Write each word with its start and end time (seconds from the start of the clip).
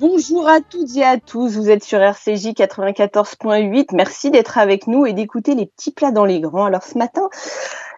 Bonjour 0.00 0.48
à 0.48 0.62
toutes 0.62 0.96
et 0.96 1.04
à 1.04 1.18
tous, 1.18 1.58
vous 1.58 1.68
êtes 1.68 1.84
sur 1.84 2.00
RCJ 2.00 2.54
94.8. 2.54 3.88
Merci 3.92 4.30
d'être 4.30 4.56
avec 4.56 4.86
nous 4.86 5.04
et 5.04 5.12
d'écouter 5.12 5.54
les 5.54 5.66
petits 5.66 5.90
plats 5.90 6.10
dans 6.10 6.24
les 6.24 6.40
grands. 6.40 6.64
Alors 6.64 6.84
ce 6.84 6.96
matin, 6.96 7.28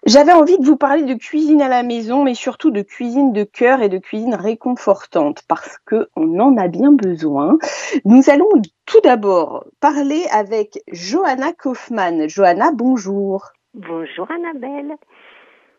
j'avais 0.04 0.32
envie 0.32 0.58
de 0.58 0.66
vous 0.66 0.76
parler 0.76 1.04
de 1.04 1.14
cuisine 1.14 1.62
à 1.62 1.68
la 1.68 1.84
maison, 1.84 2.24
mais 2.24 2.34
surtout 2.34 2.72
de 2.72 2.82
cuisine 2.82 3.32
de 3.32 3.44
cœur 3.44 3.82
et 3.82 3.88
de 3.88 3.98
cuisine 3.98 4.34
réconfortante, 4.34 5.42
parce 5.46 5.78
que 5.86 6.08
on 6.16 6.40
en 6.40 6.56
a 6.56 6.66
bien 6.66 6.90
besoin. 6.90 7.56
Nous 8.04 8.30
allons 8.30 8.50
tout 8.84 9.00
d'abord 9.04 9.64
parler 9.78 10.24
avec 10.32 10.82
Johanna 10.90 11.52
Kaufmann. 11.52 12.28
Johanna, 12.28 12.72
bonjour. 12.72 13.52
Bonjour 13.74 14.28
Annabelle. 14.28 14.96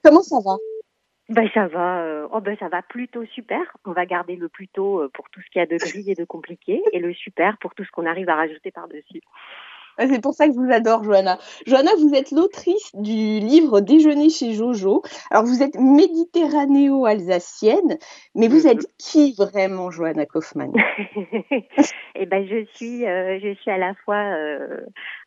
Comment 0.06 0.24
ça 0.24 0.38
va? 0.40 0.56
Ben, 1.30 1.50
ça 1.54 1.68
va, 1.68 2.02
euh, 2.02 2.28
oh 2.32 2.42
ben 2.42 2.58
ça 2.58 2.68
va 2.68 2.82
plutôt 2.82 3.26
super. 3.26 3.62
On 3.86 3.92
va 3.92 4.06
garder 4.06 4.36
le 4.36 4.50
plutôt 4.50 5.02
euh, 5.02 5.10
pour 5.14 5.30
tout 5.30 5.42
ce 5.42 5.50
qu'il 5.50 5.60
y 5.60 5.64
a 5.64 5.66
de 5.66 5.78
gris 5.78 6.12
et 6.12 6.16
de 6.16 6.26
compliqué, 6.26 6.84
et 6.92 7.00
le 7.00 7.14
super 7.14 7.58
pour 7.60 7.76
tout 7.76 7.86
ce 7.86 7.92
qu'on 7.92 8.06
arrive 8.06 8.30
à 8.30 8.36
rajouter 8.36 8.72
par-dessus. 8.72 9.22
C'est 9.98 10.22
pour 10.22 10.34
ça 10.34 10.48
que 10.48 10.54
je 10.54 10.60
vous 10.60 10.72
adore, 10.72 11.04
Johanna. 11.04 11.38
Johanna, 11.66 11.92
vous 12.00 12.14
êtes 12.14 12.32
l'autrice 12.32 12.96
du 12.96 13.40
livre 13.40 13.82
Déjeuner 13.82 14.30
chez 14.30 14.54
Jojo. 14.54 15.02
Alors, 15.32 15.44
vous 15.46 15.62
êtes 15.62 15.76
méditerranéo-alsacienne, 15.76 17.98
mais 18.36 18.48
vous 18.48 18.66
êtes 18.68 18.80
mm-hmm. 18.80 18.98
qui 18.98 19.36
vraiment, 19.38 19.92
Johanna 19.92 20.26
Kaufmann? 20.26 20.72
Eh 22.16 22.28
ben, 22.28 22.48
je 22.48 22.66
suis, 22.76 23.08
euh, 23.08 23.40
je 23.42 23.56
suis 23.56 23.72
à 23.72 23.78
la 23.78 23.96
fois, 24.06 24.36
euh, 24.36 24.82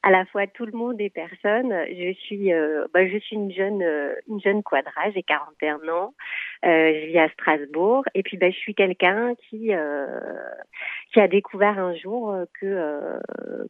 à 0.04 0.10
la 0.10 0.24
fois 0.26 0.46
tout 0.46 0.66
le 0.66 0.72
monde 0.72 1.00
et 1.00 1.10
personne. 1.10 1.74
Je 1.90 2.14
suis, 2.14 2.52
euh, 2.52 2.86
ben, 2.94 3.10
je 3.12 3.18
suis 3.18 3.34
une 3.34 3.52
jeune, 3.52 3.82
une 4.28 4.40
jeune 4.40 4.62
quadra. 4.62 5.10
J'ai 5.12 5.24
41 5.24 5.80
ans. 5.88 6.14
Je 6.62 7.06
vis 7.06 7.18
à 7.18 7.28
Strasbourg. 7.30 8.04
Et 8.14 8.22
puis, 8.22 8.36
ben, 8.36 8.52
je 8.52 8.58
suis 8.58 8.74
quelqu'un 8.74 9.34
qui, 9.48 9.72
qui 11.12 11.20
a 11.20 11.28
découvert 11.28 11.78
un 11.78 11.94
jour 11.94 12.34
que, 12.60 13.18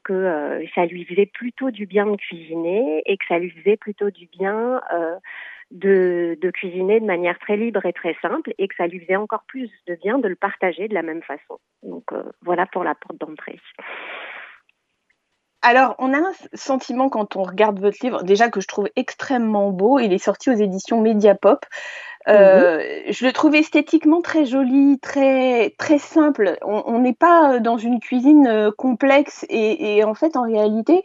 que 0.04 0.62
ça 0.74 0.86
lui 0.86 1.04
faisait 1.04 1.26
plutôt 1.26 1.70
du 1.70 1.86
bien 1.86 2.06
de 2.06 2.16
cuisiner 2.16 3.02
et 3.06 3.16
que 3.16 3.24
ça 3.28 3.38
lui 3.38 3.50
faisait 3.50 3.76
plutôt 3.76 4.10
du 4.10 4.26
bien 4.26 4.80
euh, 4.92 5.16
de, 5.70 6.50
cuisiner 6.52 7.00
de 7.00 7.06
manière 7.06 7.38
très 7.40 7.56
libre 7.56 7.84
et 7.86 7.92
très 7.92 8.16
simple 8.22 8.54
et 8.56 8.68
que 8.68 8.74
ça 8.76 8.86
lui 8.86 9.00
faisait 9.00 9.16
encore 9.16 9.42
plus 9.48 9.70
de 9.88 9.96
bien 9.96 10.18
de 10.18 10.28
le 10.28 10.36
partager 10.36 10.86
de 10.86 10.94
la 10.94 11.02
même 11.02 11.22
façon. 11.22 11.58
Donc 11.82 12.04
euh, 12.12 12.22
voilà 12.42 12.66
pour 12.66 12.84
la 12.84 12.94
porte 12.94 13.18
d'entrée. 13.18 13.58
Alors, 15.62 15.96
on 15.98 16.14
a 16.14 16.18
un 16.18 16.32
sentiment 16.54 17.08
quand 17.08 17.34
on 17.34 17.42
regarde 17.42 17.80
votre 17.80 17.98
livre, 18.02 18.22
déjà 18.22 18.48
que 18.48 18.60
je 18.60 18.68
trouve 18.68 18.88
extrêmement 18.94 19.72
beau. 19.72 19.98
Il 19.98 20.12
est 20.12 20.18
sorti 20.18 20.50
aux 20.50 20.54
éditions 20.54 21.00
Mediapop. 21.00 21.64
Euh, 22.28 22.78
mhm. 22.78 23.12
Je 23.12 23.24
le 23.24 23.32
trouve 23.32 23.54
esthétiquement 23.54 24.20
très 24.20 24.44
joli, 24.44 24.98
très 25.00 25.70
très 25.78 25.98
simple. 25.98 26.58
On 26.62 26.98
n'est 26.98 27.14
pas 27.14 27.60
dans 27.60 27.76
une 27.76 28.00
cuisine 28.00 28.46
euh, 28.46 28.70
complexe 28.76 29.46
et, 29.48 30.02
en 30.04 30.14
fait, 30.14 30.36
en 30.36 30.42
réalité, 30.42 31.02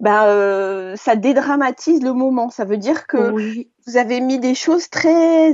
bah, 0.00 0.26
euh, 0.26 0.94
ça 0.96 1.16
dédramatise 1.16 2.02
le 2.02 2.12
moment. 2.12 2.50
Ça 2.50 2.64
veut 2.64 2.76
dire 2.76 3.06
que 3.06 3.32
vous 3.86 3.96
avez 3.96 4.20
mis 4.20 4.38
des 4.38 4.54
choses 4.54 4.90
très. 4.90 5.52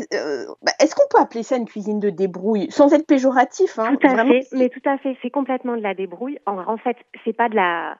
Bah, 0.62 0.72
est-ce 0.80 0.94
qu'on 0.94 1.08
peut 1.10 1.20
appeler 1.20 1.42
ça 1.42 1.56
une 1.56 1.66
cuisine 1.66 2.00
de 2.00 2.10
débrouille, 2.10 2.70
sans 2.70 2.92
être 2.94 3.06
péjoratif 3.06 3.78
hein, 3.78 3.96
Tout 4.00 4.06
à 4.06 4.24
fait, 4.24 4.46
mais 4.52 4.70
tout 4.70 4.88
à 4.88 4.96
fait. 4.98 5.16
C'est 5.22 5.30
complètement 5.30 5.76
de 5.76 5.82
la 5.82 5.94
débrouille. 5.94 6.38
En, 6.46 6.58
en 6.58 6.78
fait, 6.78 6.96
c'est 7.24 7.36
pas 7.36 7.48
de 7.48 7.56
la 7.56 7.96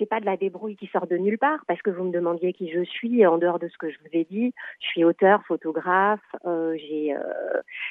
c'est 0.00 0.06
pas 0.06 0.18
de 0.18 0.24
la 0.24 0.38
débrouille 0.38 0.76
qui 0.76 0.86
sort 0.86 1.06
de 1.06 1.16
nulle 1.16 1.38
part, 1.38 1.60
parce 1.68 1.82
que 1.82 1.90
vous 1.90 2.04
me 2.04 2.10
demandiez 2.10 2.54
qui 2.54 2.70
je 2.70 2.82
suis, 2.82 3.26
en 3.26 3.36
dehors 3.36 3.58
de 3.58 3.68
ce 3.68 3.76
que 3.76 3.90
je 3.90 3.98
vous 3.98 4.08
ai 4.12 4.24
dit, 4.24 4.54
je 4.80 4.86
suis 4.86 5.04
auteur, 5.04 5.42
photographe, 5.46 6.20
euh, 6.46 6.74
j'ai, 6.78 7.14
euh, 7.14 7.20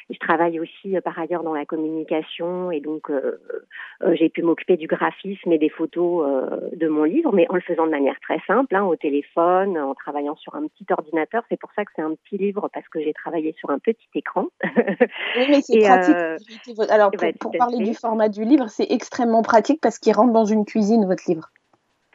je 0.09 0.17
travaille 0.17 0.59
aussi 0.59 0.97
euh, 0.97 1.01
par 1.01 1.17
ailleurs 1.19 1.43
dans 1.43 1.53
la 1.53 1.65
communication, 1.65 2.71
et 2.71 2.81
donc 2.81 3.11
j'ai 4.13 4.29
pu 4.29 4.41
m'occuper 4.41 4.75
du 4.75 4.87
graphisme 4.87 5.51
et 5.51 5.59
des 5.59 5.69
photos 5.69 6.49
de 6.73 6.87
mon 6.87 7.03
livre, 7.03 7.31
mais 7.31 7.45
en 7.49 7.55
le 7.55 7.61
faisant 7.61 7.85
de 7.85 7.91
manière 7.91 8.19
très 8.21 8.39
simple, 8.47 8.75
hein, 8.75 8.83
au 8.83 8.95
téléphone, 8.95 9.77
en 9.77 9.93
travaillant 9.93 10.35
sur 10.35 10.55
un 10.55 10.67
petit 10.67 10.85
ordinateur. 10.89 11.43
C'est 11.49 11.59
pour 11.59 11.71
ça 11.73 11.85
que 11.85 11.91
c'est 11.95 12.01
un 12.01 12.15
petit 12.15 12.37
livre, 12.37 12.69
parce 12.73 12.87
que 12.89 12.99
j'ai 12.99 13.13
travaillé 13.13 13.53
sur 13.59 13.69
un 13.69 13.77
petit 13.77 14.07
écran. 14.15 14.47
oui, 14.63 15.45
mais 15.49 15.61
c'est 15.61 15.79
pratique. 15.79 16.15
Alors, 16.89 17.11
pour, 17.11 17.27
pour 17.39 17.51
parler 17.51 17.83
du 17.83 17.93
format 17.93 18.29
du 18.29 18.43
livre, 18.43 18.67
c'est 18.67 18.87
extrêmement 18.89 19.43
pratique 19.43 19.79
parce 19.79 19.99
qu'il 19.99 20.13
rentre 20.13 20.33
dans 20.33 20.45
une 20.45 20.65
cuisine, 20.65 21.05
votre 21.05 21.23
livre. 21.27 21.51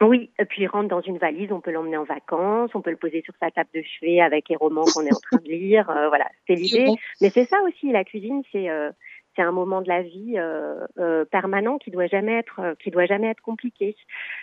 Oui, 0.01 0.29
et 0.37 0.45
puis 0.45 0.63
il 0.63 0.67
rentre 0.67 0.89
dans 0.89 1.01
une 1.01 1.17
valise, 1.17 1.51
on 1.53 1.61
peut 1.61 1.71
l'emmener 1.71 1.95
en 1.95 2.03
vacances, 2.03 2.71
on 2.73 2.81
peut 2.81 2.89
le 2.89 2.97
poser 2.97 3.21
sur 3.23 3.33
sa 3.39 3.49
table 3.49 3.69
de 3.73 3.81
chevet 3.81 4.19
avec 4.19 4.49
les 4.49 4.57
romans 4.57 4.83
qu'on 4.83 5.05
est 5.05 5.13
en 5.13 5.19
train 5.19 5.37
de 5.37 5.49
lire. 5.49 5.89
Euh, 5.89 6.09
voilà, 6.09 6.25
c'est 6.47 6.55
l'idée. 6.55 6.87
Mais 7.21 7.29
c'est 7.29 7.45
ça 7.45 7.57
aussi, 7.65 7.91
la 7.91 8.03
cuisine, 8.03 8.41
c'est 8.51 8.69
euh, 8.69 8.91
c'est 9.37 9.41
un 9.41 9.53
moment 9.53 9.81
de 9.81 9.87
la 9.87 10.01
vie 10.01 10.35
euh, 10.37 11.25
permanent 11.31 11.77
qui 11.77 11.91
doit 11.91 12.07
jamais 12.07 12.37
être 12.37 12.75
qui 12.83 12.91
doit 12.91 13.05
jamais 13.05 13.27
être 13.27 13.41
compliqué. 13.41 13.95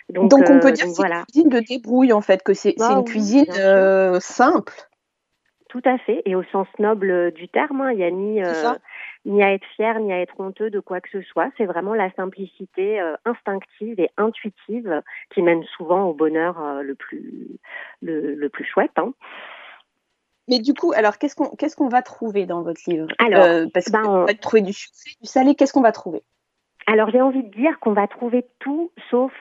Donc, 0.08 0.32
on 0.32 0.58
peut 0.58 0.72
dire 0.72 0.86
que 0.86 0.92
c'est 0.92 1.02
une 1.02 1.24
cuisine 1.24 1.48
de 1.50 1.60
débrouille 1.60 2.12
en 2.14 2.22
fait, 2.22 2.42
que 2.42 2.54
c'est 2.54 2.74
bah 2.78 2.92
une 2.96 3.04
cuisine 3.04 3.46
simple. 4.20 4.72
Tout 5.68 5.82
à 5.84 5.96
fait, 5.98 6.22
et 6.26 6.34
au 6.34 6.42
sens 6.44 6.68
noble 6.78 7.32
du 7.32 7.48
terme, 7.48 7.80
hein, 7.80 7.92
il 7.92 7.98
y 7.98 8.04
a 8.04 8.08
ni 9.24 9.42
à 9.42 9.52
être 9.52 9.66
fier, 9.76 9.98
ni 10.00 10.12
à 10.12 10.20
être 10.20 10.38
honteux 10.40 10.70
de 10.70 10.80
quoi 10.80 11.00
que 11.00 11.08
ce 11.10 11.22
soit. 11.22 11.50
C'est 11.56 11.66
vraiment 11.66 11.94
la 11.94 12.10
simplicité 12.12 13.00
euh, 13.00 13.14
instinctive 13.24 14.00
et 14.00 14.10
intuitive 14.16 15.02
qui 15.32 15.42
mène 15.42 15.62
souvent 15.76 16.04
au 16.04 16.14
bonheur 16.14 16.60
euh, 16.60 16.82
le, 16.82 16.94
plus, 16.94 17.48
le, 18.00 18.48
plus 18.48 18.64
chouette. 18.64 18.92
Hein. 18.96 19.12
Mais 20.48 20.58
du 20.58 20.74
coup, 20.74 20.92
alors 20.92 21.18
qu'est-ce 21.18 21.36
qu'on 21.36 21.50
qu'est-ce 21.50 21.76
qu'on 21.76 21.88
va 21.88 22.02
trouver 22.02 22.46
dans 22.46 22.62
votre 22.62 22.80
livre? 22.88 23.06
Alors, 23.18 23.44
euh, 23.44 23.66
parce 23.72 23.90
ben, 23.90 24.02
qu'on 24.02 24.24
va 24.24 24.34
trouver 24.34 24.62
du 24.62 24.72
sucré, 24.72 25.12
du 25.20 25.28
salé. 25.28 25.54
Qu'est-ce 25.54 25.72
qu'on 25.72 25.82
va 25.82 25.92
trouver? 25.92 26.22
Alors 26.86 27.10
j'ai 27.10 27.20
envie 27.20 27.44
de 27.44 27.54
dire 27.54 27.78
qu'on 27.78 27.92
va 27.92 28.08
trouver 28.08 28.44
tout 28.58 28.90
sauf 29.08 29.32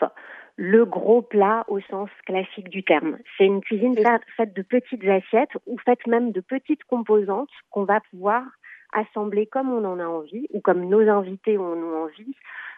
le 0.58 0.86
gros 0.86 1.24
plat 1.24 1.66
au 1.70 1.80
sens 1.82 2.10
classique 2.28 2.70
du 2.70 2.84
terme. 2.84 3.18
C'est 3.36 3.46
une 3.46 3.62
cuisine 3.62 3.96
faite 4.38 4.54
de 4.54 4.62
petites 4.62 5.04
assiettes 5.06 5.58
ou 5.66 5.80
faite 5.80 6.06
même 6.06 6.32
de 6.32 6.40
petites 6.40 6.84
composantes 6.84 7.50
qu'on 7.72 7.84
va 7.84 8.00
pouvoir 8.12 8.44
assembler 8.92 9.46
comme 9.46 9.72
on 9.72 9.84
en 9.86 10.00
a 10.00 10.06
envie 10.06 10.48
ou 10.54 10.62
comme 10.62 10.86
nos 10.86 11.08
invités 11.08 11.58
en 11.58 11.64
ont 11.64 12.04
envie 12.04 12.36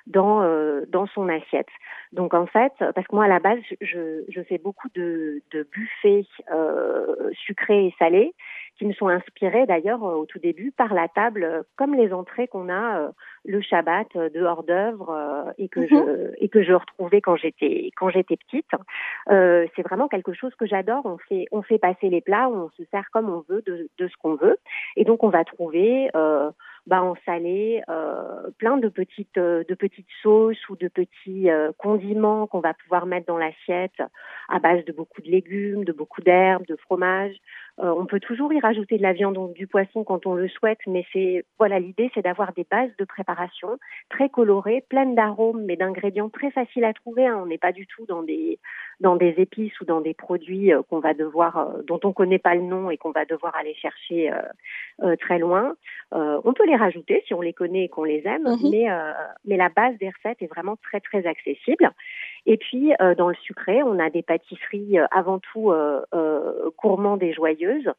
dans 0.08 0.44
euh, 0.44 0.82
dans 0.90 1.08
son 1.08 1.30
assiette. 1.30 1.70
Donc 2.12 2.34
en 2.34 2.46
fait, 2.46 2.74
parce 2.80 3.08
que 3.08 3.16
moi 3.16 3.26
à 3.26 3.30
la 3.30 3.40
base, 3.40 3.60
je, 3.82 4.24
je 4.28 4.42
fais 4.42 4.58
beaucoup 4.58 4.90
de, 4.96 5.42
de 5.52 5.68
buffets 5.72 6.26
euh, 6.52 7.32
sucrés 7.34 7.88
et 7.88 7.96
salés 7.98 8.34
qui 8.78 8.86
me 8.86 8.94
sont 8.94 9.08
inspirés 9.08 9.66
d'ailleurs 9.66 10.04
euh, 10.04 10.16
au 10.16 10.26
tout 10.26 10.40
début 10.40 10.72
par 10.72 10.94
la 10.94 11.08
table, 11.08 11.44
euh, 11.44 11.64
comme 11.76 11.96
les 11.96 12.14
entrées 12.14 12.48
qu'on 12.48 12.70
a 12.70 13.00
euh, 13.00 13.10
le 13.46 13.62
Shabbat 13.62 14.08
de 14.16 14.42
hors 14.42 14.64
d'œuvre 14.64 15.54
et 15.58 15.68
que 15.70 15.82
mhm. 15.82 15.88
je 15.90 16.34
et 16.38 16.50
que 16.50 16.64
je 16.64 16.74
retrouvais 16.74 17.22
quand 17.22 17.36
j'étais 17.36 17.92
quand 17.96 18.10
j'étais 18.10 18.38
petite. 18.38 18.70
Euh, 19.30 19.66
c'est 19.76 19.82
vraiment 19.82 20.08
quelque 20.08 20.34
chose 20.34 20.54
que 20.56 20.66
j'adore. 20.66 21.06
On 21.06 21.18
fait 21.18 21.46
on 21.52 21.62
fait 21.62 21.78
passer 21.78 22.10
les 22.10 22.22
plats, 22.22 22.50
on 22.50 22.70
se 22.78 22.84
sert 22.92 23.10
comme 23.12 23.30
on 23.30 23.44
veut 23.50 23.62
de, 23.66 23.90
de 23.98 24.08
ce 24.08 24.14
qu'on 24.22 24.36
veut, 24.36 24.58
et 24.96 25.04
donc 25.04 25.24
on 25.24 25.30
va 25.30 25.44
trouver 25.44 26.10
euh, 26.16 26.52
bah, 26.86 27.02
en 27.02 27.16
salé, 27.26 27.82
euh, 27.88 28.50
plein 28.58 28.76
de 28.76 28.90
petites 28.90 29.38
euh, 29.38 29.64
de 29.70 29.74
petites 29.74 30.10
sauces 30.22 30.68
ou 30.68 30.76
de 30.76 30.90
petits 30.90 31.50
euh, 31.50 31.72
condiments 31.78 32.46
qu'on 32.46 32.60
va 32.60 32.74
pouvoir 32.74 33.06
mettre 33.06 33.26
dans 33.26 33.38
l'assiette 33.38 34.02
à 34.50 34.60
base 34.60 34.84
de 34.84 34.92
beaucoup 34.92 35.22
de 35.22 35.30
légumes, 35.30 35.86
de 35.86 35.94
beaucoup 35.94 36.22
d'herbes, 36.22 36.66
de 36.68 36.76
fromage. 36.76 37.36
Euh, 37.80 37.92
on 37.98 38.06
peut 38.06 38.20
toujours 38.20 38.52
y 38.52 38.60
rajouter 38.60 38.98
de 38.98 39.02
la 39.02 39.14
viande 39.14 39.38
ou 39.38 39.52
du 39.54 39.66
poisson 39.66 40.04
quand 40.04 40.26
on 40.26 40.36
le 40.36 40.50
souhaite, 40.50 40.80
mais 40.86 41.06
c'est 41.14 41.46
voilà 41.58 41.80
l'idée, 41.80 42.12
c'est 42.14 42.22
d'avoir 42.22 42.52
des 42.54 42.68
bases 42.70 42.92
de 43.00 43.06
préparation 43.06 43.80
très 44.10 44.28
colorées, 44.28 44.84
pleines 44.90 45.16
d'arômes, 45.16 45.64
mais 45.64 45.78
d'ingrédients 45.78 46.30
très 46.30 46.52
faciles 46.52 46.84
à 46.84 46.94
trouver. 46.94 47.26
Hein. 47.26 47.40
On 47.42 47.46
n'est 47.46 47.58
pas 47.58 47.72
du 47.72 47.88
tout 47.88 48.06
dans 48.08 48.24
des 48.24 48.60
dans 49.00 49.16
des 49.16 49.36
épices 49.38 49.80
ou 49.82 49.86
dans 49.86 50.02
des 50.02 50.14
produits 50.14 50.72
qu'on 50.90 51.00
va 51.00 51.14
devoir, 51.14 51.78
dont 51.88 52.00
on 52.04 52.14
connaît 52.14 52.40
pas 52.40 52.56
le 52.56 52.62
nom 52.62 52.90
et 52.90 52.98
qu'on 52.98 53.12
va 53.12 53.26
devoir 53.26 53.56
aller 53.56 53.74
chercher 53.74 54.32
très 55.20 55.40
loin. 55.40 55.76
on 56.12 56.54
peut 56.54 56.66
les 56.66 56.73
rajouter 56.76 57.24
si 57.28 57.34
on 57.34 57.42
les 57.42 57.54
connaît 57.54 57.86
et 57.86 57.90
qu'on 57.90 58.04
les 58.04 58.22
aime, 58.26 58.44
mhm. 58.44 58.70
mais, 58.70 58.90
euh, 58.90 59.12
mais 59.46 59.58
la 59.58 59.70
base 59.70 59.98
des 59.98 60.10
recettes 60.10 60.42
est 60.42 60.48
vraiment 60.48 60.76
très 60.78 61.00
très 61.00 61.26
accessible. 61.26 61.92
Et 62.46 62.58
puis 62.58 62.94
euh, 63.02 63.16
dans 63.16 63.30
le 63.30 63.36
sucré, 63.36 63.84
on 63.84 64.00
a 64.00 64.10
des 64.10 64.22
pâtisseries 64.22 65.00
euh, 65.00 65.06
avant 65.12 65.40
tout 65.40 65.74
gourmandes 66.82 67.24
et 67.24 67.34
joyeuses, 67.34 67.90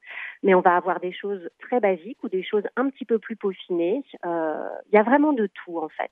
mais 0.42 0.54
on 0.54 0.60
va 0.60 0.76
avoir 0.76 1.00
des 1.00 1.12
choses 1.12 1.48
très 1.60 1.80
basiques 1.80 2.22
ou 2.22 2.28
des 2.28 2.42
choses 2.42 2.64
un 2.76 2.88
petit 2.90 3.04
peu 3.04 3.18
plus 3.18 3.36
peaufinées. 3.36 4.02
Il 4.24 4.94
y 4.94 4.98
a 4.98 5.02
vraiment 5.02 5.32
de 5.32 5.46
tout 5.46 5.78
en 5.78 5.88
fait. 5.88 6.10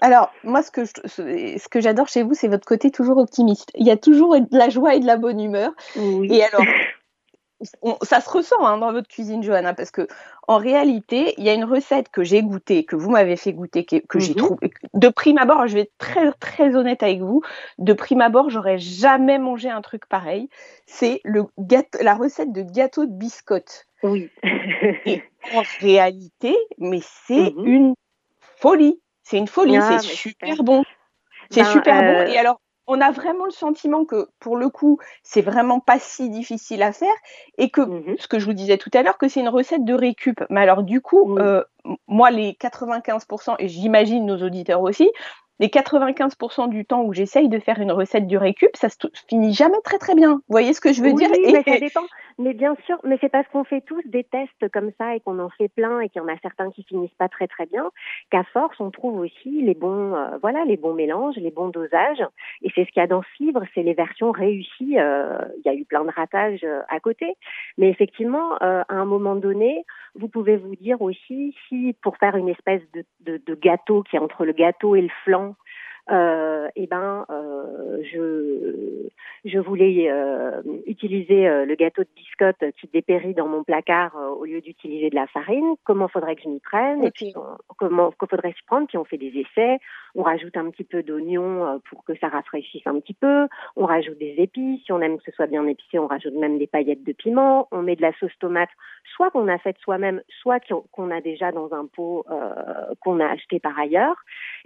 Alors, 0.00 0.32
moi, 0.42 0.62
ce 0.62 0.72
que, 0.72 0.84
ce 0.84 1.68
que 1.68 1.80
j'adore 1.80 2.08
chez 2.08 2.24
vous, 2.24 2.34
c'est 2.34 2.48
votre 2.48 2.66
côté 2.66 2.90
toujours 2.90 3.18
optimiste. 3.18 3.70
Il 3.76 3.86
y 3.86 3.92
a 3.92 3.96
toujours 3.96 4.38
de 4.38 4.46
la 4.50 4.68
joie 4.68 4.94
et 4.94 5.00
de 5.00 5.06
la 5.06 5.16
bonne 5.16 5.40
humeur. 5.40 5.70
Et 5.96 6.42
alors, 6.42 6.62
ça 8.02 8.20
se 8.20 8.30
ressent 8.30 8.64
hein, 8.64 8.78
dans 8.78 8.92
votre 8.92 9.08
cuisine, 9.08 9.42
Johanna, 9.42 9.74
parce 9.74 9.90
que 9.90 10.06
en 10.46 10.58
réalité, 10.58 11.34
il 11.38 11.44
y 11.44 11.48
a 11.48 11.54
une 11.54 11.64
recette 11.64 12.10
que 12.10 12.22
j'ai 12.22 12.42
goûtée, 12.42 12.84
que 12.84 12.96
vous 12.96 13.10
m'avez 13.10 13.36
fait 13.36 13.52
goûter, 13.52 13.84
que, 13.84 14.18
j'ai 14.18 14.32
mhm. 14.32 14.36
trouvé. 14.36 14.70
De 14.92 15.08
prime 15.08 15.38
abord, 15.38 15.66
je 15.66 15.74
vais 15.74 15.80
être 15.82 15.98
très 15.98 16.32
très 16.32 16.76
honnête 16.76 17.02
avec 17.02 17.20
vous. 17.20 17.42
De 17.78 17.92
prime 17.92 18.20
abord, 18.20 18.50
j'aurais 18.50 18.78
jamais 18.78 19.38
mangé 19.38 19.70
un 19.70 19.80
truc 19.80 20.06
pareil. 20.06 20.48
C'est 20.86 21.20
le 21.24 21.46
la 22.00 22.14
recette 22.14 22.52
de 22.52 22.62
gâteau 22.62 23.06
de 23.06 23.12
biscotte. 23.12 23.86
Oui. 24.02 24.30
Et 25.06 25.22
en 25.54 25.62
réalité, 25.80 26.56
mais 26.78 27.00
c'est 27.02 27.52
mhm. 27.54 27.66
une 27.66 27.94
folie. 28.40 29.00
C'est 29.22 29.38
une 29.38 29.48
folie, 29.48 29.78
c'est 29.80 30.00
super 30.00 30.62
bon. 30.62 30.84
C'est 31.50 31.62
ben, 31.62 31.70
super 31.70 32.00
bon. 32.00 32.20
Euh, 32.20 32.26
Et 32.26 32.36
alors, 32.36 32.60
on 32.86 33.00
a 33.00 33.10
vraiment 33.10 33.44
le 33.44 33.50
sentiment 33.50 34.04
que 34.04 34.28
pour 34.40 34.56
le 34.56 34.68
coup, 34.68 34.98
c'est 35.22 35.42
vraiment 35.42 35.80
pas 35.80 35.98
si 35.98 36.28
difficile 36.30 36.82
à 36.82 36.92
faire 36.92 37.14
et 37.58 37.70
que 37.70 37.80
mmh 37.80 38.16
ce 38.18 38.28
que 38.28 38.38
je 38.38 38.46
vous 38.46 38.52
disais 38.52 38.78
tout 38.78 38.90
à 38.94 39.02
l'heure, 39.02 39.18
que 39.18 39.28
c'est 39.28 39.40
une 39.40 39.48
recette 39.48 39.84
de 39.84 39.94
récup. 39.94 40.44
Mais 40.50 40.60
alors 40.60 40.82
du 40.82 41.00
coup, 41.00 41.38
euh, 41.38 41.64
moi 42.06 42.30
les 42.30 42.52
95% 42.52 43.56
et 43.58 43.68
j'imagine 43.68 44.26
nos 44.26 44.42
auditeurs 44.42 44.82
aussi, 44.82 45.10
les 45.60 45.68
95% 45.68 46.68
du 46.68 46.84
temps 46.84 47.02
où 47.02 47.12
j'essaye 47.12 47.48
de 47.48 47.58
faire 47.58 47.78
une 47.78 47.92
recette 47.92 48.26
du 48.26 48.36
récup, 48.36 48.70
ça 48.74 48.88
se 48.88 48.96
finit 49.28 49.54
jamais 49.54 49.80
très 49.84 49.98
très 49.98 50.14
bien. 50.14 50.34
Vous 50.34 50.42
voyez 50.48 50.72
ce 50.72 50.80
que 50.80 50.92
je 50.92 51.02
veux 51.02 51.12
dire? 51.12 51.30
mais 51.30 51.62
ça 51.62 51.78
dépend. 51.78 52.02
Mais 52.38 52.52
bien 52.52 52.74
sûr, 52.84 52.98
mais 53.04 53.16
c'est 53.20 53.28
parce 53.28 53.46
qu'on 53.48 53.62
fait 53.62 53.80
tous 53.82 54.02
des 54.06 54.24
tests 54.24 54.68
comme 54.72 54.90
ça 54.98 55.14
et 55.14 55.20
qu'on 55.20 55.38
en 55.38 55.50
fait 55.50 55.68
plein 55.68 56.00
et 56.00 56.08
qu'il 56.08 56.20
y 56.20 56.24
en 56.24 56.28
a 56.28 56.36
certains 56.42 56.70
qui 56.72 56.82
finissent 56.82 57.14
pas 57.14 57.28
très 57.28 57.46
très 57.46 57.66
bien, 57.66 57.88
qu'à 58.30 58.42
force 58.42 58.80
on 58.80 58.90
trouve 58.90 59.20
aussi 59.20 59.62
les 59.62 59.74
bons, 59.74 60.16
euh, 60.16 60.36
voilà, 60.42 60.64
les 60.64 60.76
bons 60.76 60.94
mélanges, 60.94 61.36
les 61.36 61.52
bons 61.52 61.68
dosages. 61.68 62.24
Et 62.62 62.70
c'est 62.74 62.84
ce 62.84 62.90
qu'il 62.90 63.00
y 63.00 63.04
a 63.04 63.06
dans 63.06 63.22
ce 63.22 63.44
livre, 63.44 63.62
c'est 63.74 63.84
les 63.84 63.94
versions 63.94 64.32
réussies. 64.32 64.98
Euh, 64.98 65.38
il 65.58 65.62
y 65.64 65.68
a 65.68 65.74
eu 65.74 65.84
plein 65.84 66.04
de 66.04 66.10
ratages 66.10 66.64
euh, 66.64 66.80
à 66.88 66.98
côté, 66.98 67.36
mais 67.78 67.88
effectivement, 67.88 68.56
à 68.60 68.84
un 68.88 69.04
moment 69.04 69.36
donné, 69.36 69.84
vous 70.16 70.28
pouvez 70.28 70.56
vous 70.56 70.74
dire 70.76 71.02
aussi 71.02 71.54
si 71.68 71.73
pour 72.02 72.16
faire 72.16 72.36
une 72.36 72.48
espèce 72.48 72.82
de, 72.92 73.04
de, 73.20 73.54
gâteau 73.54 74.02
qui 74.02 74.16
est 74.16 74.18
entre 74.18 74.44
le 74.44 74.52
gâteau 74.52 74.96
et 74.96 75.02
le 75.02 75.10
flan, 75.24 75.54
euh, 76.10 76.68
eh 76.76 76.86
ben, 76.86 77.24
euh, 77.30 78.02
je, 78.02 79.08
je 79.44 79.58
voulais 79.58 80.10
euh, 80.10 80.62
utiliser 80.86 81.48
euh, 81.48 81.64
le 81.64 81.74
gâteau 81.76 82.02
de 82.02 82.08
biscotte 82.14 82.62
qui 82.78 82.88
dépérit 82.88 83.34
dans 83.34 83.48
mon 83.48 83.64
placard 83.64 84.16
euh, 84.16 84.28
au 84.28 84.44
lieu 84.44 84.60
d'utiliser 84.60 85.08
de 85.10 85.14
la 85.14 85.26
farine. 85.26 85.74
Comment 85.84 86.08
faudrait 86.08 86.36
que 86.36 86.42
je 86.42 86.48
m'y 86.48 86.60
prenne? 86.60 87.04
Et 87.04 87.10
puis, 87.10 87.32
comment 87.78 88.12
faudrait-je 88.18 88.64
prendre? 88.66 88.86
Puis 88.86 88.98
on 88.98 89.04
fait 89.04 89.16
des 89.16 89.32
essais. 89.38 89.78
On 90.14 90.22
rajoute 90.22 90.56
un 90.56 90.70
petit 90.70 90.84
peu 90.84 91.02
d'oignon 91.02 91.80
pour 91.88 92.04
que 92.04 92.16
ça 92.18 92.28
rafraîchisse 92.28 92.86
un 92.86 93.00
petit 93.00 93.14
peu. 93.14 93.48
On 93.76 93.84
rajoute 93.84 94.18
des 94.18 94.34
épices. 94.38 94.84
Si 94.84 94.92
on 94.92 95.00
aime 95.00 95.18
que 95.18 95.24
ce 95.24 95.32
soit 95.32 95.46
bien 95.46 95.66
épicé, 95.66 95.98
on 95.98 96.06
rajoute 96.06 96.34
même 96.34 96.58
des 96.58 96.66
paillettes 96.66 97.02
de 97.02 97.12
piment. 97.12 97.66
On 97.72 97.82
met 97.82 97.96
de 97.96 98.02
la 98.02 98.12
sauce 98.18 98.36
tomate, 98.38 98.68
soit 99.16 99.30
qu'on 99.30 99.48
a 99.48 99.58
faite 99.58 99.78
soi-même, 99.78 100.22
soit 100.40 100.60
qu'on 100.92 101.10
a 101.10 101.20
déjà 101.20 101.50
dans 101.50 101.72
un 101.74 101.86
pot 101.86 102.24
qu'on 103.00 103.20
a 103.20 103.26
acheté 103.26 103.58
par 103.58 103.78
ailleurs. 103.78 104.16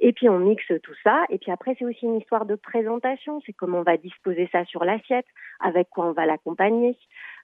Et 0.01 0.13
puis 0.13 0.29
on 0.29 0.39
mixe 0.39 0.71
tout 0.83 0.95
ça 1.03 1.25
et 1.31 1.39
puis 1.39 1.51
après, 1.51 1.75
c'est 1.79 1.85
aussi 1.85 2.07
une 2.07 2.17
histoire 2.17 2.47
de 2.47 2.55
présentation. 2.55 3.41
C'est 3.45 3.53
comment 3.53 3.79
on 3.79 3.83
va 3.83 3.97
disposer 3.97 4.49
ça 4.53 4.65
sur 4.65 4.85
l'assiette, 4.85 5.27
avec 5.61 5.89
quoi 5.91 6.07
on 6.07 6.13
va 6.13 6.27
l'accompagner. 6.27 6.97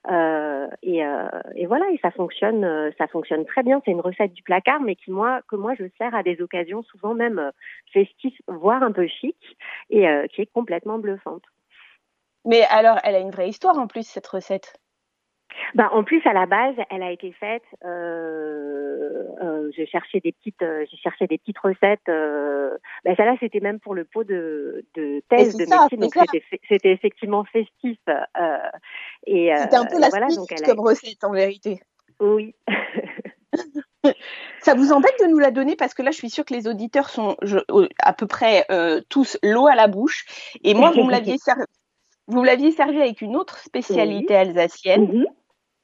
Euh, 0.09 0.67
et, 0.83 1.05
euh, 1.05 1.27
et, 1.55 1.65
voilà, 1.65 1.85
et 1.91 1.99
ça 2.01 2.11
fonctionne, 2.11 2.63
euh, 2.63 2.91
ça 2.97 3.07
fonctionne 3.07 3.45
très 3.45 3.63
bien. 3.63 3.81
C'est 3.85 3.91
une 3.91 4.01
recette 4.01 4.33
du 4.33 4.43
placard, 4.43 4.81
mais 4.81 4.95
qui 4.95 5.11
moi, 5.11 5.41
que 5.49 5.55
moi 5.55 5.73
je 5.77 5.85
sers 5.97 6.13
à 6.13 6.23
des 6.23 6.41
occasions 6.41 6.83
souvent 6.83 7.13
même 7.13 7.51
festives, 7.91 8.37
voire 8.47 8.83
un 8.83 8.91
peu 8.91 9.07
chic, 9.07 9.37
et 9.89 10.05
qui 10.33 10.41
est 10.41 10.51
complètement 10.51 10.99
bluffante. 10.99 11.43
Mais 12.45 12.63
alors, 12.69 12.99
elle 13.03 13.15
a 13.15 13.19
une 13.19 13.31
vraie 13.31 13.49
histoire 13.49 13.77
en 13.77 13.87
plus 13.87 14.07
cette 14.07 14.27
recette. 14.27 14.79
Bah, 15.73 15.89
en 15.91 16.03
plus, 16.03 16.21
à 16.25 16.33
la 16.33 16.45
base, 16.45 16.75
elle 16.89 17.03
a 17.03 17.11
été 17.11 17.31
faite. 17.33 17.63
Euh, 17.83 19.23
euh, 19.41 19.69
j'ai 19.75 19.85
cherché 19.85 20.19
des 20.19 20.31
petites, 20.31 20.61
euh, 20.61 20.85
j'ai 20.89 20.97
cherché 20.97 21.27
des 21.27 21.37
petites 21.37 21.57
recettes. 21.59 22.01
Bah, 22.07 23.15
celle-là, 23.15 23.35
c'était 23.39 23.59
même 23.59 23.79
pour 23.79 23.95
le 23.95 24.05
pot 24.05 24.23
de, 24.23 24.85
de 24.95 25.21
thèse 25.29 25.55
de 25.55 25.65
médecine, 25.65 25.99
donc 25.99 26.13
c'était 26.67 26.91
effectivement 26.91 27.43
festif. 27.45 27.99
Et 29.25 29.51
c'était 29.57 29.75
un 29.75 29.85
peu 29.85 29.99
la 29.99 30.09
voilà, 30.09 30.27
donc 30.27 30.47
comme 30.63 30.79
recette 30.79 31.23
en 31.23 31.31
vérité. 31.31 31.79
Oui. 32.19 32.55
Ça 34.61 34.75
vous 34.75 34.91
embête 34.91 35.15
de 35.19 35.25
nous 35.25 35.39
la 35.39 35.49
donner? 35.49 35.75
Parce 35.75 35.95
que 35.95 36.03
là, 36.03 36.11
je 36.11 36.17
suis 36.17 36.29
sûre 36.29 36.45
que 36.45 36.53
les 36.53 36.67
auditeurs 36.67 37.09
sont 37.09 37.37
je, 37.41 37.57
à 37.99 38.13
peu 38.13 38.27
près 38.27 38.67
tous 39.09 39.37
l'eau 39.41 39.67
à 39.67 39.75
la 39.75 39.87
bouche. 39.87 40.25
Et 40.63 40.73
moi, 40.73 40.91
vous 40.91 41.03
me 41.03 41.11
l'aviez 41.11 41.37
servi, 41.43 41.63
vous 42.27 42.43
l'aviez 42.43 42.71
servi 42.71 43.01
avec 43.01 43.21
une 43.21 43.35
autre 43.35 43.59
spécialité 43.59 44.35
alsacienne. 44.35 45.25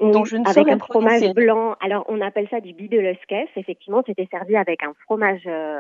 Mm-hmm 0.02 0.32
je 0.32 0.38
ne 0.38 0.48
avec 0.48 0.68
un 0.68 0.80
fromage 0.80 1.34
blanc. 1.34 1.76
Alors, 1.80 2.06
on 2.08 2.22
appelle 2.22 2.48
ça 2.50 2.60
du 2.60 2.74
bideleskes. 2.74 3.50
Effectivement, 3.56 4.04
c'était 4.06 4.28
servi 4.32 4.56
avec 4.56 4.84
un 4.84 4.94
fromage, 5.04 5.44
euh, 5.46 5.80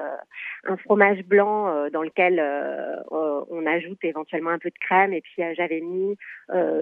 un 0.66 0.78
fromage 0.78 1.24
blanc 1.24 1.68
euh, 1.68 1.90
dans 1.90 2.04
lequel 2.04 2.40
euh, 2.40 2.98
on 3.10 3.66
ajoute 3.66 4.00
éventuellement 4.04 4.52
un 4.52 4.60
peu 4.60 4.70
de 4.70 4.80
crème. 4.80 5.14
Et 5.14 5.22
puis, 5.22 5.44
j'avais 5.56 5.82
mis 5.82 6.18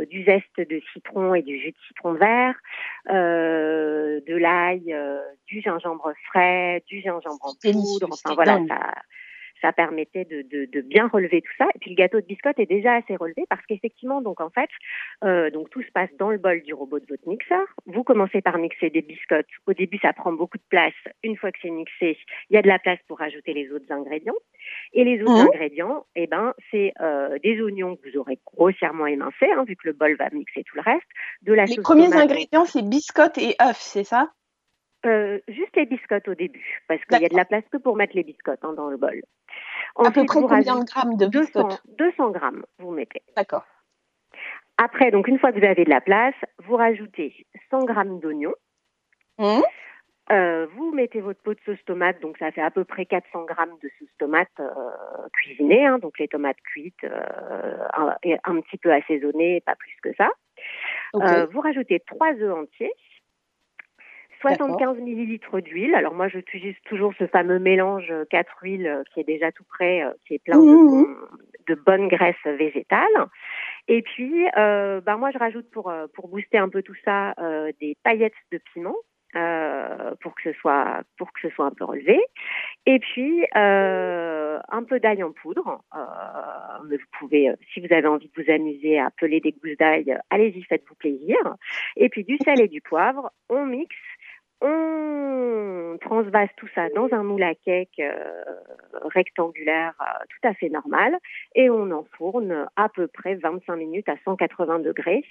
du 0.10 0.24
zeste 0.24 0.58
de 0.58 0.82
citron 0.94 1.34
et 1.34 1.42
du 1.42 1.60
jus 1.60 1.72
de 1.72 1.78
citron 1.88 2.14
vert, 2.14 2.56
de 3.08 4.36
l'ail, 4.36 4.96
du 5.48 5.62
gingembre 5.62 6.14
frais, 6.28 6.84
du 6.88 7.02
gingembre 7.02 7.46
en 7.46 7.54
poudre. 7.54 8.10
Enfin, 8.12 8.36
voilà, 8.36 8.60
ça, 8.68 8.94
ça 9.62 9.72
permettait 9.74 10.26
de, 10.26 10.42
de, 10.42 10.66
de, 10.66 10.82
bien 10.82 11.08
relever 11.08 11.42
tout 11.42 11.52
ça. 11.58 11.68
Et 11.76 11.80
puis 11.80 11.92
le 11.92 11.96
gâteau 11.96 12.20
de 12.20 12.26
biscotte 12.26 12.60
est 12.60 12.66
déjà 12.66 12.96
assez 12.96 13.16
relevé 13.16 13.46
parce 13.50 13.66
qu'effectivement, 13.66 14.22
donc 14.22 14.42
en 14.42 14.50
fait, 14.50 14.70
euh, 15.24 15.50
donc 15.50 15.70
tout 15.70 15.82
se 15.82 15.92
passe 15.92 16.10
dans 16.18 16.30
le 16.30 16.38
bol 16.38 16.62
du 16.62 16.74
robot 16.74 17.00
de 17.00 17.06
votre 17.08 17.28
mixeur. 17.28 17.66
Vous 17.86 18.04
commencez 18.04 18.42
par 18.42 18.58
mixer 18.58 18.90
des 18.90 19.02
biscottes. 19.02 19.48
Au 19.68 19.74
début, 19.74 20.00
ça 20.02 20.14
prend 20.14 20.32
beaucoup 20.32 20.58
de 20.58 20.64
place. 20.70 20.94
Une 21.24 21.38
fois 21.38 21.52
que 21.52 21.60
c'est 21.62 21.70
mixé, 21.70 22.18
il 22.50 22.56
y 22.56 22.58
a 22.58 22.62
de 22.62 22.68
la 22.68 22.80
place 22.80 23.00
pour 23.08 23.22
ajouter 23.22 23.54
les 23.54 23.72
autres 23.72 23.92
ingrédients. 23.92 24.36
Et 24.94 25.04
les 25.04 25.22
autres 25.22 25.46
mmh. 25.46 25.48
ingrédients, 25.54 26.06
eh 26.16 26.28
ben, 26.28 26.54
c'est 26.72 26.94
euh, 27.02 27.38
des 27.44 27.62
oignons 27.62 27.96
que 27.96 28.10
vous 28.10 28.18
aurez 28.18 28.40
grossièrement 28.46 29.08
émincés, 29.08 29.52
hein, 29.56 29.64
vu 29.68 29.76
que 29.76 29.88
le 29.88 29.94
bol 29.94 30.16
va 30.18 30.30
mixer 30.32 30.64
tout 30.64 30.76
le 30.76 30.82
reste. 30.82 31.08
De 31.42 31.54
la 31.54 31.66
les 31.66 31.78
premiers 31.78 32.14
ingrédients, 32.14 32.66
c'est 32.66 32.84
biscottes 32.84 33.38
et 33.38 33.56
œufs, 33.62 33.78
c'est 33.78 34.04
ça? 34.04 34.32
Euh, 35.06 35.40
juste 35.48 35.76
les 35.76 35.86
biscottes 35.86 36.28
au 36.28 36.36
début, 36.36 36.82
parce 36.88 37.04
qu'il 37.06 37.22
y 37.22 37.26
a 37.26 37.30
de 37.30 37.36
la 37.36 37.46
place 37.46 37.64
que 37.72 37.78
pour 37.78 37.96
mettre 37.96 38.16
les 38.16 38.24
biscottes 38.24 38.64
hein, 38.64 38.74
dans 38.74 38.90
le 38.90 38.98
bol. 38.98 39.22
à 39.96 40.12
peu 40.12 40.26
près 40.26 40.42
combien 40.42 40.80
de 40.80 40.86
grammes 40.86 41.16
de 41.16 41.28
biscottes? 41.28 41.82
200, 41.98 42.32
grammes, 42.32 42.66
vous 42.80 42.92
mettez. 42.92 43.22
D'accord. 43.36 43.66
Après, 44.78 45.12
donc 45.12 45.28
une 45.28 45.40
fois 45.40 45.52
que 45.52 45.60
vous 45.60 45.66
avez 45.66 45.84
de 45.84 45.90
la 45.90 46.02
place, 46.02 46.36
vous 46.60 46.76
rajoutez 46.76 47.46
100 47.70 47.86
grammes 47.86 48.20
d'oignons. 48.20 48.56
Mmh. 49.38 49.62
Euh, 50.32 50.68
vous 50.76 50.92
mettez 50.92 51.22
votre 51.22 51.42
pot 51.42 51.54
de 51.54 51.60
sauce 51.66 51.84
tomate, 51.86 52.22
donc 52.22 52.38
ça 52.38 52.52
fait 52.52 52.62
à 52.62 52.70
peu 52.70 52.84
près 52.84 53.06
400 53.06 53.46
grammes 53.46 53.78
de 53.82 53.90
sauce 53.98 54.10
tomate 54.20 54.48
euh, 54.60 54.70
cuisinée, 55.34 55.86
hein, 55.86 55.98
donc 55.98 56.20
les 56.20 56.28
tomates 56.28 56.62
cuites, 56.62 57.04
euh, 57.04 57.78
un, 57.94 58.16
un, 58.44 58.62
petit 58.62 58.78
peu 58.78 58.94
assaisonnées, 58.94 59.62
pas 59.66 59.76
plus 59.76 59.96
que 60.04 60.14
ça. 60.16 60.30
Okay. 61.14 61.46
vous 61.52 61.62
rajoutez 61.62 62.00
trois 62.02 62.34
œufs 62.34 62.54
entiers. 62.54 62.92
75 64.42 65.00
millilitres 65.00 65.62
d'huile. 65.62 65.96
Alors 65.96 66.14
moi, 66.14 66.28
j'utilise 66.28 66.76
toujours 66.86 67.14
ce 67.20 67.28
fameux 67.28 67.60
mélange 67.60 68.10
euh, 68.10 68.26
quatre 68.30 68.58
huiles 68.62 68.88
euh, 68.88 69.04
qui 69.14 69.20
est 69.20 69.26
déjà 69.26 69.52
tout 69.52 69.66
prêt, 69.66 70.04
euh, 70.04 70.12
qui 70.26 70.36
est 70.36 70.44
plein 70.44 70.58
mmh, 70.58 71.06
de, 71.68 71.74
de, 71.74 71.82
bonnes 71.82 72.08
graisses 72.08 72.36
végétales. 72.46 73.28
Et 73.88 74.02
puis, 74.04 74.48
euh, 74.58 75.02
ben 75.02 75.18
moi, 75.18 75.32
je 75.32 75.40
rajoute 75.40 75.70
pour 75.72 75.92
pour 76.14 76.28
booster 76.28 76.58
un 76.58 76.70
peu 76.70 76.84
tout 76.84 76.96
ça 77.04 77.34
euh, 77.40 77.72
des 77.82 77.98
paillettes 78.04 78.34
de 78.52 78.60
piment. 78.74 78.96
Euh, 79.36 80.16
pour 80.22 80.34
que 80.34 80.42
ce 80.42 80.54
soit 80.54 81.04
pour 81.20 81.32
que 81.32 81.42
ce 81.42 81.50
soit 81.50 81.68
un 81.68 81.72
peu 81.72 81.84
relevé 81.84 82.20
et 82.88 82.98
puis 82.98 83.46
un 83.54 84.84
peu 84.90 85.00
d'ail 85.00 85.22
en 85.22 85.32
poudre 85.32 85.84
mais 86.90 86.98
vous 86.98 87.06
pouvez 87.20 87.52
si 87.72 87.80
vous 87.80 87.94
avez 87.94 88.08
envie 88.08 88.32
de 88.36 88.44
vous 88.44 88.52
amuser 88.52 88.98
à 89.00 89.12
peler 89.12 89.40
des 89.40 89.52
gousses 89.52 89.78
d'ail 89.78 90.18
allez-y 90.32 90.64
faites-vous 90.64 90.96
plaisir 90.96 91.38
et 91.96 92.10
puis 92.10 92.24
du 92.24 92.40
sel 92.44 92.60
et 92.60 92.68
du 92.68 92.82
poivre 92.82 93.32
on 93.50 93.68
mixe 93.68 93.96
on 94.62 95.98
transvase 96.02 96.50
tout 96.58 96.68
ça 96.76 96.90
dans 96.90 97.08
un 97.12 97.24
moule 97.24 97.44
à 97.44 97.56
cake 97.56 98.00
euh, 98.00 98.44
rectangulaire 99.14 99.94
euh, 100.02 100.26
tout 100.30 100.48
à 100.48 100.54
fait 100.54 100.70
normal 100.70 101.18
et 101.56 101.70
on 101.70 101.92
enfourne 101.92 102.68
à 102.76 102.90
peu 102.90 103.08
près 103.08 103.36
25 103.36 103.76
minutes 103.76 104.10
à 104.10 104.16
180 104.26 104.80
degrés. 104.80 105.24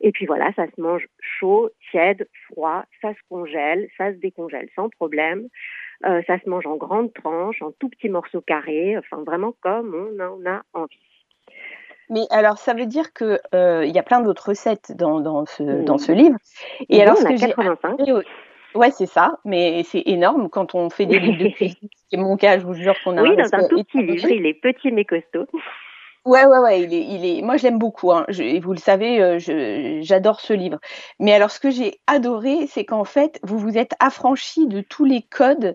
Et 0.00 0.12
puis 0.12 0.26
voilà, 0.26 0.52
ça 0.54 0.66
se 0.66 0.80
mange 0.80 1.06
chaud, 1.20 1.70
tiède, 1.90 2.28
froid, 2.46 2.84
ça 3.02 3.10
se 3.10 3.20
congèle, 3.28 3.88
ça 3.96 4.12
se 4.12 4.18
décongèle 4.18 4.68
sans 4.74 4.88
problème. 4.88 5.48
Euh, 6.06 6.22
ça 6.26 6.38
se 6.38 6.48
mange 6.48 6.66
en 6.66 6.76
grandes 6.76 7.12
tranches, 7.12 7.60
en 7.60 7.72
tout 7.72 7.88
petits 7.88 8.08
morceaux 8.08 8.40
carrés, 8.40 8.96
enfin 8.96 9.22
vraiment 9.24 9.52
comme 9.60 9.94
on 9.94 10.20
en 10.20 10.46
a 10.48 10.62
envie. 10.72 10.96
Mais 12.10 12.26
alors, 12.30 12.56
ça 12.58 12.72
veut 12.72 12.86
dire 12.86 13.12
que 13.12 13.38
euh, 13.54 13.84
il 13.84 13.94
y 13.94 13.98
a 13.98 14.02
plein 14.02 14.20
d'autres 14.20 14.50
recettes 14.50 14.92
dans, 14.96 15.20
dans, 15.20 15.44
ce, 15.44 15.84
dans 15.84 15.98
ce 15.98 16.12
livre. 16.12 16.38
Et, 16.88 17.02
alors, 17.02 17.16
ce 17.18 17.24
que 17.24 17.36
j'ai 17.36 17.52
Ouais, 18.78 18.92
c'est 18.92 19.06
ça, 19.06 19.40
mais 19.44 19.82
c'est 19.82 20.04
énorme 20.06 20.48
quand 20.48 20.76
on 20.76 20.88
fait 20.88 21.04
des 21.04 21.18
livres 21.18 21.42
de 21.42 21.48
physique, 21.56 21.92
c'est 22.10 22.16
mon 22.16 22.36
cas, 22.36 22.60
je 22.60 22.64
vous 22.64 22.74
jure 22.74 22.94
qu'on 23.02 23.16
a 23.16 23.22
Oui, 23.22 23.36
dans 23.36 23.52
un 23.52 23.66
tout 23.66 23.82
petit 23.82 24.02
livre, 24.02 24.30
il 24.30 24.46
est 24.46 24.54
petit 24.54 24.92
mais 24.92 25.04
costaud. 25.04 25.46
Ouais, 26.24 26.46
ouais, 26.46 26.58
ouais, 26.58 26.82
il 26.82 26.94
est, 26.94 27.02
il 27.02 27.26
est... 27.26 27.42
moi 27.42 27.56
je 27.56 27.64
l'aime 27.64 27.78
beaucoup, 27.78 28.12
hein. 28.12 28.24
je, 28.28 28.60
vous 28.60 28.72
le 28.72 28.78
savez, 28.78 29.20
euh, 29.20 30.00
j'adore 30.02 30.40
ce 30.40 30.52
livre. 30.52 30.78
Mais 31.18 31.32
alors 31.32 31.50
ce 31.50 31.58
que 31.58 31.70
j'ai 31.70 31.98
adoré, 32.06 32.68
c'est 32.68 32.84
qu'en 32.84 33.04
fait, 33.04 33.40
vous 33.42 33.58
vous 33.58 33.76
êtes 33.76 33.94
affranchi 33.98 34.68
de 34.68 34.80
tous 34.80 35.04
les 35.04 35.22
codes. 35.22 35.74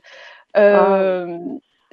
Euh, 0.56 0.78
ah 0.80 1.38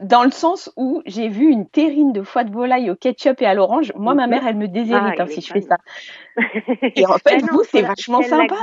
dans 0.02 0.24
le 0.24 0.30
sens 0.30 0.72
où 0.76 1.02
j'ai 1.06 1.28
vu 1.28 1.50
une 1.50 1.68
terrine 1.68 2.12
de 2.12 2.22
foie 2.22 2.44
de 2.44 2.52
volaille 2.52 2.90
au 2.90 2.96
ketchup 2.96 3.40
et 3.42 3.46
à 3.46 3.54
l'orange. 3.54 3.92
Moi, 3.96 4.14
ma 4.14 4.26
mère, 4.26 4.46
elle 4.46 4.56
me 4.56 4.68
déshérite 4.68 5.14
ah, 5.18 5.22
hein, 5.22 5.26
si 5.26 5.40
je 5.40 5.52
fais 5.52 5.60
ça. 5.60 5.76
Et 6.96 7.06
en 7.06 7.18
fait, 7.26 7.38
vous, 7.50 7.62
c'est 7.64 7.82
vachement 7.82 8.22
sympa. 8.22 8.56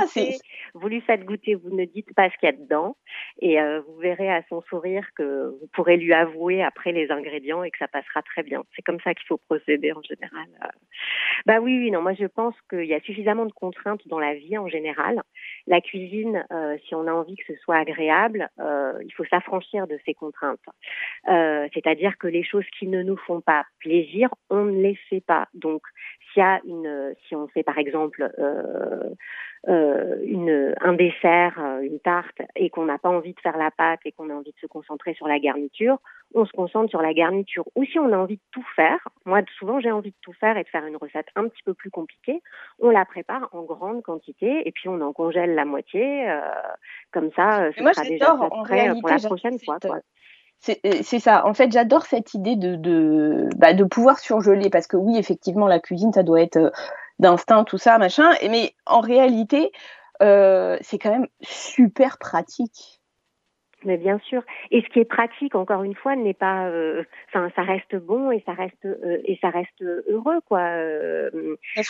Vous 0.74 0.88
lui 0.88 1.00
faites 1.00 1.24
goûter, 1.24 1.54
vous 1.54 1.74
ne 1.74 1.84
dites 1.84 2.14
pas 2.14 2.30
ce 2.30 2.36
qu'il 2.38 2.48
y 2.48 2.52
a 2.52 2.56
dedans, 2.56 2.96
et 3.40 3.60
euh, 3.60 3.80
vous 3.80 3.96
verrez 3.96 4.30
à 4.30 4.42
son 4.48 4.62
sourire 4.62 5.06
que 5.16 5.56
vous 5.60 5.68
pourrez 5.72 5.96
lui 5.96 6.12
avouer 6.12 6.62
après 6.62 6.92
les 6.92 7.10
ingrédients 7.10 7.62
et 7.62 7.70
que 7.70 7.78
ça 7.78 7.88
passera 7.88 8.22
très 8.22 8.42
bien. 8.42 8.62
C'est 8.74 8.82
comme 8.82 9.00
ça 9.00 9.14
qu'il 9.14 9.26
faut 9.26 9.38
procéder 9.38 9.92
en 9.92 10.02
général. 10.02 10.46
Bah 11.46 11.60
oui, 11.60 11.78
oui, 11.78 11.90
non, 11.90 12.02
moi 12.02 12.14
je 12.14 12.26
pense 12.26 12.54
qu'il 12.68 12.84
y 12.84 12.94
a 12.94 13.00
suffisamment 13.00 13.46
de 13.46 13.52
contraintes 13.52 14.06
dans 14.06 14.18
la 14.18 14.34
vie 14.34 14.58
en 14.58 14.68
général. 14.68 15.22
La 15.66 15.80
cuisine, 15.80 16.44
euh, 16.52 16.76
si 16.86 16.94
on 16.94 17.06
a 17.06 17.12
envie 17.12 17.36
que 17.36 17.54
ce 17.54 17.60
soit 17.60 17.76
agréable, 17.76 18.48
euh, 18.58 18.98
il 19.04 19.12
faut 19.12 19.24
s'affranchir 19.24 19.86
de 19.86 19.98
ces 20.04 20.14
contraintes. 20.14 20.58
Euh, 21.28 21.68
c'est-à-dire 21.74 22.16
que 22.18 22.26
les 22.26 22.42
choses 22.42 22.66
qui 22.78 22.86
ne 22.86 23.02
nous 23.02 23.16
font 23.16 23.40
pas 23.40 23.64
plaisir, 23.80 24.28
on 24.50 24.64
ne 24.64 24.82
les 24.82 24.96
fait 25.08 25.20
pas. 25.20 25.48
Donc, 25.54 25.82
s'il 26.32 26.42
y 26.42 26.44
a 26.44 26.60
une, 26.64 27.14
si 27.26 27.34
on 27.34 27.48
fait 27.48 27.62
par 27.62 27.78
exemple 27.78 28.30
euh, 28.38 29.10
une, 29.66 30.74
un 30.80 30.92
dessert, 30.92 31.58
euh, 31.58 31.80
une 31.80 31.98
tarte, 32.00 32.40
et 32.56 32.70
qu'on 32.70 32.84
n'a 32.84 32.98
pas 32.98 33.08
envie 33.08 33.34
de 33.34 33.40
faire 33.40 33.56
la 33.56 33.70
pâte 33.70 34.00
et 34.04 34.12
qu'on 34.12 34.30
a 34.30 34.34
envie 34.34 34.52
de 34.52 34.58
se 34.60 34.66
concentrer 34.66 35.14
sur 35.14 35.26
la 35.26 35.38
garniture, 35.38 35.98
on 36.34 36.44
se 36.44 36.52
concentre 36.52 36.90
sur 36.90 37.02
la 37.02 37.12
garniture. 37.12 37.64
Ou 37.74 37.84
si 37.84 37.98
on 37.98 38.12
a 38.12 38.16
envie 38.16 38.36
de 38.36 38.42
tout 38.52 38.64
faire, 38.76 39.08
moi 39.24 39.40
souvent 39.58 39.80
j'ai 39.80 39.90
envie 39.90 40.10
de 40.10 40.16
tout 40.22 40.32
faire 40.34 40.56
et 40.56 40.62
de 40.62 40.68
faire 40.68 40.86
une 40.86 40.96
recette 40.96 41.26
un 41.34 41.48
petit 41.48 41.62
peu 41.64 41.74
plus 41.74 41.90
compliquée, 41.90 42.42
on 42.78 42.90
la 42.90 43.04
prépare 43.04 43.48
en 43.52 43.62
grande 43.62 44.02
quantité 44.02 44.66
et 44.66 44.72
puis 44.72 44.88
on 44.88 45.00
en 45.00 45.12
congèle 45.12 45.54
la 45.54 45.64
moitié, 45.64 46.30
euh, 46.30 46.40
comme 47.12 47.30
ça, 47.32 47.70
ce 47.72 47.78
sera 47.78 48.04
déjà 48.04 48.36
prêt 48.62 48.92
pour 49.00 49.08
la 49.08 49.18
prochaine 49.18 49.58
fois. 49.58 49.78
Quoi. 49.80 50.00
C'est 50.60 51.20
ça. 51.20 51.46
En 51.46 51.54
fait, 51.54 51.70
j'adore 51.70 52.02
cette 52.02 52.34
idée 52.34 52.56
de, 52.56 52.74
de, 52.74 53.48
bah, 53.56 53.74
de 53.74 53.84
pouvoir 53.84 54.18
surgeler 54.18 54.70
parce 54.70 54.88
que 54.88 54.96
oui, 54.96 55.16
effectivement, 55.16 55.68
la 55.68 55.78
cuisine, 55.78 56.12
ça 56.12 56.24
doit 56.24 56.42
être 56.42 56.72
d'instinct, 57.18 57.64
tout 57.64 57.78
ça, 57.78 57.98
machin. 57.98 58.30
Mais 58.48 58.74
en 58.86 59.00
réalité, 59.00 59.70
euh, 60.22 60.76
c'est 60.80 60.98
quand 60.98 61.10
même 61.10 61.28
super 61.42 62.18
pratique. 62.18 63.00
Mais 63.84 63.96
bien 63.96 64.18
sûr. 64.18 64.42
Et 64.72 64.82
ce 64.82 64.88
qui 64.88 64.98
est 64.98 65.04
pratique, 65.04 65.54
encore 65.54 65.84
une 65.84 65.94
fois, 65.94 66.16
n'est 66.16 66.34
pas. 66.34 66.66
Euh, 66.66 67.04
enfin, 67.28 67.48
ça 67.54 67.62
reste 67.62 67.94
bon 67.94 68.32
et 68.32 68.42
ça 68.44 68.52
reste 68.52 68.84
euh, 68.84 69.18
et 69.24 69.38
ça 69.40 69.50
reste 69.50 69.82
heureux, 69.82 70.40
quoi. 70.48 70.68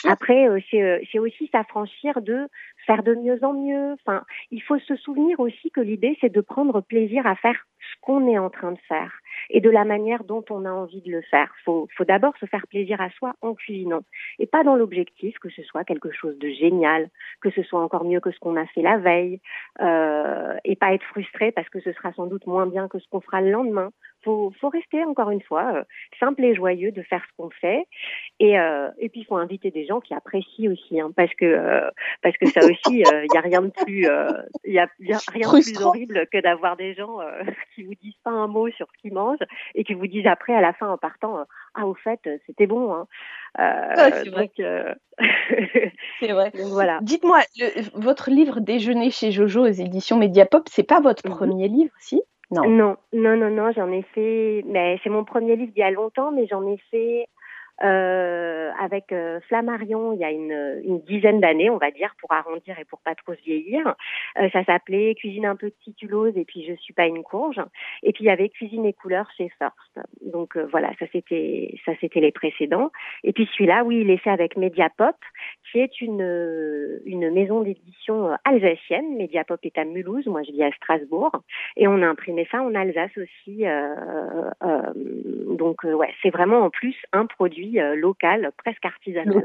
après, 0.05 0.49
c'est 0.71 1.19
aussi 1.19 1.49
s'affranchir 1.51 2.21
de 2.21 2.49
faire 2.89 3.03
de 3.03 3.15
mieux 3.15 3.39
en 3.45 3.53
mieux. 3.53 3.93
Enfin, 3.93 4.25
il 4.51 4.63
faut 4.63 4.79
se 4.79 4.97
souvenir 4.97 5.39
aussi 5.41 5.71
que 5.71 5.81
l'idée, 5.81 6.17
c'est 6.21 6.33
de 6.33 6.41
prendre 6.41 6.81
plaisir 6.81 7.27
à 7.27 7.37
faire 7.37 7.67
ce 7.79 8.01
qu'on 8.01 8.27
est 8.27 8.39
en 8.39 8.51
train 8.51 8.73
de 8.73 8.79
faire 8.89 9.13
et 9.51 9.61
de 9.61 9.71
la 9.71 9.85
manière 9.85 10.25
dont 10.25 10.45
on 10.51 10.65
a 10.65 10.73
envie 10.73 11.03
de 11.03 11.13
le 11.13 11.23
faire. 11.23 11.53
Il 11.61 11.65
faut, 11.65 11.89
faut 11.97 12.05
d'abord 12.05 12.37
se 12.39 12.47
faire 12.47 12.67
plaisir 12.67 13.01
à 13.01 13.11
soi 13.11 13.35
en 13.43 13.55
cuisinant 13.55 14.01
et 14.39 14.47
pas 14.47 14.65
dans 14.65 14.75
l'objectif 14.75 15.39
que 15.39 15.51
ce 15.51 15.63
soit 15.63 15.85
quelque 15.85 16.11
chose 16.11 16.37
de 16.39 16.49
génial, 16.49 17.11
que 17.43 17.51
ce 17.51 17.63
soit 17.63 17.81
encore 17.81 18.05
mieux 18.05 18.21
que 18.21 18.33
ce 18.33 18.39
qu'on 18.39 18.57
a 18.57 18.67
fait 18.67 18.83
la 18.83 18.97
veille 18.97 19.41
euh, 19.81 20.57
et 20.65 20.75
pas 20.75 20.95
être 20.95 21.05
frustré 21.05 21.53
parce 21.53 21.69
que 21.69 21.81
ce 21.81 21.93
sera 21.93 22.13
sans 22.15 22.27
doute 22.27 22.47
moins 22.47 22.67
bien 22.67 22.89
que 22.89 22.99
ce 22.99 23.09
qu'on 23.11 23.21
fera 23.21 23.43
le 23.43 23.51
lendemain 23.51 23.91
faut, 24.25 24.53
faut 24.61 24.69
rester 24.69 25.05
encore 25.05 25.31
une 25.31 25.43
fois 25.43 25.73
euh, 25.75 25.85
simple 26.19 26.45
et 26.45 26.55
joyeux 26.55 26.93
de 26.93 27.03
faire 27.03 27.23
ce 27.29 27.37
qu'on 27.37 27.51
fait 27.51 27.87
et 28.41 28.59
euh, 28.59 28.89
et 28.99 29.09
puis 29.09 29.21
il 29.21 29.25
faut 29.25 29.37
inviter 29.37 29.71
des 29.71 29.87
gens 29.87 30.01
qui 30.01 30.15
apprécient 30.15 30.71
aussi 30.71 31.01
hein, 31.01 31.11
parce 31.15 31.33
que 31.35 31.45
euh, 31.45 31.91
parce 32.23 32.37
que 32.37 32.47
ça 32.47 32.61
aussi 32.61 33.03
il 33.03 33.33
y 33.33 33.37
a 33.37 33.41
rien 33.41 33.63
de 33.63 33.71
plus 33.71 34.07
il 34.65 34.73
y 34.73 34.79
a, 34.79 34.89
rien 35.33 35.53
de 35.53 35.63
plus 35.63 35.81
horrible 35.81 36.27
que 36.33 36.41
d'avoir 36.41 36.77
des 36.77 36.95
gens 36.95 37.19
qui 37.75 37.83
vous 37.85 37.95
disent 37.95 38.19
pas 38.25 38.31
un 38.31 38.47
mot 38.47 38.71
sur 38.71 38.87
ce 38.93 39.01
qu'ils 39.01 39.15
mangent 39.15 39.39
et 39.75 39.85
qui 39.85 39.95
vous 39.95 40.07
disent 40.07 40.27
après 40.27 40.55
à 40.55 40.61
la 40.61 40.73
fin 40.73 40.89
en 40.89 40.99
partant 40.99 41.45
ah 41.75 41.87
au 41.87 41.95
fait 41.95 42.21
c'était 42.47 42.67
bon 42.67 42.93
hein. 42.93 43.07
Ah, 43.55 44.11
c'est 44.13 44.31
vrai. 44.31 44.51
c'est 46.21 46.33
vrai. 46.33 46.53
voilà. 46.67 47.01
Dites-moi, 47.03 47.41
votre 47.95 48.31
livre 48.31 48.61
Déjeuner 48.61 49.11
chez 49.11 49.33
Jojo 49.33 49.63
aux 49.63 49.67
éditions 49.67 50.17
Mediapop, 50.17 50.69
c'est 50.71 50.85
pas 50.85 51.01
votre 51.01 51.27
mhm. 51.29 51.35
premier 51.35 51.69
livre, 51.69 51.93
si? 51.99 52.23
Non. 52.51 52.97
Non, 53.13 53.37
non, 53.37 53.51
non, 53.51 53.73
j'en 53.73 53.91
ai 53.93 54.03
fait. 54.15 54.63
Mais 54.67 54.99
c'est 55.03 55.11
mon 55.11 55.25
premier 55.25 55.57
livre 55.57 55.73
il 55.77 55.81
y 55.81 55.83
a 55.83 55.91
longtemps, 55.91 56.33
mais 56.33 56.47
j'en 56.47 56.67
ai 56.67 56.79
fait 56.91 57.27
euh, 57.83 58.71
avec 58.81 59.13
euh, 59.13 59.39
Flammarion 59.49 60.13
il 60.13 60.19
y 60.19 60.25
a 60.25 60.31
une, 60.31 60.81
une 60.85 61.01
dizaine 61.03 61.41
d'années, 61.41 61.71
on 61.71 61.79
va 61.79 61.91
dire, 61.91 62.15
pour 62.21 62.33
arrondir 62.33 62.79
et 62.79 62.85
pour 62.85 63.01
pas 63.01 63.15
trop 63.15 63.35
se 63.35 63.43
vieillir. 63.43 63.95
Euh, 64.39 64.49
ça 64.53 64.65
s'appelait 64.65 65.15
Cuisine 65.15 65.47
un 65.47 65.57
peu 65.57 65.71
tituleuse 65.85 66.37
et 66.37 66.45
puis 66.45 66.65
Je 66.65 66.75
suis 66.75 66.95
pas 66.95 67.07
une 67.07 67.23
courge. 67.23 67.61
Et 68.03 68.13
puis 68.13 68.25
il 68.25 68.27
y 68.27 68.31
avait 68.31 68.49
Cuisine 68.49 68.85
et 68.85 68.93
couleurs 68.93 69.29
chez 69.37 69.51
First. 69.59 70.09
Donc 70.23 70.57
euh, 70.57 70.67
voilà, 70.71 70.91
ça 70.99 71.07
c'était 71.13 71.75
ça 71.85 71.93
c'était 72.01 72.21
les 72.21 72.33
précédents. 72.33 72.91
Et 73.23 73.33
puis 73.33 73.49
celui-là, 73.53 73.85
oui, 73.85 74.01
il 74.01 74.11
est 74.11 74.19
fait 74.19 74.31
avec 74.31 74.57
Mediapop, 74.57 75.17
qui 75.71 75.79
est 75.79 76.01
une 76.01 77.01
une 77.05 77.31
maison 77.31 77.63
d'édition 77.63 78.37
alsacienne. 78.45 79.17
Mediapop 79.17 79.61
est 79.65 79.79
à 79.79 79.85
Mulhouse, 79.85 80.27
moi 80.27 80.43
je 80.43 80.53
vis 80.53 80.65
à 80.65 80.73
Strasbourg, 80.73 81.33
et 81.77 81.87
on 81.87 82.03
a 82.03 82.07
imprimé 82.07 82.49
ça 82.51 82.61
en 82.63 82.75
Alsace 82.75 83.17
aussi. 83.17 83.65
donc 85.57 85.85
ouais, 85.85 86.13
c'est 86.23 86.31
vraiment 86.31 86.61
en 86.61 86.71
plus 86.71 86.97
un 87.13 87.27
produit 87.27 87.68
euh, 87.77 87.95
local, 87.95 88.51
presque 88.57 88.85
artisanal. 88.85 89.43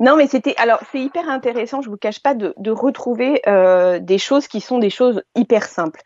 Non, 0.00 0.16
mais 0.16 0.26
c'était 0.26 0.54
alors 0.56 0.80
c'est 0.90 1.00
hyper 1.00 1.28
intéressant. 1.28 1.82
Je 1.82 1.90
vous 1.90 1.96
cache 1.96 2.20
pas 2.20 2.34
de, 2.34 2.70
retrouver 2.70 3.42
euh, 3.46 3.98
des 3.98 4.18
choses 4.18 4.48
qui 4.48 4.60
sont 4.60 4.78
des 4.78 4.90
choses 4.90 5.22
hyper 5.34 5.64
simples. 5.64 6.00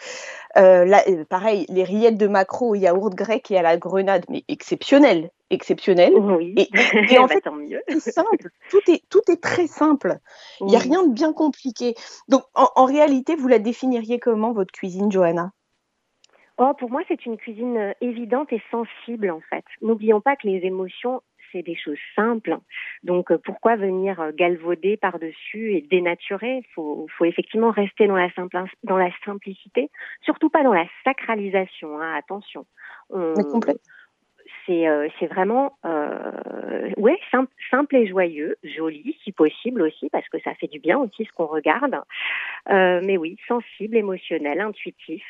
Euh, 0.57 0.85
là, 0.85 1.02
pareil, 1.28 1.66
les 1.69 1.85
rillettes 1.85 2.19
de 2.19 2.26
maquereau 2.26 2.71
au 2.71 2.75
yaourt 2.75 3.14
grec 3.14 3.50
et 3.50 3.57
à 3.57 3.62
la 3.62 3.76
grenade, 3.76 4.25
mais 4.28 4.45
exceptionnel, 4.49 5.31
exceptionnel. 5.50 6.12
Oui. 6.14 6.54
Et, 6.57 6.69
en 7.19 7.28
fait, 7.28 7.45
c'est 8.00 8.12
simple. 8.12 8.50
Tout 8.71 8.90
est 8.90 9.02
tout 9.09 9.23
est 9.31 9.42
très 9.42 9.66
simple. 9.66 10.19
Il 10.61 10.66
n'y 10.66 10.76
a 10.76 10.81
rien 10.81 11.04
de 11.04 11.12
bien 11.12 11.33
compliqué. 11.33 11.95
Donc, 12.28 12.42
en, 12.54 12.69
en 12.75 12.85
réalité, 12.85 13.35
vous 13.35 13.49
la 13.49 13.59
définiriez 13.59 14.19
comment 14.19 14.52
votre 14.52 14.73
cuisine, 14.73 15.11
Johanna? 15.11 15.52
Oh, 16.64 16.75
pour 16.78 16.92
moi, 16.92 17.02
c'est 17.09 17.26
une 17.26 17.37
cuisine 17.37 17.76
euh, 17.76 17.92
évidente 18.00 18.52
et 18.52 18.62
sensible, 18.71 19.33
en 19.33 19.40
fait. 19.50 19.64
N'oublions 19.81 20.21
pas 20.21 20.37
que 20.37 20.47
les 20.47 20.64
émotions, 20.64 21.21
c'est 21.50 21.62
des 21.62 21.75
choses 21.75 21.99
simples. 22.14 22.57
Donc, 23.02 23.33
euh, 23.33 23.38
pourquoi 23.45 23.75
venir 23.75 24.21
euh, 24.21 24.31
galvauder 24.33 24.97
par-dessus 24.97 25.73
et 25.75 25.81
dénaturer? 25.81 26.59
Il 26.59 26.73
faut, 26.73 27.09
faut, 27.19 27.25
effectivement 27.25 27.73
rester 27.73 28.07
dans 28.07 28.14
la, 28.14 28.28
dans 28.85 28.97
la 28.97 29.11
simplicité, 29.25 29.90
surtout 30.21 30.50
pas 30.50 30.62
dans 30.62 30.73
la 30.73 30.87
sacralisation. 31.02 32.00
Hein, 32.00 32.14
attention. 32.14 32.64
On, 33.11 33.35
c'est 34.66 34.88
euh, 34.88 35.09
c'est 35.19 35.26
vraiment 35.26 35.76
euh, 35.85 36.90
ouais 36.97 37.19
simple, 37.31 37.52
simple 37.71 37.97
et 37.97 38.07
joyeux, 38.07 38.57
joli 38.62 39.16
si 39.25 39.33
possible 39.33 39.83
aussi 39.83 40.09
parce 40.11 40.28
que 40.28 40.40
ça 40.40 40.54
fait 40.54 40.69
du 40.69 40.78
bien 40.78 40.99
aussi 40.99 41.25
ce 41.25 41.33
qu'on 41.33 41.47
regarde. 41.47 41.97
Euh, 42.71 43.00
mais 43.02 43.16
oui, 43.16 43.37
sensible, 43.49 43.97
émotionnel, 43.97 44.61
intuitif. 44.61 45.25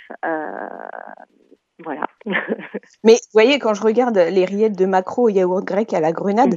Voilà. 1.82 2.06
mais 3.04 3.14
vous 3.14 3.32
voyez, 3.32 3.58
quand 3.58 3.74
je 3.74 3.82
regarde 3.82 4.16
les 4.16 4.44
rillettes 4.44 4.78
de 4.78 4.86
macro 4.86 5.24
au 5.24 5.28
yaourt 5.28 5.64
grec 5.64 5.92
à 5.92 6.00
la 6.00 6.12
grenade, 6.12 6.56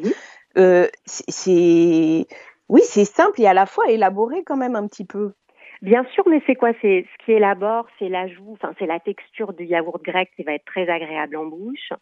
mhm. 0.55 0.87
c'est 1.05 2.27
oui, 2.67 2.81
c'est 2.83 3.05
simple 3.05 3.41
et 3.41 3.47
à 3.47 3.53
la 3.53 3.65
fois 3.65 3.89
élaboré 3.89 4.43
quand 4.43 4.57
même 4.57 4.75
un 4.75 4.87
petit 4.87 5.05
peu. 5.05 5.33
Bien 5.81 6.03
sûr, 6.13 6.23
mais 6.27 6.41
c'est 6.47 6.55
quoi? 6.55 6.71
C'est 6.81 7.05
ce 7.11 7.25
qui 7.25 7.33
élabore, 7.33 7.85
c'est 7.99 8.09
l'ajout, 8.09 8.53
enfin 8.53 8.73
c'est 8.79 8.85
la 8.85 8.99
texture 8.99 9.53
du 9.53 9.65
yaourt 9.65 10.01
grec 10.03 10.31
qui 10.35 10.43
va 10.43 10.53
être 10.53 10.65
très 10.65 10.89
agréable 10.89 11.35
en 11.35 11.45
bouche. 11.45 11.93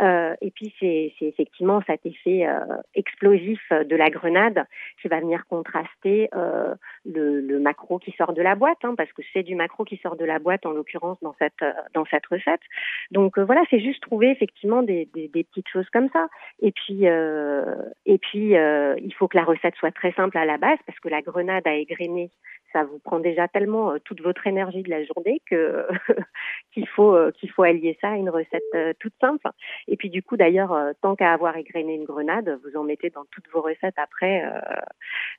Euh, 0.00 0.34
et 0.40 0.50
puis 0.50 0.74
c'est 0.80 1.12
effectivement 1.20 1.82
cet 1.86 2.06
effet 2.06 2.46
euh, 2.46 2.60
explosif 2.94 3.60
de 3.70 3.94
la 3.94 4.08
grenade 4.08 4.64
qui 5.00 5.08
va 5.08 5.20
venir 5.20 5.46
contraster 5.46 6.30
euh, 6.34 6.74
le, 7.04 7.40
le, 7.40 7.58
macro 7.58 7.98
qui 7.98 8.12
sort 8.12 8.32
de 8.32 8.40
la 8.40 8.54
boîte, 8.54 8.78
hein, 8.84 8.94
parce 8.96 9.12
que 9.12 9.20
c'est 9.32 9.42
du 9.42 9.54
macro 9.54 9.84
qui 9.84 9.98
sort 9.98 10.16
de 10.16 10.24
la 10.24 10.38
boîte 10.38 10.64
en 10.64 10.70
l'occurrence 10.70 11.18
dans 11.20 11.34
cette 11.38 11.64
dans 11.92 12.06
cette 12.06 12.24
recette. 12.26 12.62
Donc 13.10 13.36
euh, 13.36 13.44
voilà, 13.44 13.62
c'est 13.68 13.80
juste 13.80 14.02
trouver 14.02 14.30
effectivement 14.30 14.82
des, 14.82 15.08
des, 15.12 15.28
des, 15.28 15.44
petites 15.44 15.68
choses 15.68 15.88
comme 15.90 16.08
ça. 16.10 16.28
Et 16.60 16.72
puis 16.72 17.06
euh, 17.06 17.76
et 18.06 18.16
puis 18.16 18.54
il 18.54 19.14
faut 19.18 19.28
que 19.28 19.36
la 19.36 19.44
recette 19.44 19.74
soit 19.76 19.92
très 19.92 20.12
simple 20.12 20.38
à 20.38 20.46
la 20.46 20.56
base 20.56 20.78
parce 20.86 20.98
que 21.00 21.08
la 21.08 21.20
grenade 21.20 21.66
à 21.66 21.74
égrener, 21.74 22.30
ça 22.72 22.84
vous 22.84 22.98
prend 22.98 23.20
déjà 23.20 23.48
tellement 23.48 23.98
toute 24.04 24.20
votre 24.20 24.46
énergie 24.46 24.82
de 24.82 24.90
la 24.90 25.04
journée 25.04 25.40
que 25.46 25.86
qu'il 26.72 26.88
faut 26.88 27.16
qu'il 27.32 27.50
faut 27.50 27.62
allier 27.62 27.96
ça 28.00 28.10
à 28.10 28.16
une 28.16 28.30
recette 28.30 28.62
toute 28.98 29.14
simple. 29.20 29.48
Et 29.88 29.96
puis 29.96 30.10
du 30.10 30.22
coup, 30.22 30.36
d'ailleurs, 30.36 30.72
euh, 30.72 30.92
tant 31.00 31.16
qu'à 31.16 31.32
avoir 31.32 31.56
égrené 31.56 31.94
une 31.94 32.04
grenade, 32.04 32.58
vous 32.64 32.78
en 32.78 32.84
mettez 32.84 33.10
dans 33.10 33.24
toutes 33.30 33.48
vos 33.52 33.60
recettes 33.60 33.98
après. 33.98 34.44
Euh, 34.44 34.60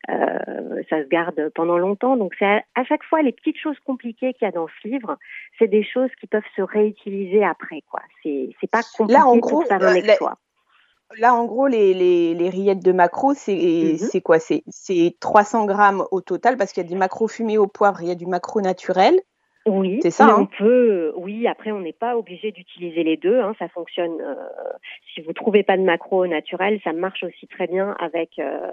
euh, 0.10 0.84
ça 0.90 1.04
se 1.04 1.08
garde 1.08 1.50
pendant 1.56 1.78
longtemps. 1.78 2.18
Donc 2.18 2.34
c'est 2.38 2.46
à, 2.46 2.84
chaque 2.84 3.04
fois 3.04 3.22
les 3.22 3.32
petites 3.32 3.58
choses 3.58 3.80
compliquées 3.86 4.34
qu'il 4.34 4.46
y 4.46 4.50
a 4.50 4.52
dans 4.52 4.68
ce 4.68 4.88
livre, 4.88 5.18
c'est 5.60 5.68
des 5.68 5.84
choses 5.84 6.10
qui 6.20 6.28
peuvent 6.28 6.42
se 6.56 6.62
réutiliser 6.62 7.44
après. 7.44 7.82
quoi. 7.90 8.02
C'est 8.22 8.50
c'est 8.60 8.70
pas 8.70 8.82
compliqué 8.98 9.20
Là, 9.20 9.28
en 9.28 9.38
gros, 9.38 9.64
ça 9.66 9.78
Là, 11.20 11.34
en 11.34 11.46
gros, 11.46 11.68
les, 11.68 11.94
les, 11.94 12.34
les 12.34 12.50
rillettes 12.50 12.84
de 12.84 12.92
macro, 12.92 13.34
c'est 13.34 13.54
mm 13.54 14.22
quoi? 14.22 14.38
C'est 14.40 15.16
300 15.20 15.66
grammes 15.66 16.04
au 16.12 16.22
total 16.22 16.58
parce 16.58 16.72
qu'il 16.74 16.84
y 16.84 16.86
a 16.86 16.90
du 16.90 16.96
macro 16.96 17.28
fumé 17.28 17.58
au 17.58 17.68
poivre, 17.68 18.02
il 18.02 18.08
y 18.08 18.12
a 18.12 18.16
du 18.16 18.26
macro 18.26 18.62
naturel. 18.62 19.20
Oui, 19.66 20.00
c'est 20.02 20.12
ça. 20.12 20.36
On 20.38 20.42
hein? 20.42 20.50
peut, 20.58 21.14
oui. 21.16 21.48
Après, 21.48 21.72
on 21.72 21.80
n'est 21.80 21.94
pas 21.94 22.18
obligé 22.18 22.52
d'utiliser 22.52 23.04
les 23.04 23.16
deux. 23.16 23.40
Hein, 23.40 23.56
ça 23.60 23.70
fonctionne. 23.70 24.20
Euh, 24.20 24.36
si 25.14 25.22
vous 25.22 25.32
trouvez 25.32 25.64
pas 25.64 25.78
de 25.78 25.84
macro 25.84 26.28
naturel, 26.28 26.82
ça 26.84 26.92
marche 26.92 27.24
aussi 27.24 27.48
très 27.48 27.68
bien 27.68 27.96
avec 28.00 28.40
euh, 28.40 28.72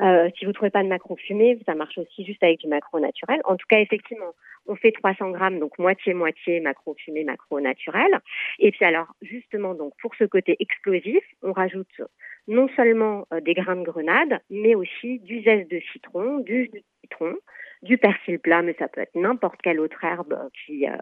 Euh, 0.00 0.30
si 0.38 0.46
vous 0.46 0.52
trouvez 0.52 0.70
pas 0.70 0.82
de 0.82 0.88
macro 0.88 1.16
fumé, 1.16 1.58
ça 1.66 1.74
marche 1.74 1.98
aussi 1.98 2.24
juste 2.24 2.42
avec 2.42 2.60
du 2.60 2.68
macro 2.68 3.00
naturel. 3.00 3.40
En 3.44 3.56
tout 3.56 3.66
cas, 3.68 3.80
effectivement, 3.80 4.32
on 4.66 4.76
fait 4.76 4.92
300 4.92 5.30
grammes, 5.30 5.58
donc 5.58 5.78
moitié-moitié 5.78 6.60
macro 6.60 6.94
fumé, 6.94 7.24
macro 7.24 7.60
naturel. 7.60 8.20
Et 8.58 8.70
puis 8.70 8.84
alors, 8.84 9.08
justement, 9.20 9.74
donc 9.74 9.92
pour 10.00 10.14
ce 10.14 10.24
côté 10.24 10.56
explosif, 10.60 11.22
on 11.42 11.52
rajoute 11.52 12.00
non 12.48 12.68
seulement 12.76 13.26
euh, 13.32 13.40
des 13.40 13.54
grains 13.54 13.76
de 13.76 13.84
grenade, 13.84 14.40
mais 14.48 14.74
aussi 14.74 15.18
du 15.20 15.42
zeste 15.42 15.70
de 15.70 15.80
citron, 15.92 16.38
du 16.38 16.64
jus 16.64 16.70
de 16.70 16.82
citron, 17.02 17.34
du 17.82 17.98
persil 17.98 18.38
plat, 18.38 18.62
mais 18.62 18.74
ça 18.78 18.88
peut 18.88 19.00
être 19.00 19.14
n'importe 19.14 19.60
quelle 19.62 19.80
autre 19.80 20.04
herbe 20.04 20.50
qui, 20.64 20.86
euh, 20.86 20.96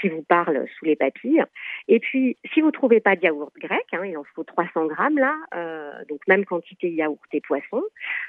qui 0.00 0.08
vous 0.08 0.22
parle 0.22 0.66
sous 0.76 0.84
les 0.84 0.96
papilles. 0.96 1.44
Et 1.88 2.00
puis, 2.00 2.36
si 2.52 2.60
vous 2.60 2.70
trouvez 2.70 3.00
pas 3.00 3.16
de 3.16 3.22
yaourt 3.22 3.52
grec, 3.58 3.86
hein, 3.92 4.04
il 4.04 4.16
en 4.16 4.24
faut 4.34 4.44
300 4.44 4.86
grammes 4.86 5.18
là, 5.18 5.34
euh, 5.54 5.92
donc 6.08 6.20
même 6.26 6.44
quantité 6.44 6.90
yaourt 6.90 7.28
et 7.32 7.40
poisson, 7.40 7.82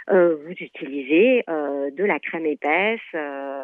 euh, 0.10 0.36
vous 0.46 0.51
utilisez 0.51 1.44
euh, 1.50 1.89
de 1.92 2.04
la 2.04 2.20
crème 2.20 2.46
épaisse, 2.46 3.00
euh, 3.16 3.63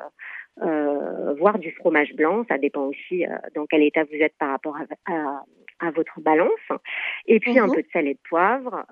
euh, 0.61 1.33
voire 1.35 1.59
du 1.59 1.71
fromage 1.71 2.13
blanc, 2.13 2.45
ça 2.47 2.57
dépend 2.57 2.83
aussi 2.83 3.25
dans 3.55 3.65
quel 3.65 3.83
état 3.83 4.03
vous 4.03 4.15
êtes 4.15 4.35
par 4.37 4.49
rapport 4.49 4.77
à, 4.77 5.11
à, 5.11 5.43
à 5.79 5.91
votre 5.91 6.19
balance. 6.21 6.51
Et 7.27 7.39
puis 7.39 7.57
un 7.57 7.67
mhm. 7.67 7.75
peu 7.75 7.81
de 7.81 7.87
sel 7.91 8.07
et 8.07 8.13
de 8.13 8.19
poivre, 8.27 8.85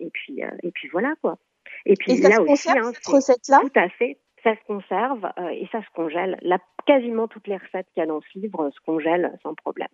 et 0.00 0.10
puis 0.10 0.40
et 0.62 0.70
puis 0.70 0.88
voilà 0.88 1.14
quoi. 1.20 1.38
Et 1.86 1.94
puis 1.94 2.16
là 2.20 2.40
aussi, 2.42 2.70
hein, 2.70 2.92
cette 2.92 3.06
recette-là? 3.06 3.60
Tout 3.60 3.80
à 3.80 3.88
fait, 3.88 4.18
ça 4.42 4.54
se 4.54 4.64
conserve 4.66 5.24
euh, 5.38 5.48
et 5.48 5.68
ça 5.72 5.80
se 5.80 5.90
congèle. 5.94 6.38
La, 6.42 6.58
quasiment 6.86 7.28
toutes 7.28 7.46
les 7.46 7.56
recettes 7.56 7.86
qu'il 7.92 8.00
y 8.00 8.04
a 8.04 8.06
dans 8.06 8.20
ce 8.20 8.38
livre 8.38 8.70
se 8.70 8.80
congèlent 8.84 9.38
sans 9.42 9.54
problème. 9.54 9.88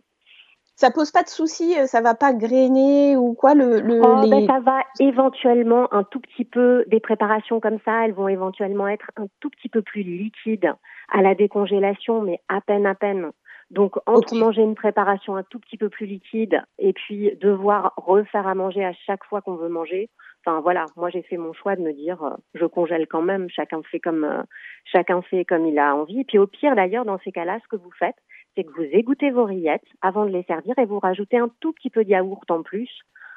Ça 0.76 0.90
pose 0.90 1.12
pas 1.12 1.22
de 1.22 1.28
soucis, 1.28 1.78
euh, 1.78 1.86
ça 1.86 2.00
va 2.00 2.14
pas 2.14 2.32
grainer 2.32 3.16
ou 3.16 3.34
quoi 3.34 3.54
le, 3.54 3.80
le 3.80 4.00
oh, 4.02 4.28
ben, 4.28 4.46
ça 4.46 4.58
va 4.58 4.82
éventuellement 4.98 5.92
un 5.94 6.02
tout 6.02 6.18
petit 6.18 6.44
peu 6.44 6.84
des 6.88 6.98
préparations 6.98 7.60
comme 7.60 7.78
ça, 7.84 8.04
elles 8.04 8.12
vont 8.12 8.26
éventuellement 8.26 8.88
être 8.88 9.10
un 9.16 9.26
tout 9.38 9.50
petit 9.50 9.68
peu 9.68 9.82
plus 9.82 10.02
liquides 10.02 10.72
à 11.12 11.22
la 11.22 11.36
décongélation, 11.36 12.22
mais 12.22 12.40
à 12.48 12.60
peine 12.60 12.86
à 12.86 12.96
peine. 12.96 13.30
Donc 13.70 13.96
entre 14.06 14.34
manger 14.36 14.62
une 14.62 14.74
préparation 14.74 15.36
un 15.36 15.42
tout 15.44 15.58
petit 15.58 15.76
peu 15.76 15.88
plus 15.88 16.06
liquide 16.06 16.60
et 16.78 16.92
puis 16.92 17.36
devoir 17.40 17.94
refaire 17.96 18.46
à 18.46 18.54
manger 18.54 18.84
à 18.84 18.92
chaque 18.92 19.24
fois 19.24 19.42
qu'on 19.42 19.54
veut 19.54 19.68
manger, 19.68 20.10
Enfin 20.46 20.60
voilà, 20.60 20.86
moi 20.96 21.08
j'ai 21.08 21.22
fait 21.22 21.38
mon 21.38 21.52
choix 21.52 21.74
de 21.74 21.80
me 21.80 21.92
dire 21.92 22.22
euh, 22.22 22.36
je 22.54 22.66
congèle 22.66 23.06
quand 23.06 23.22
même, 23.22 23.48
chacun 23.48 23.82
fait 23.82 24.00
comme 24.00 24.24
euh, 24.24 24.42
chacun 24.84 25.22
fait 25.22 25.44
comme 25.44 25.66
il 25.66 25.78
a 25.78 25.94
envie. 25.96 26.20
Et 26.20 26.24
puis 26.24 26.38
au 26.38 26.46
pire 26.46 26.76
d'ailleurs 26.76 27.06
dans 27.06 27.18
ces 27.24 27.32
cas-là, 27.32 27.58
ce 27.62 27.68
que 27.68 27.76
vous 27.76 27.90
faites, 27.98 28.16
c'est 28.54 28.64
que 28.64 28.72
vous 28.72 28.82
égouttez 28.82 29.30
vos 29.30 29.44
rillettes 29.44 29.86
avant 30.02 30.26
de 30.26 30.30
les 30.30 30.42
servir 30.42 30.78
et 30.78 30.84
vous 30.84 30.98
rajoutez 30.98 31.38
un 31.38 31.48
tout 31.60 31.72
petit 31.72 31.88
peu 31.88 32.04
de 32.04 32.10
yaourt 32.10 32.50
en 32.50 32.62
plus 32.62 32.90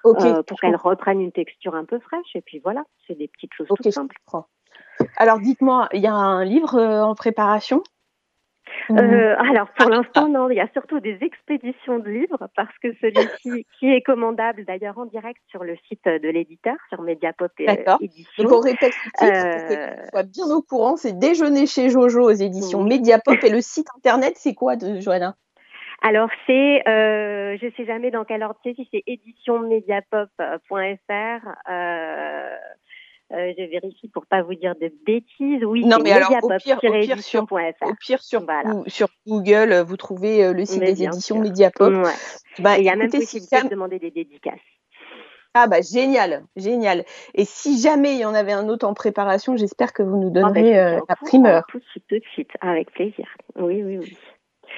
euh, 0.05 0.43
pour 0.43 0.59
qu'elles 0.59 0.75
reprennent 0.75 1.21
une 1.21 1.31
texture 1.31 1.75
un 1.75 1.85
peu 1.85 1.99
fraîche. 1.99 2.35
Et 2.35 2.41
puis 2.41 2.59
voilà, 2.59 2.83
c'est 3.07 3.17
des 3.17 3.29
petites 3.29 3.53
choses 3.53 3.67
toutes 3.67 3.89
simples. 3.89 4.17
Alors 5.15 5.39
dites-moi, 5.39 5.87
il 5.93 6.01
y 6.01 6.07
a 6.07 6.13
un 6.13 6.43
livre 6.43 6.77
en 6.77 7.15
préparation? 7.15 7.83
Mmh. 8.89 8.97
Euh, 8.97 9.35
alors 9.37 9.67
pour 9.77 9.89
l'instant 9.89 10.29
non, 10.29 10.49
il 10.49 10.55
y 10.55 10.61
a 10.61 10.69
surtout 10.73 10.99
des 10.99 11.17
expéditions 11.21 11.99
de 11.99 12.09
livres 12.09 12.47
parce 12.55 12.75
que 12.81 12.93
celui-ci 13.01 13.65
qui 13.79 13.91
est 13.91 14.01
commandable 14.01 14.65
d'ailleurs 14.65 14.97
en 14.97 15.05
direct 15.05 15.41
sur 15.49 15.63
le 15.63 15.75
site 15.87 16.05
de 16.05 16.29
l'éditeur 16.29 16.75
sur 16.89 17.01
Mediapop 17.01 17.51
et 17.59 17.67
Éditions. 18.01 18.43
Donc 18.43 18.53
on 18.53 18.59
répète 18.61 18.93
le 19.05 19.11
titre 19.11 19.67
pour 19.67 19.77
euh, 19.77 20.05
sois 20.11 20.23
bien 20.23 20.55
au 20.55 20.61
courant, 20.61 20.95
c'est 20.95 21.17
Déjeuner 21.17 21.67
chez 21.67 21.89
Jojo 21.89 22.21
aux 22.21 22.31
éditions 22.31 22.83
Mediapop 22.83 23.43
et 23.43 23.49
le 23.49 23.61
site 23.61 23.87
internet 23.97 24.33
c'est 24.37 24.53
quoi 24.53 24.75
de 24.75 25.01
Joanna 25.01 25.35
alors 26.01 26.29
c'est, 26.45 26.87
euh, 26.87 27.57
je 27.59 27.71
sais 27.75 27.85
jamais 27.85 28.11
dans 28.11 28.23
quel 28.23 28.43
ordre 28.43 28.59
c'est, 28.63 28.75
si 28.75 28.87
c'est 28.91 29.01
éditionmediapop.fr. 29.07 31.47
Euh, 31.69 32.55
euh, 33.33 33.53
je 33.57 33.63
vérifie 33.63 34.07
pour 34.07 34.25
pas 34.25 34.41
vous 34.41 34.55
dire 34.55 34.73
de 34.75 34.91
bêtises. 35.05 35.65
Oui, 35.65 35.85
non, 35.85 35.97
mais 36.01 36.11
alors 36.11 36.31
au 36.41 36.47
pire, 36.57 36.77
au 36.77 36.91
pire, 36.91 37.19
sur, 37.19 37.43
au 37.43 37.93
pire 37.99 38.21
sur, 38.21 38.45
sur 38.87 39.07
Google, 39.25 39.71
euh, 39.73 39.83
vous 39.83 39.97
trouvez 39.97 40.45
euh, 40.45 40.53
le 40.53 40.65
site 40.65 40.79
des 40.79 41.03
éditions 41.03 41.39
Mediapop. 41.39 41.93
Ouais. 41.93 42.13
Bah, 42.59 42.77
il 42.77 42.85
y 42.85 42.89
a 42.89 42.95
même 42.95 43.11
possibilité 43.11 43.63
de 43.63 43.67
demander 43.67 43.99
des 43.99 44.11
dédicaces. 44.11 44.59
Ah 45.53 45.67
bah 45.67 45.81
génial, 45.81 46.45
génial. 46.55 47.03
Et 47.33 47.43
si 47.43 47.81
jamais 47.81 48.13
il 48.13 48.19
y 48.19 48.25
en 48.25 48.35
avait 48.35 48.51
un 48.51 48.69
autre 48.69 48.85
en 48.85 48.93
préparation, 48.93 49.57
j'espère 49.57 49.91
que 49.91 50.03
vous 50.03 50.17
nous 50.17 50.27
ah, 50.27 50.41
bah, 50.41 50.41
donnerez 50.41 50.79
euh, 50.79 50.99
la 51.09 51.15
primeur. 51.15 51.65
Tout 51.69 51.79
de 51.79 51.83
suite, 51.85 52.03
tout 52.07 52.19
de 52.19 52.25
suite, 52.33 52.51
avec 52.61 52.91
plaisir. 52.91 53.25
Oui, 53.55 53.81
oui, 53.83 53.97
oui. 53.97 54.17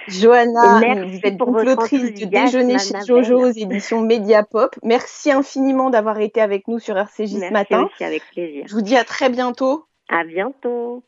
Johanna, 0.07 1.05
vous 1.05 1.19
êtes 1.23 1.39
l'autrice 1.39 2.19
de 2.19 2.25
Déjeuner 2.25 2.79
chez 2.79 2.95
Jojo 3.05 3.47
aux 3.47 3.51
éditions 3.51 4.01
Mediapop. 4.01 4.75
Merci 4.83 5.31
infiniment 5.31 5.89
d'avoir 5.89 6.19
été 6.19 6.41
avec 6.41 6.67
nous 6.67 6.79
sur 6.79 6.97
RCJ 6.97 7.39
ce 7.39 7.51
matin. 7.51 7.85
Aussi, 7.85 8.03
avec 8.03 8.23
plaisir. 8.31 8.65
Je 8.67 8.73
vous 8.73 8.81
dis 8.81 8.95
à 8.95 9.03
très 9.03 9.29
bientôt. 9.29 9.85
À 10.09 10.23
bientôt. 10.23 11.03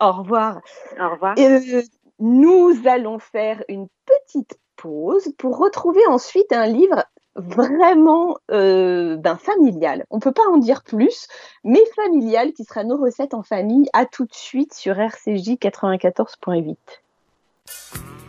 Au 0.00 0.12
revoir. 0.12 0.60
Au 1.00 1.10
revoir. 1.10 1.34
Euh, 1.38 1.82
nous 2.20 2.74
allons 2.86 3.18
faire 3.18 3.62
une 3.68 3.88
petite 4.06 4.58
pause 4.76 5.32
pour 5.38 5.58
retrouver 5.58 6.06
ensuite 6.06 6.52
un 6.52 6.66
livre 6.66 7.04
vraiment 7.34 8.36
euh, 8.50 9.16
ben, 9.16 9.36
familial. 9.36 10.04
On 10.10 10.18
peut 10.18 10.32
pas 10.32 10.46
en 10.52 10.56
dire 10.56 10.82
plus, 10.82 11.28
mais 11.64 11.84
familial 11.96 12.52
qui 12.52 12.64
sera 12.64 12.84
nos 12.84 12.96
recettes 12.96 13.34
en 13.34 13.42
famille. 13.42 13.88
À 13.92 14.06
tout 14.06 14.24
de 14.24 14.34
suite 14.34 14.74
sur 14.74 14.98
RCJ 14.98 15.56
94.8. 15.60 16.76
Thank 17.68 18.22
you. 18.22 18.27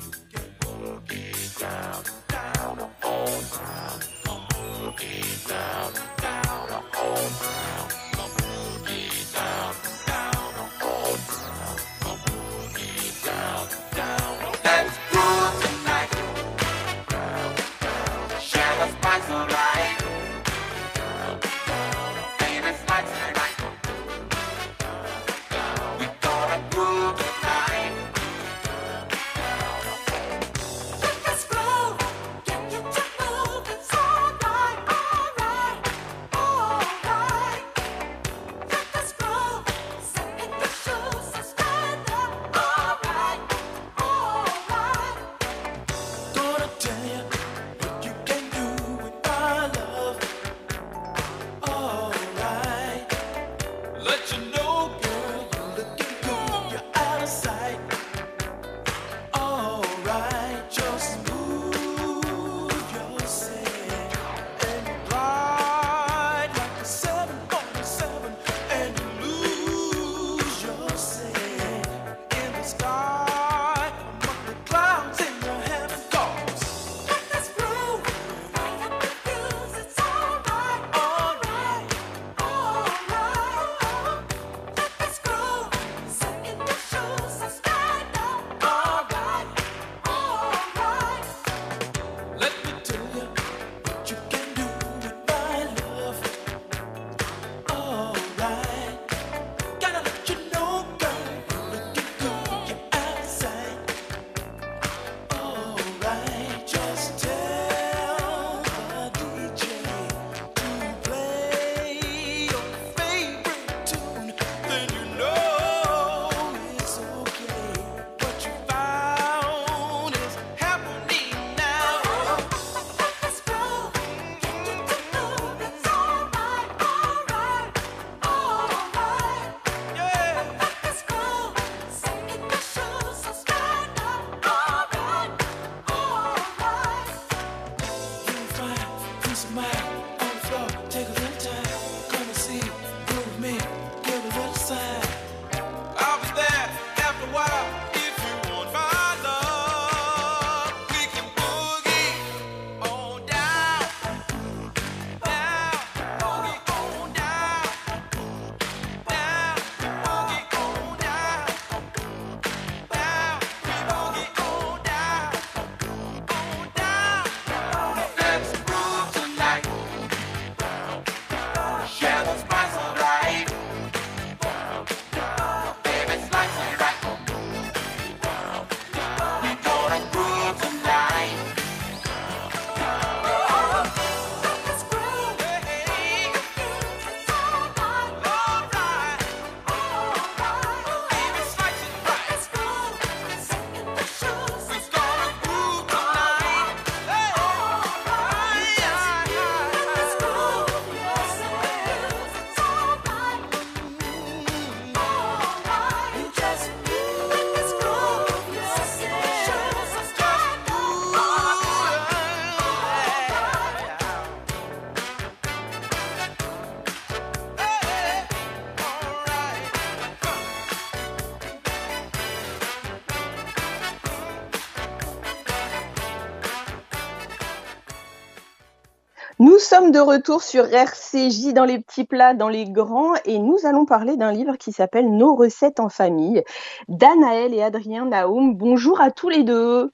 De 229.99 230.03
retour 230.03 230.41
sur 230.43 230.65
RCJ 230.73 231.51
dans 231.53 231.65
les 231.65 231.77
petits 231.77 232.05
plats, 232.05 232.33
dans 232.33 232.47
les 232.47 232.69
grands, 232.69 233.15
et 233.25 233.37
nous 233.37 233.57
allons 233.65 233.85
parler 233.85 234.15
d'un 234.15 234.31
livre 234.31 234.55
qui 234.55 234.71
s'appelle 234.71 235.13
Nos 235.13 235.35
recettes 235.35 235.81
en 235.81 235.89
famille, 235.89 236.41
d'Anaël 236.87 237.53
et 237.53 237.61
Adrien 237.61 238.05
Naoum. 238.05 238.55
Bonjour 238.55 239.01
à 239.01 239.11
tous 239.11 239.27
les 239.27 239.43
deux. 239.43 239.91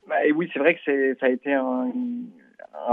Bah, 0.07 0.24
et 0.24 0.33
oui, 0.33 0.48
c'est 0.55 0.61
vrai 0.61 0.76
que 0.76 1.14
ça 1.20 1.26
a 1.26 1.29
été 1.29 1.53
un, 1.53 1.92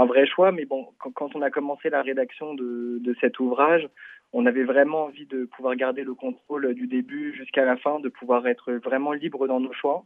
vrai 0.04 0.26
choix, 0.26 0.52
mais 0.52 0.66
bon, 0.66 0.88
quand, 0.98 1.34
on 1.34 1.40
a 1.40 1.50
commencé 1.50 1.88
la 1.88 2.02
rédaction 2.02 2.52
de 2.52 3.16
cet 3.22 3.40
ouvrage, 3.40 3.88
on 4.32 4.46
avait 4.46 4.64
vraiment 4.64 5.04
envie 5.04 5.26
de 5.26 5.44
pouvoir 5.44 5.74
garder 5.76 6.04
le 6.04 6.14
contrôle 6.14 6.74
du 6.74 6.86
début 6.86 7.34
jusqu'à 7.34 7.64
la 7.64 7.76
fin, 7.76 8.00
de 8.00 8.08
pouvoir 8.08 8.46
être 8.46 8.72
vraiment 8.72 9.12
libre 9.12 9.46
dans 9.46 9.60
nos 9.60 9.72
choix. 9.72 10.04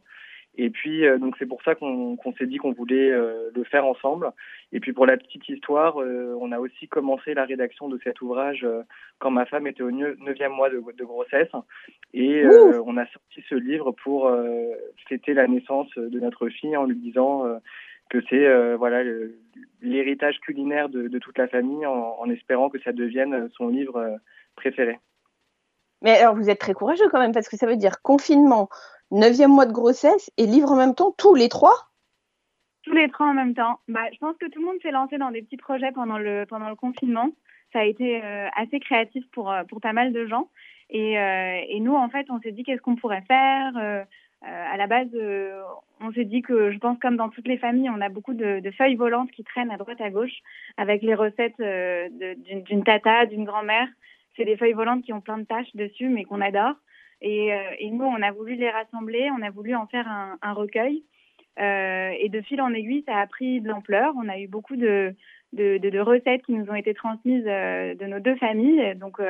Et 0.59 0.69
puis, 0.69 1.07
euh, 1.07 1.19
donc 1.19 1.37
c'est 1.39 1.47
pour 1.47 1.63
ça 1.63 1.75
qu'on 1.75 2.19
s'est 2.39 2.47
dit 2.47 2.59
qu'on 2.59 2.73
voulait 2.73 3.11
euh, 3.11 3.51
le 3.55 3.65
faire 3.65 3.87
ensemble. 3.87 4.31
Et 4.73 4.81
puis, 4.81 4.93
pour 4.93 5.07
la 5.07 5.17
petite 5.17 5.49
histoire, 5.49 6.01
euh, 6.01 6.37
on 6.41 6.53
a 6.53 6.59
aussi 6.59 6.89
commencé 6.89 7.33
la 7.33 7.45
rédaction 7.45 7.89
de 7.89 7.99
cet 8.05 8.21
ouvrage 8.21 8.67
quand 9.19 9.31
ma 9.31 9.47
femme 9.47 9.67
était 9.67 9.83
au 9.83 9.91
neuvième 9.91 10.53
mois 10.53 10.69
de, 10.69 10.83
de, 10.97 11.05
grossesse. 11.05 11.51
Et 12.13 12.45
on 12.47 12.97
a 12.97 13.07
sorti 13.07 13.43
ce 13.49 13.55
livre 13.55 13.93
pour 13.93 14.31
fêter 15.09 15.33
la 15.33 15.47
naissance 15.47 15.89
de 15.97 16.21
notre 16.21 16.49
fille 16.49 16.77
en 16.77 16.85
lui 16.85 16.97
disant 16.97 17.45
que 18.11 18.19
c'est 18.29 18.47
euh, 18.47 18.77
voilà 18.77 19.03
l'héritage 19.81 20.39
culinaire 20.41 20.89
de, 20.89 21.19
toute 21.19 21.39
la 21.39 21.49
famille 21.49 21.87
en, 21.87 22.29
espérant 22.31 22.69
que 22.69 22.81
ça 22.81 22.93
devienne 22.93 23.49
son 23.57 23.69
livre 23.69 23.97
euh, 23.97 24.17
préféré. 24.57 24.99
Mais 26.03 26.19
alors 26.19 26.35
vous 26.35 26.51
êtes 26.51 26.59
très 26.59 26.75
courageux 26.75 27.09
quand 27.11 27.21
même 27.21 27.33
parce 27.33 27.49
que 27.49 27.57
ça 27.57 27.67
veut 27.67 27.77
dire 27.77 28.03
confinement, 28.03 28.69
neuvième 29.11 29.51
mois 29.51 29.67
de 29.67 29.73
grossesse 29.73 30.31
et 30.37 30.47
livre 30.47 30.71
en 30.71 30.77
même 30.77 30.95
temps 30.95 31.15
tous 31.17 31.35
les 31.35 31.49
trois? 31.49 31.75
Tous 32.83 32.95
les 32.95 33.09
trois 33.09 33.27
en 33.27 33.35
même 33.35 33.55
temps. 33.55 33.79
Bah, 33.89 34.11
je 34.13 34.19
pense 34.19 34.37
que 34.39 34.47
tout 34.47 34.61
le 34.61 34.67
monde 34.67 34.79
s'est 34.83 34.91
lancé 34.91 35.17
dans 35.17 35.31
des 35.31 35.43
petits 35.43 35.57
projets 35.57 35.93
pendant 35.93 36.19
le, 36.19 36.45
pendant 36.47 36.69
le 36.69 36.77
confinement. 36.77 37.31
Ça 37.73 37.81
a 37.81 37.85
été 37.85 38.23
euh, 38.23 38.49
assez 38.57 38.81
créatif 38.81 39.25
pour, 39.33 39.55
pour 39.69 39.81
pas 39.81 39.93
mal 39.93 40.13
de 40.13 40.27
gens. 40.27 40.51
Et, 40.91 41.13
et 41.15 41.81
nous, 41.81 41.95
en 41.95 42.11
fait, 42.11 42.27
on 42.29 42.39
s'est 42.41 42.53
dit 42.53 42.65
qu'est-ce 42.65 42.83
qu'on 42.83 42.97
pourrait 42.97 43.25
faire? 43.27 44.05
Euh, 44.45 44.65
à 44.73 44.77
la 44.77 44.89
base, 44.89 45.09
euh, 45.15 45.63
on 46.03 46.13
s'est 46.13 46.25
dit 46.25 46.43
que, 46.43 46.73
je 46.73 46.79
pense 46.79 46.99
comme 46.99 47.17
dans 47.17 47.29
toutes 47.29 47.47
les 47.47 47.59
familles, 47.59 47.91
on 47.91 48.01
a 48.01 48.09
beaucoup 48.09 48.35
de, 48.35 48.63
feuilles 48.77 48.97
volantes 48.97 49.31
qui 49.31 49.45
traînent 49.45 49.71
à 49.71 49.77
droite 49.77 50.01
à 50.01 50.11
gauche 50.11 50.41
avec 50.77 51.03
les 51.03 51.15
recettes 51.15 51.61
euh, 51.61 52.09
d'une 52.67 52.85
tata, 52.85 53.27
d'une 53.27 53.45
grand-mère. 53.45 53.89
C'est 54.37 54.45
des 54.45 54.57
feuilles 54.57 54.73
volantes 54.73 55.05
qui 55.05 55.13
ont 55.13 55.21
plein 55.21 55.39
de 55.39 55.45
taches 55.45 55.75
dessus, 55.75 56.09
mais 56.09 56.25
qu'on 56.25 56.41
adore. 56.41 56.75
Et, 57.21 57.53
nous, 57.93 58.05
on 58.05 58.21
a 58.21 58.33
voulu 58.33 58.57
les 58.57 58.71
rassembler, 58.71 59.31
on 59.31 59.43
a 59.43 59.51
voulu 59.51 59.77
en 59.77 59.87
faire 59.87 60.09
un, 60.09 60.53
recueil. 60.55 61.05
et 61.59 62.29
de 62.29 62.41
fil 62.41 62.61
en 62.61 62.73
aiguille, 62.73 63.05
ça 63.07 63.19
a 63.19 63.27
pris 63.27 63.61
de 63.61 63.69
l'ampleur. 63.69 64.13
On 64.17 64.29
a 64.29 64.39
eu 64.39 64.49
beaucoup 64.49 64.75
de, 64.75 65.15
recettes 65.55 66.43
qui 66.45 66.55
nous 66.55 66.69
ont 66.69 66.75
été 66.75 66.95
transmises 66.95 67.45
de 67.45 68.07
nos 68.07 68.19
deux 68.19 68.35
familles. 68.37 68.97
Donc, 68.97 69.21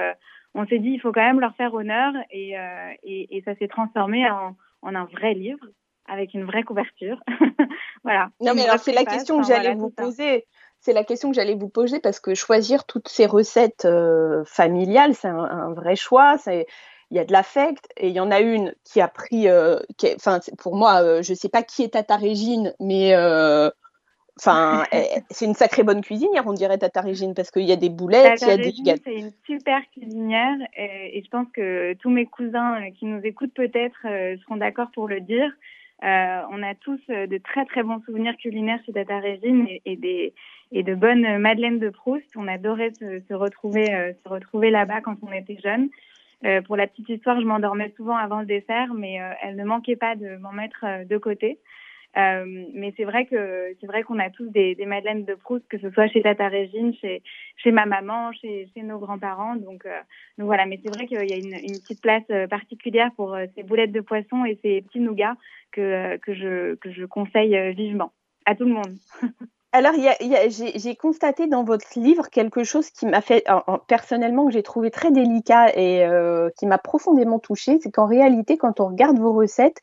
on 0.54 0.66
s'est 0.66 0.78
dit, 0.78 0.90
il 0.90 1.00
faut 1.00 1.12
quand 1.12 1.26
même 1.26 1.40
leur 1.40 1.54
faire 1.56 1.74
honneur. 1.74 2.14
et 2.32 3.42
ça 3.44 3.54
s'est 3.56 3.68
transformé 3.68 4.24
en 4.30 4.54
un 4.82 5.04
vrai 5.04 5.34
livre 5.34 5.66
avec 6.12 6.34
une 6.34 6.44
vraie 6.44 6.62
couverture. 6.62 7.18
voilà. 8.04 8.30
Non, 8.40 8.54
mais 8.54 8.64
alors 8.64 8.78
c'est 8.78 8.92
la 8.92 9.04
question 9.04 9.40
que 9.40 9.46
j'allais 9.46 9.74
vous 9.74 9.90
poser. 9.90 10.46
C'est 10.80 10.92
la 10.92 11.04
question 11.04 11.30
que 11.30 11.36
j'allais 11.36 11.54
vous 11.54 11.68
poser 11.68 12.00
parce 12.00 12.18
que 12.18 12.34
choisir 12.34 12.84
toutes 12.84 13.08
ces 13.08 13.26
recettes 13.26 13.84
euh, 13.84 14.44
familiales, 14.44 15.14
c'est 15.14 15.28
un, 15.28 15.72
vrai 15.72 15.94
choix. 15.94 16.36
Il 16.48 17.16
y 17.16 17.20
a 17.20 17.24
de 17.24 17.32
l'affect 17.32 17.86
et 17.96 18.08
il 18.08 18.14
y 18.14 18.20
en 18.20 18.32
a 18.32 18.40
une 18.40 18.74
qui 18.84 19.00
a 19.00 19.06
pris, 19.06 19.48
euh, 19.48 19.78
enfin 20.16 20.40
pour 20.58 20.74
moi, 20.74 21.02
euh, 21.02 21.22
je 21.22 21.34
sais 21.34 21.48
pas 21.48 21.62
qui 21.62 21.84
est 21.84 21.90
Tata 21.90 22.16
Régine, 22.16 22.74
mais 22.80 23.14
Enfin, 24.38 24.84
c'est 25.30 25.44
une 25.44 25.54
sacrée 25.54 25.82
bonne 25.82 26.00
cuisinière, 26.00 26.46
on 26.46 26.52
dirait 26.52 26.78
Tata 26.78 27.00
Régine, 27.00 27.34
parce 27.34 27.50
qu'il 27.50 27.64
y 27.64 27.72
a 27.72 27.76
des 27.76 27.90
boulettes, 27.90 28.40
il 28.42 28.48
y 28.48 28.50
a 28.50 28.56
des. 28.56 28.72
C'est 29.04 29.14
une 29.14 29.32
super 29.44 29.80
cuisinière 29.92 30.56
et, 30.76 31.22
je 31.22 31.28
pense 31.30 31.46
que 31.52 31.94
tous 31.94 32.10
mes 32.10 32.26
cousins 32.26 32.90
qui 32.92 33.06
nous 33.06 33.20
écoutent 33.24 33.54
peut-être 33.54 34.06
euh, 34.06 34.36
seront 34.42 34.56
d'accord 34.56 34.88
pour 34.94 35.08
le 35.08 35.20
dire. 35.20 35.50
Euh, 36.02 36.42
on 36.50 36.62
a 36.62 36.74
tous 36.74 37.00
de 37.08 37.38
très 37.38 37.64
très 37.64 37.82
bons 37.82 38.00
souvenirs 38.04 38.36
culinaires 38.36 38.80
chez 38.84 38.92
Tata 38.92 39.20
Régine 39.20 39.68
et, 39.84 39.96
des, 39.96 40.34
et 40.72 40.82
de 40.82 40.94
bonnes 40.94 41.38
madeleines 41.38 41.78
de 41.78 41.90
Proust. 41.90 42.26
On 42.36 42.48
adorait 42.48 42.92
se, 42.92 43.20
se 43.20 43.34
retrouver, 43.34 43.86
se 44.24 44.28
retrouver 44.28 44.70
là-bas 44.70 45.00
quand 45.00 45.16
on 45.22 45.32
était 45.32 45.58
jeunes. 45.62 45.90
pour 46.64 46.76
la 46.76 46.88
petite 46.88 47.08
histoire, 47.08 47.40
je 47.40 47.46
m'endormais 47.46 47.92
souvent 47.96 48.16
avant 48.16 48.40
le 48.40 48.46
dessert, 48.46 48.94
mais 48.94 49.20
elle 49.42 49.54
ne 49.54 49.64
manquait 49.64 49.96
pas 49.96 50.16
de 50.16 50.36
m'en 50.38 50.52
mettre 50.52 51.06
de 51.06 51.18
côté. 51.18 51.58
Euh, 52.16 52.44
mais 52.74 52.92
c'est 52.96 53.04
vrai 53.04 53.24
que 53.24 53.74
c'est 53.80 53.86
vrai 53.86 54.02
qu'on 54.02 54.18
a 54.18 54.28
tous 54.28 54.46
des, 54.48 54.76
madeleines 54.86 55.24
de 55.24 55.34
Proust, 55.34 55.66
que 55.68 55.78
ce 55.78 55.90
soit 55.90 56.08
chez 56.08 56.22
Tata 56.22 56.48
Régine, 56.48 56.94
chez 57.00 57.22
chez 57.56 57.72
ma 57.72 57.86
maman, 57.86 58.32
chez 58.32 58.68
chez 58.74 58.82
nos 58.82 58.98
grands-parents. 58.98 59.56
Donc, 59.56 59.86
euh, 59.86 59.98
donc 60.36 60.46
voilà. 60.46 60.66
Mais 60.66 60.78
c'est 60.84 60.94
vrai 60.94 61.06
qu'il 61.06 61.16
y 61.28 61.32
a 61.32 61.36
une, 61.36 61.80
petite 61.80 62.02
place 62.02 62.24
euh, 62.30 62.46
particulière 62.46 63.10
pour 63.16 63.36
ces 63.54 63.62
boulettes 63.62 63.92
de 63.92 64.00
poisson 64.00 64.44
et 64.44 64.58
ces 64.62 64.82
petits 64.82 65.00
nougats 65.00 65.36
que 65.70 66.18
que 66.18 66.34
je 66.34 66.74
que 66.74 66.92
je 66.92 67.04
conseille 67.06 67.72
vivement 67.74 68.12
à 68.44 68.54
tout 68.54 68.64
le 68.64 68.74
monde. 68.74 68.94
Alors, 69.74 69.94
j'ai 69.94 70.96
constaté 70.96 71.46
dans 71.46 71.64
votre 71.64 71.98
livre 71.98 72.28
quelque 72.28 72.62
chose 72.62 72.90
qui 72.90 73.06
m'a 73.06 73.22
fait, 73.22 73.42
personnellement, 73.88 74.44
que 74.44 74.52
j'ai 74.52 74.62
trouvé 74.62 74.90
très 74.90 75.10
délicat 75.10 75.74
et 75.74 76.06
qui 76.58 76.66
m'a 76.66 76.76
profondément 76.76 77.38
touchée, 77.38 77.78
c'est 77.80 77.90
qu'en 77.90 78.04
réalité, 78.04 78.58
quand 78.58 78.80
on 78.80 78.88
regarde 78.88 79.18
vos 79.18 79.32
recettes, 79.32 79.80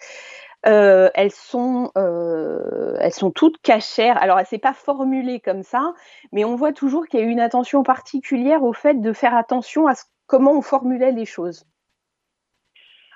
euh, 0.66 1.10
elles 1.16 1.32
sont, 1.32 1.92
euh, 1.98 2.96
elles 3.00 3.14
sont 3.14 3.32
toutes 3.32 3.62
cachères. 3.62 4.22
Alors, 4.22 4.40
c'est 4.46 4.60
pas 4.60 4.74
formulé 4.74 5.40
comme 5.40 5.64
ça, 5.64 5.94
mais 6.32 6.44
on 6.44 6.56
voit 6.56 6.74
toujours 6.74 7.08
qu'il 7.08 7.20
y 7.20 7.24
a 7.24 7.26
eu 7.26 7.30
une 7.30 7.40
attention 7.40 7.84
particulière 7.84 8.64
au 8.64 8.74
fait 8.74 8.96
de 8.96 9.14
faire 9.14 9.36
attention 9.36 9.88
à 9.88 9.94
comment 10.28 10.58
on 10.58 10.62
formulait 10.62 11.12
les 11.12 11.26
choses. 11.26 11.66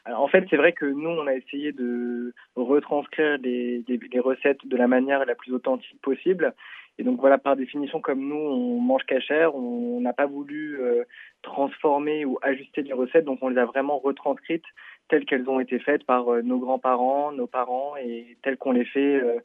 En 0.05 0.27
fait, 0.27 0.45
c'est 0.49 0.57
vrai 0.57 0.73
que 0.73 0.85
nous, 0.85 1.09
on 1.09 1.27
a 1.27 1.33
essayé 1.33 1.71
de 1.71 2.33
retranscrire 2.55 3.37
les, 3.41 3.85
les, 3.87 4.19
recettes 4.19 4.65
de 4.65 4.75
la 4.75 4.87
manière 4.87 5.25
la 5.25 5.35
plus 5.35 5.53
authentique 5.53 6.01
possible. 6.01 6.53
Et 6.97 7.03
donc 7.03 7.21
voilà, 7.21 7.37
par 7.37 7.55
définition, 7.55 8.01
comme 8.01 8.27
nous, 8.27 8.35
on 8.35 8.81
mange 8.81 9.05
cachère, 9.05 9.55
on 9.55 10.01
n'a 10.01 10.11
pas 10.11 10.25
voulu 10.25 10.79
euh, 10.79 11.03
transformer 11.41 12.25
ou 12.25 12.37
ajuster 12.41 12.81
les 12.81 12.93
recettes, 12.93 13.25
donc 13.25 13.39
on 13.41 13.47
les 13.47 13.57
a 13.57 13.65
vraiment 13.65 13.97
retranscrites 13.97 14.65
telles 15.09 15.25
qu'elles 15.25 15.49
ont 15.49 15.59
été 15.59 15.79
faites 15.79 16.05
par 16.05 16.31
euh, 16.31 16.41
nos 16.41 16.59
grands-parents, 16.59 17.31
nos 17.31 17.47
parents, 17.47 17.95
et 17.97 18.37
telles 18.41 18.57
qu'on 18.57 18.71
les 18.71 18.85
fait, 18.85 19.15
euh, 19.15 19.39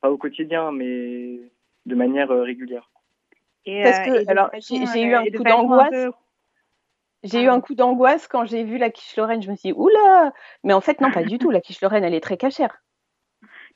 pas 0.00 0.10
au 0.10 0.16
quotidien, 0.16 0.72
mais 0.72 1.40
de 1.86 1.94
manière 1.94 2.28
régulière. 2.28 2.90
Et, 3.64 3.82
Parce 3.82 4.00
que, 4.00 4.28
alors, 4.28 4.50
j'ai 4.58 5.02
eu 5.02 5.14
un 5.14 5.24
coup 5.24 5.44
d'angoisse. 5.44 6.14
J'ai 7.24 7.42
eu 7.42 7.48
un 7.48 7.60
coup 7.60 7.76
d'angoisse 7.76 8.26
quand 8.26 8.46
j'ai 8.46 8.64
vu 8.64 8.78
la 8.78 8.90
quiche 8.90 9.16
Lorraine. 9.16 9.42
Je 9.42 9.50
me 9.50 9.54
suis 9.54 9.68
dit, 9.68 9.78
oula 9.78 10.32
Mais 10.64 10.72
en 10.72 10.80
fait, 10.80 11.00
non, 11.00 11.12
pas 11.12 11.22
du 11.22 11.38
tout. 11.38 11.50
La 11.50 11.60
quiche 11.60 11.80
Lorraine, 11.80 12.02
elle 12.02 12.14
est 12.14 12.20
très 12.20 12.36
cachère. 12.36 12.82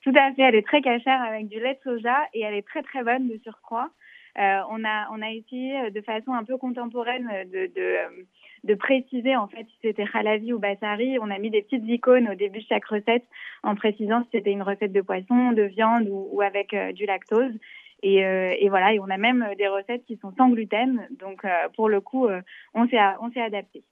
Tout 0.03 0.12
à 0.17 0.33
fait, 0.35 0.43
elle 0.43 0.55
est 0.55 0.67
très 0.67 0.83
cachère 0.83 1.23
avec 1.23 1.49
du 1.49 1.61
lait 1.61 1.75
de 1.75 1.81
soja 1.81 2.17
et 2.33 2.41
elle 2.41 2.55
est 2.55 2.67
très 2.67 2.83
très 2.83 3.03
bonne 3.03 3.29
de 3.29 3.39
surcroît. 3.39 3.91
Euh, 4.39 4.61
on, 4.71 4.85
a, 4.85 5.09
on 5.12 5.23
a 5.23 5.31
essayé 5.31 5.81
euh, 5.81 5.91
de 5.91 6.01
façon 6.03 6.33
un 6.33 6.45
peu 6.45 6.59
contemporaine 6.59 7.29
euh, 7.33 7.45
de, 7.45 7.73
de, 7.75 8.27
de 8.67 8.75
préciser 8.75 9.37
en 9.37 9.49
fait 9.49 9.65
si 9.65 9.79
c'était 9.83 10.07
halavi 10.13 10.53
ou 10.53 10.59
bassari. 10.59 11.19
On 11.21 11.31
a 11.31 11.39
mis 11.39 11.51
des 11.51 11.63
petites 11.63 11.87
icônes 11.87 12.29
au 12.29 12.35
début 12.35 12.59
de 12.59 12.67
chaque 12.69 12.85
recette 12.85 13.25
en 13.63 13.75
précisant 13.75 14.23
si 14.25 14.29
c'était 14.33 14.53
une 14.53 14.63
recette 14.63 14.93
de 14.93 15.01
poisson, 15.01 15.53
de 15.53 15.63
viande 15.63 16.09
ou, 16.09 16.29
ou 16.33 16.43
avec 16.43 16.75
du 16.95 17.07
lactose. 17.07 17.55
Et, 18.03 18.25
euh, 18.25 18.55
et, 18.59 18.69
voilà, 18.69 18.93
et 18.93 19.01
on 19.01 19.09
a 19.09 19.17
même 19.17 19.47
des 19.57 19.69
recettes 19.69 20.05
qui 20.05 20.17
sont 20.17 20.33
sans 20.37 20.51
gluten. 20.51 21.09
Donc, 21.19 21.45
euh, 21.45 21.69
pour 21.75 21.89
le 21.89 22.01
coup, 22.01 22.27
euh, 22.27 22.43
on 22.75 22.87
s'est 22.89 22.99
on 23.21 23.31
s'est 23.31 23.41
adapté. 23.41 23.83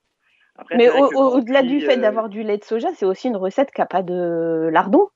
Mais 0.76 0.88
au-delà 0.88 1.62
du 1.62 1.80
fait 1.80 1.96
d'avoir 1.96 2.28
du 2.28 2.44
lait 2.44 2.58
de 2.58 2.64
soja, 2.64 2.88
c'est 2.94 3.06
aussi 3.06 3.26
une 3.26 3.36
recette 3.36 3.72
qui 3.72 3.80
n'a 3.80 3.86
pas 3.86 4.02
de 4.02 4.68
lardon. 4.72 5.08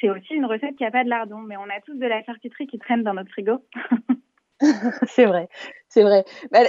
C'est 0.00 0.10
aussi 0.10 0.34
une 0.34 0.46
recette 0.46 0.74
qui 0.76 0.82
n'a 0.82 0.90
pas 0.90 1.04
de 1.04 1.08
lardon, 1.08 1.38
mais 1.38 1.56
on 1.56 1.62
a 1.64 1.80
tous 1.84 1.94
de 1.94 2.06
la 2.06 2.24
charcuterie 2.24 2.66
qui 2.66 2.78
traîne 2.78 3.04
dans 3.04 3.14
notre 3.14 3.30
frigo. 3.30 3.58
c'est 5.08 5.26
vrai, 5.26 5.48
c'est 5.88 6.02
vrai. 6.02 6.24
Bah, 6.50 6.60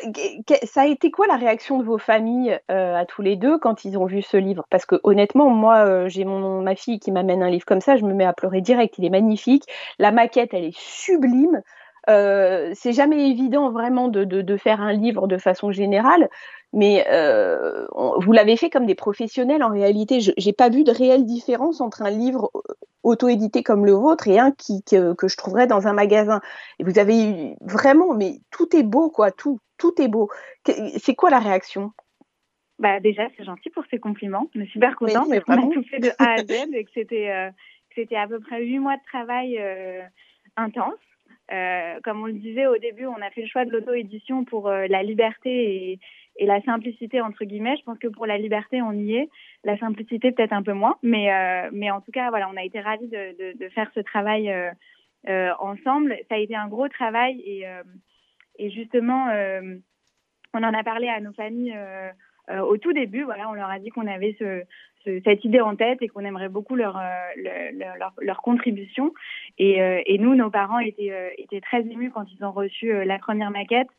ça 0.63 0.81
a 0.81 0.85
été 0.87 1.09
quoi 1.11 1.25
la 1.27 1.37
réaction 1.37 1.79
de 1.79 1.83
vos 1.85 1.97
familles 1.97 2.59
euh, 2.69 2.95
à 2.95 3.05
tous 3.05 3.21
les 3.21 3.35
deux 3.37 3.57
quand 3.59 3.85
ils 3.85 3.97
ont 3.97 4.05
vu 4.05 4.21
ce 4.21 4.35
livre? 4.37 4.65
Parce 4.69 4.85
que 4.85 4.95
honnêtement, 5.03 5.49
moi, 5.49 5.85
euh, 5.85 6.09
j'ai 6.09 6.25
ma 6.25 6.75
fille 6.75 6.99
qui 6.99 7.11
m'amène 7.11 7.41
un 7.43 7.49
livre 7.49 7.65
comme 7.65 7.81
ça, 7.81 7.95
je 7.95 8.03
me 8.03 8.13
mets 8.13 8.25
à 8.25 8.33
pleurer 8.33 8.61
direct. 8.61 8.95
Il 8.97 9.05
est 9.05 9.09
magnifique, 9.09 9.63
la 9.99 10.11
maquette, 10.11 10.53
elle 10.53 10.65
est 10.65 10.77
sublime. 10.77 11.61
Euh, 12.09 12.71
c'est 12.73 12.93
jamais 12.93 13.29
évident 13.29 13.69
vraiment 13.69 14.07
de, 14.07 14.23
de, 14.23 14.41
de, 14.41 14.57
faire 14.57 14.81
un 14.81 14.93
livre 14.93 15.27
de 15.27 15.37
façon 15.37 15.71
générale, 15.71 16.29
mais 16.71 17.05
euh, 17.09 17.85
vous 18.19 18.31
l'avez 18.31 18.55
fait 18.55 18.69
comme 18.69 18.85
des 18.85 18.95
professionnels. 18.95 19.61
En 19.61 19.71
réalité, 19.71 20.21
je 20.21 20.31
n'ai 20.43 20.53
pas 20.53 20.69
vu 20.69 20.85
de 20.85 20.91
réelle 20.91 21.25
différence 21.25 21.81
entre 21.81 22.03
un 22.03 22.09
livre 22.09 22.49
euh, 22.55 22.73
auto-édité 23.03 23.61
comme 23.61 23.85
le 23.85 23.91
vôtre 23.91 24.29
et 24.29 24.39
un 24.39 24.51
qui, 24.51 24.83
que, 24.83 25.13
que, 25.15 25.27
je 25.27 25.35
trouverais 25.35 25.67
dans 25.67 25.87
un 25.87 25.93
magasin. 25.93 26.39
Et 26.79 26.85
vous 26.85 26.97
avez 26.97 27.29
eu 27.29 27.55
vraiment, 27.59 28.13
mais 28.13 28.39
tout 28.51 28.73
est 28.73 28.83
beau, 28.83 29.09
quoi, 29.09 29.31
tout, 29.31 29.59
tout 29.77 30.01
est 30.01 30.07
beau. 30.07 30.29
C'est 30.97 31.15
quoi 31.15 31.29
la 31.29 31.39
réaction? 31.39 31.91
Bah 32.79 33.01
déjà, 33.01 33.27
c'est 33.35 33.43
gentil 33.43 33.69
pour 33.71 33.83
ces 33.89 33.99
compliments. 33.99 34.49
Je 34.55 34.61
suis 34.61 34.71
super 34.71 34.95
contente 34.95 35.27
mais, 35.29 35.39
a 35.39 35.57
tout 35.57 35.83
fait 35.89 35.99
de 35.99 36.11
A 36.19 36.33
à 36.33 36.37
Z 36.37 36.73
et 36.73 36.85
que 36.85 36.91
c'était 36.93 37.31
euh, 37.31 38.15
à 38.15 38.27
peu 38.27 38.39
près 38.39 38.61
huit 38.61 38.79
mois 38.79 38.95
de 38.95 39.03
travail 39.03 39.59
intense. 40.55 40.93
Euh, 41.51 41.99
comme 42.03 42.21
on 42.21 42.25
le 42.25 42.33
disait 42.33 42.67
au 42.67 42.77
début, 42.77 43.05
on 43.05 43.21
a 43.21 43.29
fait 43.29 43.41
le 43.41 43.47
choix 43.47 43.63
de 43.63 43.71
l'auto-édition 43.71 44.43
pour 44.43 44.67
euh, 44.67 44.85
la 44.89 45.01
liberté 45.01 45.49
et, 45.49 45.99
et, 46.35 46.45
la 46.45 46.61
simplicité 46.63 47.21
entre 47.21 47.45
guillemets. 47.45 47.77
Je 47.77 47.83
pense 47.83 47.97
que 47.99 48.07
pour 48.07 48.25
la 48.25 48.37
liberté, 48.37 48.81
on 48.81 48.91
y 48.91 49.15
est. 49.15 49.29
La 49.63 49.77
simplicité, 49.77 50.31
peut-être 50.31 50.51
un 50.51 50.63
peu 50.63 50.73
moins, 50.73 50.97
mais 51.03 51.31
euh, 51.33 51.69
mais 51.71 51.89
en 51.89 52.01
tout 52.01 52.11
cas, 52.11 52.29
voilà, 52.29 52.49
on 52.49 52.57
a 52.57 52.63
été 52.63 52.81
ravis 52.81 53.07
de, 53.07 53.53
de, 53.53 53.57
de 53.57 53.69
faire 53.69 53.89
ce 53.95 54.01
travail 54.01 54.51
euh, 54.51 54.69
euh, 55.29 55.51
ensemble. 55.59 56.17
Ça 56.27 56.35
a 56.35 56.39
été 56.39 56.55
un 56.55 56.67
gros 56.67 56.89
travail 56.89 57.39
et 57.45 57.65
et 58.59 58.71
justement, 58.71 59.27
on 60.53 60.63
en 60.63 60.73
a 60.73 60.83
parlé 60.83 61.07
à 61.07 61.21
nos 61.21 61.33
familles. 61.33 61.77
au 62.49 62.77
tout 62.77 62.91
début, 62.91 63.23
voilà, 63.23 63.47
on 63.49 63.53
leur 63.53 63.69
a 63.69 63.77
dit 63.77 63.89
qu'on 63.89 64.07
avait 64.07 64.35
ce, 64.39 64.63
cette 65.23 65.43
idée 65.45 65.61
en 65.61 65.75
tête 65.75 66.01
et 66.01 66.07
qu'on 66.07 66.25
aimerait 66.25 66.49
beaucoup 66.49 66.75
leur, 66.75 66.97
euh, 66.97 67.71
leur, 67.73 68.13
leur, 68.19 68.41
contribution. 68.41 69.13
Et, 69.57 69.81
euh, 69.81 70.01
et, 70.05 70.17
nous, 70.17 70.35
nos 70.35 70.49
parents 70.49 70.79
étaient, 70.79 71.11
euh, 71.11 71.29
étaient 71.37 71.61
très 71.61 71.81
émus 71.81 72.11
quand 72.11 72.25
ils 72.31 72.43
ont 72.43 72.51
reçu 72.51 72.91
la 73.05 73.19
première 73.19 73.51
maquette, 73.51 73.89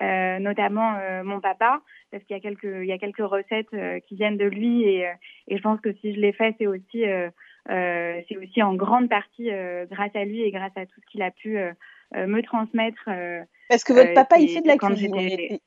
notamment 0.00 0.94
mon 1.24 1.40
papa, 1.40 1.80
parce 2.10 2.22
qu'il 2.24 2.36
y 2.36 2.38
a 2.38 2.42
quelques, 2.42 2.64
il 2.64 2.86
y 2.86 2.92
a 2.92 2.98
quelques 2.98 3.18
recettes 3.18 3.74
qui 4.06 4.14
viennent 4.14 4.36
de 4.36 4.44
lui 4.44 4.84
et, 4.84 5.08
et 5.48 5.56
je 5.56 5.62
pense 5.62 5.80
que 5.80 5.92
si 5.94 6.14
je 6.14 6.20
l'ai 6.20 6.32
fait, 6.32 6.54
c'est 6.58 6.68
aussi, 6.68 7.04
c'est 7.66 8.36
aussi 8.36 8.62
en 8.62 8.74
grande 8.74 9.08
partie 9.08 9.50
grâce 9.90 10.14
à 10.14 10.24
lui 10.24 10.42
et 10.42 10.52
grâce 10.52 10.76
à 10.76 10.86
tout 10.86 11.00
ce 11.00 11.10
qu'il 11.10 11.22
a 11.22 11.32
pu 11.32 11.58
me 12.14 12.40
transmettre. 12.42 13.08
Parce 13.68 13.82
que 13.82 13.92
votre 13.92 14.14
papa, 14.14 14.36
il 14.38 14.48
fait 14.48 14.62
de 14.62 14.68
la 14.68 14.76
cuisine 14.76 15.58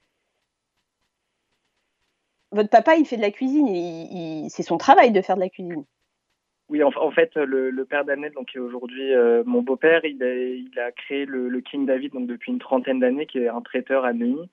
votre 2.52 2.70
papa, 2.70 2.96
il 2.96 3.06
fait 3.06 3.18
de 3.18 3.22
la 3.22 3.32
cuisine, 3.32 4.50
c'est 4.50 4.64
son 4.64 4.78
travail 4.78 5.12
de 5.12 5.22
faire 5.22 5.36
de 5.36 5.42
la 5.42 5.50
cuisine. 5.50 5.86
Oui, 6.70 6.82
en, 6.84 7.12
fait, 7.12 7.36
le, 7.36 7.84
père 7.84 8.06
d'Annette, 8.06 8.34
qui 8.50 8.58
est 8.58 8.62
aujourd'hui 8.62 9.14
euh, 9.14 9.44
mon 9.46 9.62
beau-père, 9.62 10.06
il 10.06 10.24
a, 10.78 10.92
créé 10.94 11.26
le, 11.26 11.60
King 11.60 11.86
David 11.86 12.14
depuis 12.26 12.54
une 12.54 12.60
trentaine 12.60 13.02
d'années, 13.02 13.26
qui 13.26 13.40
est 13.40 13.50
un 13.50 13.60
traiteur 13.60 14.06
à 14.06 14.14
Neuilly. 14.14 14.50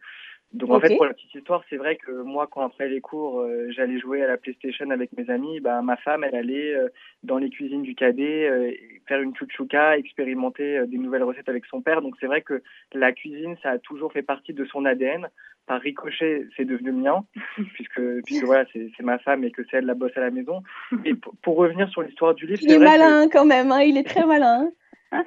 Donc 0.54 0.70
en 0.70 0.80
fait, 0.80 0.96
pour 0.96 1.04
la 1.04 1.12
petite 1.12 1.34
histoire, 1.34 1.62
c'est 1.68 1.76
vrai 1.76 1.96
que 1.96 2.10
moi, 2.22 2.48
quand 2.50 2.62
après 2.62 2.88
les 2.88 3.00
cours, 3.00 3.40
euh, 3.40 3.70
j'allais 3.70 3.98
jouer 3.98 4.22
à 4.22 4.26
la 4.26 4.38
PlayStation 4.38 4.88
avec 4.90 5.12
mes 5.16 5.28
amis, 5.28 5.60
bah, 5.60 5.82
ma 5.82 5.96
femme, 5.98 6.24
elle 6.24 6.34
allait 6.34 6.74
euh, 6.74 6.88
dans 7.22 7.36
les 7.36 7.50
cuisines 7.50 7.82
du 7.82 7.94
cadet 7.94 8.78
faire 9.06 9.20
une 9.20 9.36
chouchouka, 9.36 9.98
expérimenter 9.98 10.86
des 10.86 10.98
nouvelles 10.98 11.22
recettes 11.22 11.48
avec 11.48 11.66
son 11.66 11.82
père. 11.82 12.00
Donc 12.00 12.14
c'est 12.18 12.26
vrai 12.26 12.40
que 12.40 12.62
la 12.94 13.12
cuisine, 13.12 13.56
ça 13.62 13.72
a 13.72 13.78
toujours 13.78 14.12
fait 14.12 14.22
partie 14.22 14.54
de 14.54 14.64
son 14.64 14.86
ADN 14.86 15.28
par 15.68 15.80
ricochet, 15.80 16.46
c'est 16.56 16.64
devenu 16.64 16.90
mien, 16.92 17.24
puisque, 17.74 18.00
puisque 18.24 18.44
voilà, 18.44 18.64
c'est 18.72 19.02
ma 19.02 19.18
femme 19.18 19.44
et 19.44 19.52
que 19.52 19.62
c'est 19.70 19.76
elle 19.76 19.84
la 19.84 19.94
bosse 19.94 20.16
à 20.16 20.20
la 20.20 20.30
maison. 20.30 20.62
Et 21.04 21.14
pour, 21.14 21.56
revenir 21.56 21.88
sur 21.90 22.02
l'histoire 22.02 22.34
du 22.34 22.46
livre, 22.46 22.60
il 22.62 22.72
est 22.72 22.78
malin 22.78 23.28
quand 23.28 23.44
même, 23.44 23.70
hein, 23.70 23.82
il 23.82 23.96
est 23.96 24.08
très 24.08 24.24
malin. 24.24 24.70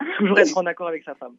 Toujours 0.18 0.38
être 0.38 0.56
en 0.56 0.66
accord 0.66 0.88
avec 0.88 1.04
sa 1.04 1.14
femme. 1.14 1.36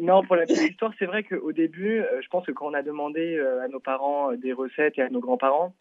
Non, 0.00 0.22
pour 0.22 0.36
la 0.36 0.46
petite 0.46 0.70
histoire, 0.70 0.92
c'est 0.98 1.06
vrai 1.06 1.22
qu'au 1.22 1.52
début, 1.52 2.00
euh, 2.00 2.20
je 2.22 2.28
pense 2.28 2.46
que 2.46 2.52
quand 2.52 2.66
on 2.66 2.74
a 2.74 2.82
demandé 2.82 3.36
euh, 3.36 3.62
à 3.62 3.68
nos 3.68 3.80
parents 3.80 4.32
euh, 4.32 4.36
des 4.36 4.52
recettes 4.52 4.98
et 4.98 5.02
à 5.02 5.08
nos 5.08 5.20
grands-parents, 5.20 5.74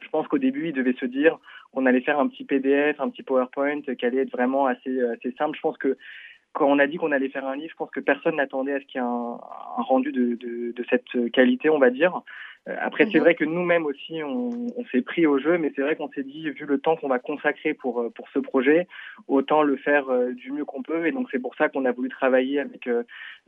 je 0.00 0.08
pense 0.08 0.28
qu'au 0.28 0.38
début, 0.38 0.68
ils 0.68 0.74
devaient 0.74 0.96
se 1.00 1.06
dire 1.06 1.38
qu'on 1.72 1.86
allait 1.86 2.02
faire 2.02 2.18
un 2.18 2.28
petit 2.28 2.44
PDF, 2.44 3.00
un 3.00 3.10
petit 3.10 3.22
PowerPoint 3.22 3.80
qui 3.80 4.06
allait 4.06 4.22
être 4.22 4.30
vraiment 4.30 4.66
assez, 4.66 5.00
assez 5.00 5.32
simple. 5.32 5.56
Je 5.56 5.62
pense 5.62 5.78
que 5.78 5.96
quand 6.56 6.66
on 6.66 6.78
a 6.78 6.86
dit 6.86 6.96
qu'on 6.96 7.12
allait 7.12 7.28
faire 7.28 7.46
un 7.46 7.54
livre, 7.54 7.70
je 7.70 7.76
pense 7.76 7.90
que 7.90 8.00
personne 8.00 8.36
n'attendait 8.36 8.72
à 8.72 8.80
ce 8.80 8.86
qu'il 8.86 8.98
y 8.98 9.04
ait 9.04 9.06
un, 9.06 9.38
rendu 9.82 10.10
de, 10.10 10.36
de, 10.72 10.84
cette 10.88 11.30
qualité, 11.30 11.68
on 11.68 11.78
va 11.78 11.90
dire. 11.90 12.22
Euh, 12.66 12.74
après, 12.80 13.04
c'est 13.12 13.18
mhm. 13.18 13.24
vrai 13.24 13.34
que 13.34 13.44
nous-mêmes 13.44 13.84
aussi, 13.84 14.22
on, 14.24 14.66
s'est 14.90 15.02
pris 15.02 15.26
au 15.26 15.38
jeu, 15.38 15.58
mais 15.58 15.70
c'est 15.76 15.82
vrai 15.82 15.96
qu'on 15.96 16.08
s'est 16.08 16.22
dit, 16.22 16.48
vu 16.50 16.64
le 16.64 16.78
temps 16.78 16.96
qu'on 16.96 17.08
va 17.08 17.18
consacrer 17.18 17.74
pour, 17.74 18.00
euh, 18.00 18.08
pour 18.08 18.26
ce 18.30 18.38
projet, 18.38 18.88
autant 19.28 19.62
le 19.62 19.76
faire 19.76 20.08
euh, 20.08 20.32
du 20.32 20.50
mieux 20.50 20.64
qu'on 20.64 20.82
peut. 20.82 21.06
Et 21.06 21.12
donc, 21.12 21.28
c'est 21.30 21.38
pour 21.38 21.54
ça 21.56 21.68
qu'on 21.68 21.84
a 21.84 21.92
voulu 21.92 22.08
travailler 22.08 22.60
avec 22.60 22.88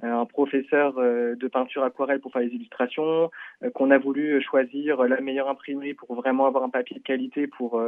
un 0.02 0.26
professeur 0.26 0.94
de 0.94 1.48
peinture 1.48 1.82
aquarelle 1.82 2.20
pour 2.20 2.32
faire 2.32 2.42
les 2.42 2.54
illustrations, 2.54 3.30
qu'on 3.74 3.90
a 3.90 3.98
voulu 3.98 4.40
choisir 4.42 5.02
la 5.02 5.20
meilleure 5.20 5.48
imprimerie 5.48 5.94
pour 5.94 6.14
vraiment 6.14 6.46
avoir 6.46 6.62
un 6.62 6.68
papier 6.68 6.98
de 6.98 7.02
qualité 7.02 7.48
pour 7.48 7.82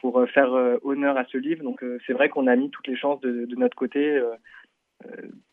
pour 0.00 0.18
euh, 0.18 0.26
faire 0.26 0.52
euh, 0.54 0.78
honneur 0.82 1.16
à 1.16 1.24
ce 1.26 1.38
livre. 1.38 1.62
Donc 1.62 1.82
euh, 1.82 1.98
c'est 2.06 2.12
vrai 2.12 2.28
qu'on 2.28 2.46
a 2.46 2.56
mis 2.56 2.70
toutes 2.70 2.86
les 2.86 2.96
chances 2.96 3.20
de, 3.20 3.46
notre 3.56 3.76
côté 3.76 4.20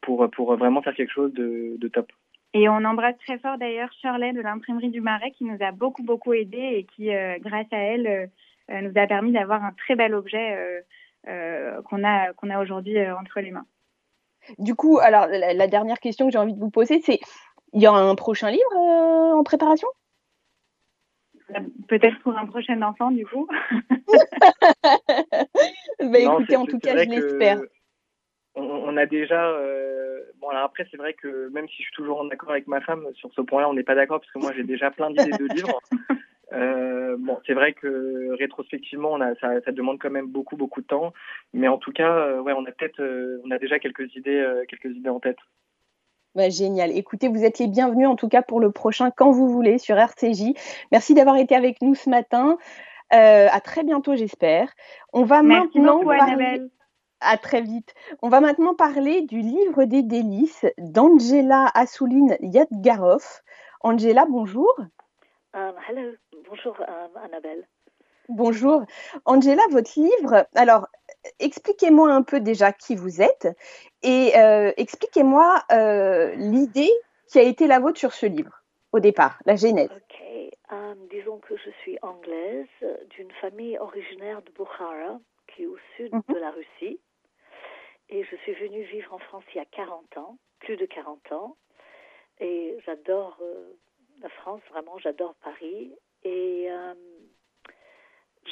pour, 0.01 0.30
pour 0.32 0.56
vraiment 0.56 0.82
faire 0.82 0.95
quelque 0.95 1.12
chose 1.12 1.34
de, 1.34 1.75
de 1.77 1.88
top. 1.88 2.12
Et 2.54 2.67
on 2.67 2.84
embrasse 2.84 3.17
très 3.25 3.39
fort 3.39 3.58
d'ailleurs 3.58 3.91
Shirley 4.01 4.34
de 4.34 4.41
l'imprimerie 4.41 4.89
du 4.89 5.01
Marais 5.01 5.32
qui 5.32 5.45
nous 5.45 5.58
a 5.62 5.71
beaucoup 5.71 6.04
beaucoup 6.04 6.34
aidé 6.34 6.58
et 6.58 6.84
qui, 6.84 7.10
grâce 7.39 7.71
à 7.71 7.77
elle, 7.77 8.30
nous 8.69 8.91
a 8.95 9.08
permis 9.08 9.32
d'avoir 9.32 9.63
un 9.63 9.71
très 9.73 9.95
bel 9.95 10.13
objet 10.13 10.84
qu'on 11.25 12.04
a, 12.04 12.34
qu'on 12.34 12.49
a 12.49 12.62
aujourd'hui 12.62 12.99
entre 13.10 13.39
les 13.39 13.51
mains. 13.51 13.65
Du 14.58 14.75
coup, 14.75 14.99
alors 14.99 15.27
la, 15.27 15.67
dernière 15.67 15.99
question 15.99 16.25
que 16.25 16.32
j'ai 16.34 16.39
envie 16.39 16.54
de 16.54 16.60
vous 16.60 16.71
poser, 16.71 17.01
c'est 17.01 17.19
il 17.73 17.82
y 17.82 17.88
aura 17.88 18.01
un 18.01 18.15
prochain 18.15 18.51
livre 18.51 18.75
en 18.75 19.43
préparation? 19.43 19.88
Peut-être 21.88 22.20
pour 22.22 22.38
un 22.38 22.46
prochain 22.46 22.82
enfant, 22.82 23.12
du 23.12 23.26
coup. 23.26 23.48
bah, 26.00 26.20
écoutez, 26.20 26.56
en 26.56 26.66
tout 26.66 26.80
cas, 26.80 26.98
je 26.98 27.10
l'espère. 27.10 27.62
On, 28.56 28.98
a 28.98 29.06
déjà. 29.06 29.50
Euh, 29.50 30.20
bon, 30.40 30.50
alors 30.50 30.64
après, 30.64 30.86
c'est 30.92 30.98
vrai 30.98 31.14
que 31.14 31.50
même 31.50 31.68
si 31.70 31.78
je 31.78 31.84
suis 31.84 31.94
toujours 31.94 32.20
en 32.20 32.30
accord 32.30 32.52
avec 32.52 32.68
ma 32.68 32.82
femme, 32.82 33.06
sur 33.14 33.32
ce 33.34 33.42
point-là, 33.42 33.70
on 33.70 33.74
n'est 33.74 33.84
pas 33.84 33.96
d'accord 33.96 34.20
parce 34.20 34.32
que 34.32 34.40
moi, 34.40 34.52
j'ai 34.56 34.64
déjà 34.64 34.92
plein 34.92 35.10
d'idées 35.10 35.38
de 35.38 35.54
livres. 35.54 35.80
Euh, 36.54 37.16
bon, 37.18 37.40
c'est 37.48 37.54
vrai 37.54 37.72
que 37.72 38.36
rétrospectivement, 38.38 39.14
on 39.14 39.22
a, 39.22 39.36
ça, 39.36 39.62
ça, 39.62 39.72
demande 39.72 40.00
quand 40.00 40.10
même 40.10 40.28
beaucoup, 40.28 40.58
beaucoup 40.58 40.82
de 40.82 40.86
temps. 40.86 41.14
Mais 41.54 41.70
en 41.70 41.78
tout 41.78 41.94
cas, 41.94 42.14
euh, 42.14 42.42
ouais, 42.42 42.52
on 42.52 42.66
a 42.66 42.72
peut-être, 42.74 43.02
on 43.46 43.52
a 43.52 43.58
déjà 43.58 43.80
quelques 43.80 44.14
idées, 44.18 44.46
quelques 44.68 44.94
idées 44.94 45.10
en 45.10 45.22
tête. 45.22 45.38
Bah, 46.36 46.50
génial. 46.50 46.91
Écoutez, 46.96 47.28
vous 47.28 47.44
êtes 47.44 47.60
les 47.60 47.67
bienvenus 47.67 48.08
en 48.08 48.15
tout 48.15 48.30
cas 48.30 48.41
pour 48.41 48.60
le 48.60 48.72
prochain 48.72 49.12
quand 49.12 49.32
vous 49.32 49.50
voulez 49.50 49.78
sur 49.78 49.98
RCJ. 49.98 50.54
Merci 50.91 51.13
d'avoir 51.13 51.36
été 51.38 51.56
avec 51.56 51.82
nous 51.82 51.96
ce 51.96 52.10
matin. 52.10 52.58
Euh, 53.13 53.48
à 53.52 53.60
très 53.60 53.84
bientôt, 53.84 54.15
j'espère. 54.15 54.72
On 55.13 55.24
va 55.24 55.44
maintenant 55.44 56.04
parler... 56.04 56.62
À 57.24 57.38
très 57.38 57.62
vite. 57.62 57.94
On 58.24 58.30
va 58.30 58.39
maintenant 58.39 58.74
parler 58.74 59.22
du 59.22 59.41
livre 59.41 59.84
des 59.84 60.02
délices 60.02 60.65
d'Angela 60.80 61.70
Assouline 61.76 62.36
Yadgarov. 62.41 63.24
Angela, 63.82 64.26
bonjour. 64.28 64.74
Um, 65.54 65.74
hello. 65.88 66.13
Bonjour, 66.50 66.76
um, 66.82 67.22
Annabelle. 67.24 67.67
Bonjour. 68.28 68.86
Angela, 69.26 69.62
votre 69.70 69.91
livre, 70.00 70.48
alors 70.56 70.88
expliquez-moi 71.39 72.12
un 72.12 72.23
peu 72.23 72.39
déjà 72.39 72.71
qui 72.71 72.95
vous 72.95 73.21
êtes 73.21 73.47
et 74.03 74.38
euh, 74.38 74.71
expliquez-moi 74.77 75.63
euh, 75.71 76.34
l'idée 76.36 76.91
qui 77.27 77.39
a 77.39 77.43
été 77.43 77.67
la 77.67 77.79
vôtre 77.79 77.99
sur 77.99 78.13
ce 78.13 78.25
livre 78.25 78.63
au 78.91 78.99
départ, 78.99 79.39
la 79.45 79.55
genèse. 79.55 79.89
Ok, 79.89 80.21
euh, 80.71 80.95
disons 81.10 81.39
que 81.39 81.55
je 81.55 81.69
suis 81.81 81.97
anglaise 82.01 82.67
d'une 83.12 83.31
famille 83.39 83.77
originaire 83.77 84.41
de 84.41 84.51
Bukhara, 84.51 85.19
qui 85.47 85.63
est 85.63 85.67
au 85.67 85.77
sud 85.95 86.13
mhm. 86.13 86.21
de 86.29 86.39
la 86.39 86.51
Russie. 86.51 86.99
Et 88.10 88.25
je 88.25 88.36
suis 88.38 88.53
venue 88.53 88.84
vivre 88.84 89.13
en 89.13 89.19
France 89.19 89.43
il 89.53 89.57
y 89.57 89.62
a 89.62 89.65
40 89.65 90.17
ans, 90.17 90.38
plus 90.60 90.75
de 90.75 90.86
40 90.86 91.31
ans. 91.31 91.55
Et 92.41 92.75
j'adore 92.86 93.39
la 94.21 94.29
France, 94.29 94.62
vraiment, 94.69 94.97
j'adore 94.97 95.36
Paris. 95.36 95.93
Et 96.23 96.67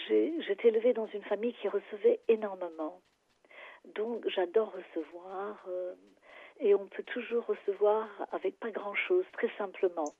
j'étais 0.08 0.69
élevée 0.69 0.93
dans 0.93 1.08
une 1.08 1.23
famille 1.23 1.54
qui 1.54 1.67
recevait 1.67 2.19
énormément. 2.28 3.02
Donc 3.95 4.28
j'adore 4.28 4.73
recevoir 4.73 5.65
euh, 5.67 5.93
et 6.60 6.75
on 6.75 6.88
peut 6.88 7.04
toujours 7.04 7.45
recevoir 7.45 8.08
avec 8.32 8.60
pas 8.60 8.71
grand-chose, 8.71 9.25
très 9.34 9.49
simplement. 9.58 10.13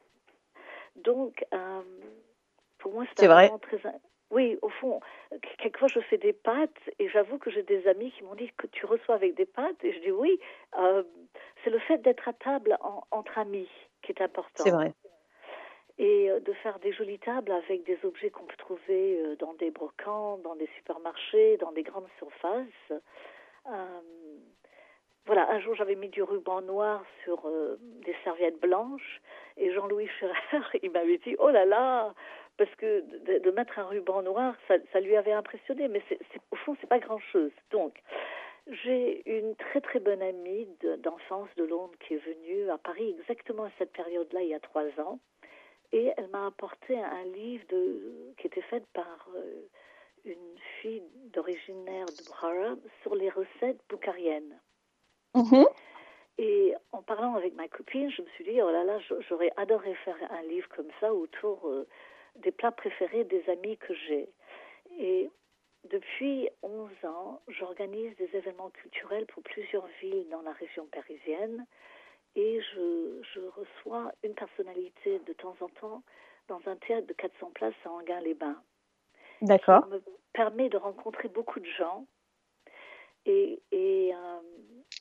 Donc 0.96 1.46
euh, 1.54 1.82
pour 2.78 2.94
moi 2.94 3.06
c'est 3.16 3.28
vraiment 3.28 3.60
très... 3.60 3.80
Oui, 4.32 4.60
au 4.62 4.70
fond, 4.70 5.00
quelquefois 5.58 5.88
je 5.88 6.00
fais 6.02 6.20
des 6.20 6.34
pâtes 6.34 6.70
et 7.00 7.10
j'avoue 7.10 7.40
que 7.40 7.50
j'ai 7.50 7.64
des 7.64 7.88
amis 7.88 8.12
qui 8.12 8.24
m'ont 8.24 8.36
dit 8.36 8.52
que 8.58 8.68
tu 8.68 8.86
reçois 8.86 9.16
avec 9.16 9.34
des 9.34 9.48
pâtes 9.48 9.84
et 9.84 9.92
je 9.92 10.00
dis 10.00 10.12
oui, 10.12 10.40
euh, 10.78 11.04
c'est 11.64 11.72
le 11.72 11.80
fait 11.80 11.98
d'être 11.98 12.28
à 12.28 12.34
table 12.34 12.78
entre 13.10 13.38
amis 13.40 13.70
qui 14.04 14.12
est 14.12 14.22
important. 14.22 14.64
C'est 14.64 14.72
vrai 14.72 14.94
et 16.00 16.32
euh, 16.32 16.40
de 16.40 16.54
faire 16.54 16.80
des 16.80 16.94
jolies 16.94 17.20
tables 17.20 17.52
avec 17.52 17.84
des 17.84 18.00
objets 18.04 18.30
qu'on 18.30 18.46
peut 18.46 18.56
trouver 18.58 19.20
euh, 19.20 19.36
dans 19.36 19.54
des 19.56 19.70
brocants, 19.70 20.38
dans 20.40 20.56
des 20.56 20.70
supermarchés, 20.78 21.58
dans 21.58 21.74
des 21.74 21.84
grandes 21.84 22.08
surfaces. 22.18 23.02
Euh, 23.68 24.00
voilà, 25.26 25.52
un 25.52 25.60
jour 25.60 25.76
j'avais 25.76 25.96
mis 25.96 26.10
du 26.10 26.24
ruban 26.24 26.62
noir 26.62 27.04
sur 27.24 27.48
des 27.80 28.16
serviettes 28.24 28.60
blanches 28.60 29.22
et 29.58 29.72
Jean-Louis 29.72 30.08
Ferrer, 30.20 30.34
il 30.82 30.90
m'avait 30.90 31.20
dit 31.20 31.36
oh 31.38 31.50
là 31.50 31.66
là, 31.66 32.16
parce 32.58 32.74
que 32.76 33.04
de, 33.40 33.52
mettre 33.52 33.78
un 33.78 33.84
ruban 33.84 34.24
noir, 34.24 34.56
ça, 34.68 35.00
lui 35.00 35.16
avait 35.16 35.34
impressionné, 35.34 35.88
mais 35.88 36.02
au 36.50 36.56
fond 36.56 36.76
c'est 36.82 36.88
pas 36.90 36.98
grand 36.98 37.20
chose. 37.32 37.52
Donc 37.70 38.02
j'ai 38.72 39.22
une 39.30 39.56
très 39.56 39.82
très 39.82 40.00
bonne 40.00 40.22
amie 40.24 40.68
d'enfance 41.04 41.50
de 41.58 41.64
Londres 41.64 41.94
qui 42.00 42.16
est 42.16 42.26
venue 42.26 42.68
à 42.72 42.80
Paris 42.80 43.16
exactement 43.20 43.66
à 43.66 43.72
cette 43.78 43.92
période-là, 43.92 44.42
il 44.42 44.50
y 44.50 44.56
a 44.56 44.60
trois 44.60 44.88
ans 45.00 45.20
et 45.92 46.12
elle 46.18 46.28
m'a 46.30 46.48
apporté 46.48 47.00
un 47.00 47.24
livre 47.26 47.64
de, 47.70 48.34
qui 48.38 48.48
était 48.48 48.62
fait 48.64 48.86
par 48.94 49.30
euh, 49.36 49.68
une 50.26 50.58
fille 50.82 51.04
d'originaire 51.34 52.06
de 52.06 52.80
sur 53.02 53.16
les 53.16 53.30
recettes 53.30 53.80
boukhariennes. 53.90 54.60
Mm-hmm. 55.36 55.66
Et 56.38 56.74
en 56.92 57.02
parlant 57.02 57.36
avec 57.36 57.54
ma 57.56 57.68
copine, 57.68 58.10
je 58.12 58.22
me 58.22 58.28
suis 58.30 58.46
dit, 58.46 58.62
oh 58.62 58.72
là 58.72 58.84
là, 58.84 59.00
j'aurais 59.28 59.52
adoré 59.58 59.94
faire 60.06 60.18
un 60.32 60.42
livre 60.44 60.70
comme 60.70 60.90
ça 61.00 61.14
autour 61.14 61.68
euh, 61.68 61.88
des 62.38 62.52
plats 62.52 62.72
préférés 62.72 63.26
des 63.26 63.44
amis 63.50 63.78
que 63.78 63.94
j'ai. 63.94 64.30
Et 64.98 65.30
depuis 65.90 66.50
11 66.62 66.90
ans, 67.04 67.42
j'organise 67.48 68.16
des 68.18 68.30
événements 68.34 68.70
culturels 68.70 69.26
pour 69.26 69.44
plusieurs 69.44 69.88
villes 70.02 70.28
dans 70.30 70.42
la 70.42 70.54
région 70.54 70.86
parisienne 70.88 71.66
et 72.36 72.62
je, 72.62 73.22
je, 73.34 73.40
reçois 73.42 74.12
une 74.24 74.34
personnalité 74.34 75.20
de 75.20 75.34
temps 75.34 75.56
en 75.62 75.70
temps 75.70 76.04
dans 76.48 76.62
un 76.68 76.76
théâtre 76.76 77.08
de 77.08 77.14
400 77.14 77.52
places 77.52 77.74
à 77.86 77.92
Anguin-les-Bains. 77.92 78.62
D'accord. 79.42 79.82
Ça 79.82 79.88
me 79.88 80.02
permet 80.34 80.70
de 80.70 80.78
rencontrer 80.78 81.28
beaucoup 81.28 81.60
de 81.60 81.70
gens 81.78 82.06
et, 83.26 83.62
et, 83.72 84.14
euh, 84.14 84.40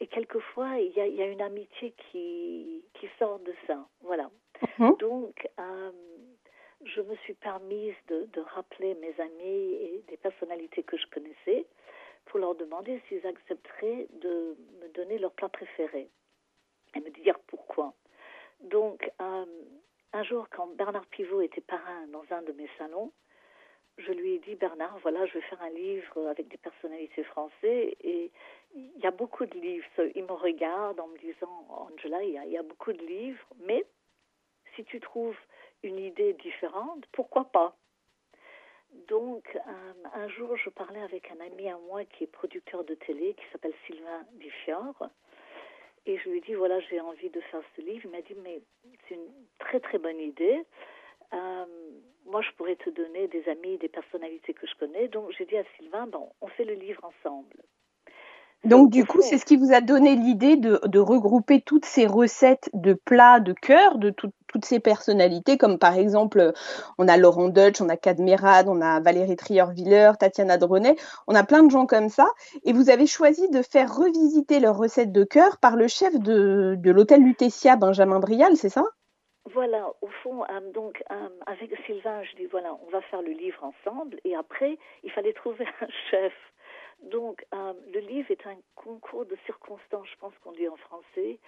et 0.01 0.07
quelquefois 0.07 0.79
il 0.79 0.93
y, 0.93 1.01
a, 1.01 1.07
il 1.07 1.15
y, 1.15 1.23
a, 1.23 1.27
une 1.27 1.43
amitié 1.43 1.95
qui, 2.11 2.85
qui 2.95 3.09
sort 3.19 3.39
de 3.41 3.55
ça. 3.67 3.87
Voilà. 4.03 4.31
Mhm. 4.79 4.97
Donc, 4.97 5.49
euh, 5.59 5.91
je 6.85 7.01
me 7.01 7.17
suis 7.17 7.35
permise 7.35 7.95
de, 8.09 8.29
de, 8.33 8.41
rappeler 8.41 8.95
mes 8.97 9.15
amis 9.21 9.75
et 9.75 10.05
des 10.09 10.17
personnalités 10.17 10.83
que 10.83 10.97
je 10.97 11.07
connaissais 11.09 11.67
pour 12.27 12.41
leur 12.41 12.55
demander 12.55 13.01
s'ils 13.09 13.27
accepteraient 13.27 14.07
de 14.21 14.57
me 14.81 14.89
donner 14.95 15.19
leur 15.19 15.33
plat 15.33 15.49
préféré 15.49 16.09
et 16.95 17.01
me 17.01 17.11
dire 17.11 17.39
pourquoi. 17.47 17.95
Donc, 18.61 19.11
euh, 19.21 19.45
un 20.13 20.23
jour, 20.23 20.49
quand 20.51 20.69
Bernard 20.77 21.07
Pivot 21.07 21.43
était 21.43 21.61
parrain 21.61 22.07
dans 22.09 22.25
un 22.31 22.43
de 22.43 22.53
mes 22.53 22.69
salons, 22.79 23.13
je 23.99 24.13
lui 24.13 24.35
ai 24.35 24.39
dit, 24.39 24.55
Bernard, 24.55 24.99
voilà, 25.03 25.27
je 25.27 25.35
vais 25.35 25.41
faire 25.43 25.61
un 25.63 25.71
livre 25.71 26.29
avec 26.29 26.49
des 26.49 26.57
personnalités 26.57 27.25
françaises 27.25 27.95
et 28.01 28.31
il 28.75 28.99
y 28.99 29.07
a 29.07 29.11
beaucoup 29.11 29.45
de 29.45 29.59
livres. 29.59 29.87
Il 30.15 30.25
me 30.25 30.33
regarde 30.33 31.01
en 31.01 31.09
me 31.09 31.19
disant, 31.19 31.67
Angela, 31.69 32.23
il 32.23 32.33
y 32.33 32.57
a, 32.57 32.63
beaucoup 32.63 32.93
de 32.93 33.05
livres, 33.05 33.47
mais 33.61 33.85
si 34.77 34.85
tu 34.85 35.01
trouves 35.01 35.37
une 35.83 35.99
idée 35.99 36.35
différente, 36.35 37.05
pourquoi 37.13 37.45
pas? 37.47 37.77
Donc, 39.09 39.57
euh, 39.57 40.09
un 40.15 40.29
jour, 40.29 40.57
je 40.57 40.71
parlais 40.71 41.03
avec 41.03 41.31
un 41.31 41.41
ami 41.45 41.69
à 41.69 41.77
moi 41.79 42.05
qui 42.05 42.25
est 42.25 42.29
producteur 42.29 42.85
de 42.85 42.95
télé, 42.95 43.35
qui 43.35 43.45
s'appelle 43.53 43.75
Sylvain 43.87 44.25
Dufior, 44.35 44.95
et 46.09 46.19
je 46.19 46.29
lui 46.31 46.39
ai 46.39 46.41
dit, 46.41 46.55
voilà, 46.55 46.81
j'ai 46.81 47.01
envie 47.01 47.31
de 47.31 47.41
faire 47.51 47.61
ce 47.77 47.83
livre. 47.83 48.01
Il 48.05 48.11
m'a 48.11 48.23
dit, 48.23 48.35
mais 48.43 48.61
c'est 49.09 49.15
une 49.15 49.31
très 49.59 49.79
très 49.79 49.99
bonne 49.99 50.19
idée. 50.19 50.65
Euh, 51.35 51.65
moi, 52.27 52.41
je 52.43 52.51
pourrais 52.57 52.77
te 52.77 52.91
donner 52.91 53.29
des 53.29 53.47
amis, 53.49 53.79
des 53.79 53.89
personnalités 53.89 54.55
que 54.55 54.67
je 54.67 54.75
connais. 54.79 55.09
Donc, 55.09 55.31
j'ai 55.37 55.45
dit 55.45 55.57
à 55.57 55.65
Sylvain, 55.77 56.07
bon, 56.07 56.31
on 56.41 56.49
fait 56.49 56.65
le 56.65 56.75
livre 56.75 57.03
ensemble. 57.05 57.63
Donc, 58.65 58.91
du 58.91 59.05
coup, 59.05 59.21
c'est 59.21 59.39
ce 59.39 59.45
qui 59.45 59.57
vous 59.57 59.73
a 59.73 59.81
donné 59.81 60.17
l'idée 60.17 60.57
de, 60.57 60.81
de, 60.85 60.99
regrouper 60.99 61.61
toutes 61.61 61.85
ces 61.85 62.07
recettes 62.07 62.69
de 62.73 62.93
plats 62.93 63.39
de 63.39 63.53
cœur 63.53 63.99
de 63.99 64.11
toutes 64.49 64.65
ces 64.65 64.81
personnalités, 64.81 65.57
comme 65.59 65.79
par 65.79 65.97
exemple, 65.97 66.53
on 66.99 67.07
a 67.07 67.17
Laurent 67.17 67.49
Deutsch, 67.49 67.81
on 67.81 67.89
a 67.89 67.97
Cadmerade, 67.97 68.69
on 68.69 68.81
a 68.81 69.01
Valérie 69.01 69.37
Trierwiller, 69.37 70.13
Tatiana 70.19 70.57
Dronet, 70.57 70.97
on 71.27 71.35
a 71.35 71.45
plein 71.45 71.63
de 71.63 71.71
gens 71.71 71.87
comme 71.87 72.09
ça. 72.09 72.27
Et 72.65 72.73
vous 72.73 72.91
avez 72.91 73.07
choisi 73.07 73.49
de 73.51 73.63
faire 73.63 73.95
revisiter 73.95 74.61
leurs 74.61 74.77
recettes 74.77 75.13
de 75.13 75.25
cœur 75.25 75.59
par 75.59 75.77
le 75.77 75.89
chef 75.89 76.19
de, 76.19 76.79
l'hôtel 76.85 77.23
Lutetia, 77.23 77.77
Benjamin 77.77 78.21
Brial, 78.21 78.57
c'est 78.57 78.69
ça? 78.69 78.85
Voilà, 79.53 79.93
au 80.03 80.09
fond, 80.23 80.45
euh, 80.45 80.73
donc 80.73 81.03
euh, 81.11 81.29
avec 81.47 81.71
Sylvain, 81.87 82.23
je 82.25 82.37
dis 82.37 82.47
voilà, 82.47 82.77
on 82.87 82.91
va 82.91 83.01
faire 83.03 83.23
le 83.23 83.33
livre 83.33 83.65
ensemble, 83.65 84.19
et 84.25 84.37
après, 84.37 84.79
il 85.05 85.11
fallait 85.11 85.33
trouver 85.33 85.65
un 85.81 85.89
chef. 86.11 86.35
Donc, 87.03 87.47
euh, 87.55 87.73
le 87.95 88.01
livre 88.01 88.31
est 88.31 88.47
un 88.47 88.57
concours 88.75 89.25
de 89.25 89.37
circonstances, 89.47 90.07
je 90.13 90.19
pense 90.19 90.33
qu'on 90.43 90.53
dit 90.53 90.69
en 90.69 90.77
français, 90.77 91.39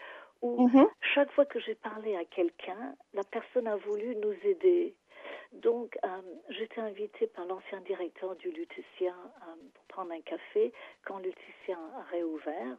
où 0.43 0.69
mhm. 0.69 0.89
chaque 1.15 1.31
fois 1.33 1.45
que 1.45 1.61
j'ai 1.61 1.75
parlé 1.75 2.17
à 2.17 2.25
quelqu'un, 2.25 2.95
la 3.15 3.25
personne 3.25 3.67
a 3.67 3.77
voulu 3.77 4.17
nous 4.17 4.35
aider. 4.45 4.95
Donc, 5.53 5.99
euh, 6.05 6.09
j'étais 6.49 6.81
invitée 6.81 7.27
par 7.27 7.45
l'ancien 7.47 7.81
directeur 7.81 8.37
du 8.37 8.51
Luticien 8.51 9.15
euh, 9.15 9.55
pour 9.75 9.85
prendre 9.87 10.13
un 10.13 10.21
café 10.21 10.73
quand 11.05 11.19
le 11.19 11.25
Luticien 11.25 11.79
a 11.99 12.03
réouvert. 12.11 12.77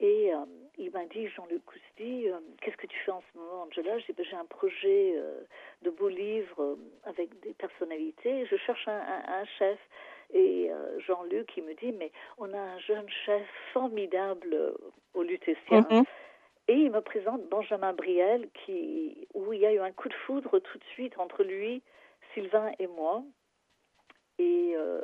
Et 0.00 0.32
il 0.76 0.90
m'a 0.90 1.06
dit, 1.06 1.28
Jean-Luc 1.28 1.64
Cousty, 1.64 2.26
qu'est-ce 2.60 2.76
que 2.76 2.88
tu 2.88 2.98
fais 3.06 3.12
en 3.12 3.22
ce 3.32 3.38
moment, 3.38 3.62
Angela? 3.62 3.96
J'ai 4.00 4.12
ben, 4.12 4.26
un 4.40 4.44
projet 4.44 5.14
de 5.82 5.90
beau 5.90 6.08
livre 6.08 6.76
avec 7.04 7.38
des 7.42 7.54
personnalités. 7.54 8.44
Je 8.46 8.56
cherche 8.56 8.88
un, 8.88 9.22
un 9.28 9.44
chef. 9.56 9.78
Et 10.32 10.68
euh, 10.70 10.98
Jean-Luc, 11.00 11.56
il 11.56 11.64
me 11.64 11.74
dit, 11.74 11.92
mais 11.92 12.10
on 12.38 12.52
a 12.52 12.58
un 12.58 12.78
jeune 12.80 13.08
chef 13.24 13.46
formidable 13.72 14.74
au 15.14 15.22
Lutétien. 15.22 15.86
Mhm. 15.90 16.04
Et 16.68 16.74
il 16.74 16.90
me 16.90 17.00
présente 17.00 17.46
Benjamin 17.50 17.92
Briel, 17.92 18.48
qui, 18.64 19.28
où 19.34 19.52
il 19.52 19.60
y 19.60 19.66
a 19.66 19.72
eu 19.72 19.80
un 19.80 19.92
coup 19.92 20.08
de 20.08 20.14
foudre 20.26 20.58
tout 20.58 20.78
de 20.78 20.84
suite 20.84 21.18
entre 21.18 21.42
lui, 21.42 21.82
Sylvain 22.32 22.70
et 22.78 22.86
moi. 22.86 23.22
Et 24.38 24.72
euh, 24.76 25.00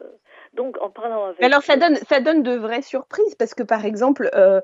donc, 0.55 0.81
en 0.81 0.91
parlant 0.91 1.27
avec. 1.27 1.39
Mais 1.39 1.47
alors, 1.47 1.63
ça 1.63 1.77
donne, 1.77 1.95
ça 1.97 2.21
donne 2.21 2.43
de 2.43 2.57
vraies 2.57 2.83
surprises 2.83 3.35
parce 3.37 3.55
que, 3.55 3.63
par 3.63 3.85
exemple, 3.85 4.29
euh, 4.35 4.61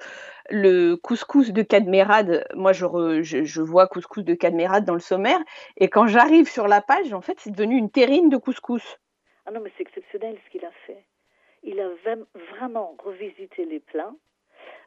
le 0.50 0.96
couscous 0.96 1.52
de 1.52 1.62
Cadmerade, 1.62 2.44
moi, 2.54 2.72
je, 2.72 2.84
re- 2.84 3.22
je, 3.22 3.44
je 3.44 3.62
vois 3.62 3.86
couscous 3.86 4.24
de 4.24 4.34
Cadmerade 4.34 4.84
dans 4.84 4.94
le 4.94 5.00
sommaire, 5.00 5.38
et 5.76 5.88
quand 5.88 6.08
j'arrive 6.08 6.48
sur 6.48 6.66
la 6.66 6.80
page, 6.80 7.12
en 7.12 7.20
fait, 7.20 7.38
c'est 7.38 7.52
devenu 7.52 7.76
une 7.76 7.90
terrine 7.90 8.28
de 8.28 8.36
couscous. 8.38 8.98
Ah 9.44 9.52
non, 9.52 9.60
mais 9.60 9.70
c'est 9.76 9.82
exceptionnel 9.82 10.36
ce 10.44 10.50
qu'il 10.50 10.64
a 10.64 10.72
fait. 10.86 11.04
Il 11.62 11.78
a 11.78 11.88
vraiment 12.52 12.96
revisité 13.04 13.66
les 13.66 13.78
plats, 13.80 14.14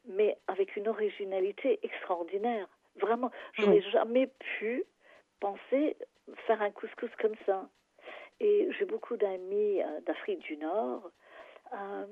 mais 0.08 0.38
avec 0.48 0.76
une 0.76 0.88
originalité 0.88 1.80
extraordinaire. 1.84 2.68
Vraiment, 3.02 3.32
je 3.54 3.62
Mm. 3.62 3.66
n'aurais 3.66 3.82
jamais 3.92 4.28
pu 4.58 4.84
penser 5.40 5.96
faire 6.48 6.62
un 6.62 6.72
couscous 6.72 7.10
comme 7.22 7.36
ça. 7.46 7.68
Et 8.40 8.70
j'ai 8.78 8.86
beaucoup 8.86 9.18
d'amis 9.18 9.82
euh, 9.82 10.00
d'Afrique 10.06 10.40
du 10.40 10.58
Nord 10.58 11.10
euh, 11.74 12.06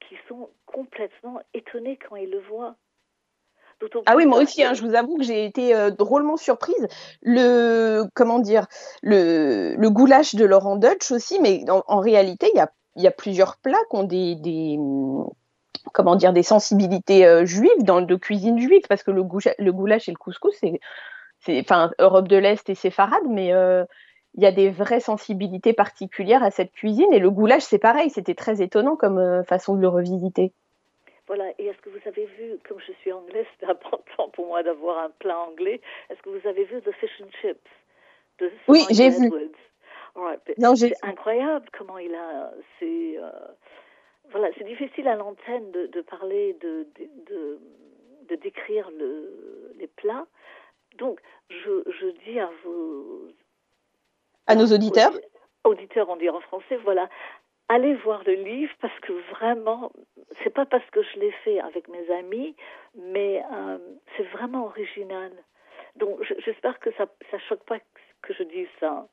qui 0.00 0.16
sont 0.28 0.50
complètement 0.66 1.40
étonnés 1.54 1.98
quand 2.08 2.16
ils 2.16 2.30
le 2.30 2.40
voient. 2.40 2.76
Ah 4.06 4.14
oui, 4.14 4.26
moi 4.26 4.38
aussi, 4.40 4.62
hein, 4.62 4.74
je 4.74 4.82
vous 4.82 4.94
avoue 4.94 5.16
que 5.18 5.24
j'ai 5.24 5.44
été 5.44 5.74
euh, 5.74 5.90
drôlement 5.90 6.36
surprise. 6.36 6.86
Le, 7.20 8.04
comment 8.14 8.38
dire, 8.38 8.66
le, 9.02 9.74
le 9.76 9.90
goulash 9.90 10.36
de 10.36 10.44
Laurent 10.44 10.76
Dutch 10.76 11.10
aussi, 11.10 11.40
mais 11.40 11.68
en, 11.68 11.82
en 11.88 11.98
réalité, 11.98 12.48
il 12.54 12.58
y 12.58 12.60
a, 12.60 12.70
il 12.94 13.02
y 13.02 13.08
a 13.08 13.10
plusieurs 13.10 13.56
plats 13.56 13.82
qui 13.90 13.96
ont 13.96 14.04
des, 14.04 14.36
des, 14.36 14.78
comment 15.92 16.16
dire, 16.16 16.32
des 16.32 16.42
sensibilités 16.42 17.26
euh, 17.26 17.44
juives, 17.44 17.82
dans, 17.82 18.00
de 18.00 18.16
cuisine 18.16 18.58
juive, 18.58 18.82
parce 18.88 19.02
que 19.02 19.10
le, 19.10 19.22
goulash, 19.22 19.54
le 19.58 19.72
goulash 19.72 20.08
et 20.08 20.12
le 20.12 20.16
couscous, 20.16 20.54
c'est, 20.60 21.60
enfin, 21.60 21.90
Europe 21.98 22.28
de 22.28 22.36
l'Est 22.36 22.68
et 22.68 22.74
séfarade, 22.74 23.24
mais 23.28 23.52
euh, 23.52 23.84
il 24.34 24.42
y 24.42 24.46
a 24.46 24.52
des 24.52 24.70
vraies 24.70 25.00
sensibilités 25.00 25.72
particulières 25.72 26.42
à 26.42 26.50
cette 26.50 26.72
cuisine. 26.72 27.12
Et 27.12 27.18
le 27.18 27.30
goulash, 27.30 27.62
c'est 27.62 27.78
pareil, 27.78 28.10
c'était 28.10 28.34
très 28.34 28.62
étonnant 28.62 28.96
comme 28.96 29.18
euh, 29.18 29.42
façon 29.42 29.74
de 29.74 29.80
le 29.80 29.88
revisiter. 29.88 30.52
Voilà, 31.26 31.44
et 31.58 31.66
est-ce 31.66 31.78
que 31.78 31.90
vous 31.90 32.06
avez 32.06 32.26
vu, 32.26 32.58
comme 32.68 32.78
je 32.86 32.92
suis 33.00 33.12
anglaise, 33.12 33.46
c'est 33.58 33.66
important 33.66 34.28
pour 34.30 34.46
moi 34.46 34.62
d'avoir 34.62 35.04
un 35.04 35.10
plat 35.18 35.38
anglais, 35.38 35.80
est-ce 36.10 36.20
que 36.22 36.30
vous 36.30 36.48
avez 36.48 36.64
vu 36.64 36.80
The 36.82 36.92
Fish 36.92 37.22
and 37.22 37.30
Chips 37.40 37.58
de 38.38 38.50
Oui, 38.68 38.84
j'ai 38.90 39.08
vu. 39.08 39.30
Right, 40.14 40.40
C'est 40.76 40.92
incroyable 41.02 41.64
comment 41.76 41.96
il 41.96 42.14
a. 42.14 42.52
C'est 42.78 43.16
euh, 44.42 44.50
c'est 44.58 44.64
difficile 44.64 45.08
à 45.08 45.16
l'antenne 45.16 45.70
de, 45.72 45.86
de 45.86 46.00
parler, 46.02 46.56
de, 46.60 46.86
de, 46.98 47.58
décrire 48.36 48.90
le, 48.98 49.72
les 49.78 49.86
plats. 49.86 50.26
Donc, 50.96 51.20
je, 51.50 51.82
je 52.00 52.06
dis 52.24 52.40
à 52.40 52.50
vos 52.64 53.28
à 54.46 54.54
nos 54.54 54.66
auditeurs. 54.66 55.12
auditeurs, 55.64 56.08
on 56.08 56.16
dit 56.16 56.28
en 56.30 56.40
français, 56.40 56.76
voilà, 56.78 57.08
allez 57.68 57.94
voir 57.94 58.22
le 58.24 58.32
livre 58.34 58.72
parce 58.80 58.98
que 59.00 59.12
vraiment, 59.30 59.92
c'est 60.42 60.50
pas 60.50 60.66
parce 60.66 60.88
que 60.90 61.02
je 61.02 61.18
l'ai 61.20 61.30
fait 61.44 61.60
avec 61.60 61.88
mes 61.88 62.10
amis, 62.10 62.56
mais 62.94 63.42
euh, 63.52 63.78
c'est 64.16 64.24
vraiment 64.24 64.64
original. 64.66 65.30
Donc, 65.96 66.22
je- 66.22 66.34
j'espère 66.44 66.78
que 66.80 66.90
ça, 66.92 67.06
ça 67.30 67.38
choque 67.38 67.64
pas 67.64 67.78
que 68.22 68.32
je 68.32 68.42
dise 68.44 68.68
ça. 68.80 69.06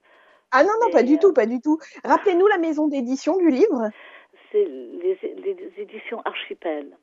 Ah 0.51 0.63
non, 0.63 0.71
non, 0.81 0.87
Et, 0.87 0.91
pas 0.91 1.03
du 1.03 1.15
euh, 1.15 1.19
tout, 1.19 1.33
pas 1.33 1.45
du 1.45 1.61
tout. 1.61 1.77
Rappelez-nous 2.03 2.47
la 2.47 2.57
maison 2.57 2.87
d'édition 2.87 3.37
du 3.37 3.49
livre. 3.49 3.89
C'est 4.51 4.65
les, 4.65 5.17
les 5.21 5.71
éditions 5.77 6.21
Archipel. 6.25 6.97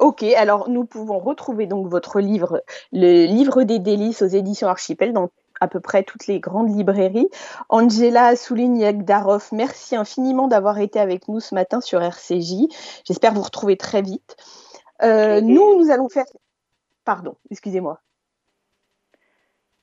Ok, 0.00 0.22
alors 0.22 0.68
nous 0.68 0.84
pouvons 0.84 1.18
retrouver 1.18 1.66
donc 1.66 1.86
votre 1.86 2.20
livre, 2.20 2.62
le 2.92 3.26
livre 3.26 3.62
des 3.62 3.78
délices 3.78 4.22
aux 4.22 4.26
éditions 4.26 4.68
Archipel, 4.68 5.12
dans 5.12 5.30
à 5.60 5.68
peu 5.68 5.80
près 5.80 6.02
toutes 6.02 6.26
les 6.26 6.40
grandes 6.40 6.76
librairies. 6.76 7.28
Angela 7.68 8.34
Souligne-Yagdarov, 8.34 9.50
merci 9.52 9.94
infiniment 9.94 10.48
d'avoir 10.48 10.78
été 10.78 10.98
avec 10.98 11.28
nous 11.28 11.38
ce 11.38 11.54
matin 11.54 11.80
sur 11.80 12.02
RCJ. 12.02 12.66
J'espère 13.04 13.32
vous 13.32 13.42
retrouver 13.42 13.76
très 13.76 14.02
vite. 14.02 14.36
Euh, 15.02 15.40
nous, 15.40 15.78
nous 15.78 15.90
allons 15.90 16.08
faire... 16.08 16.24
Pardon, 17.04 17.36
excusez-moi. 17.50 18.00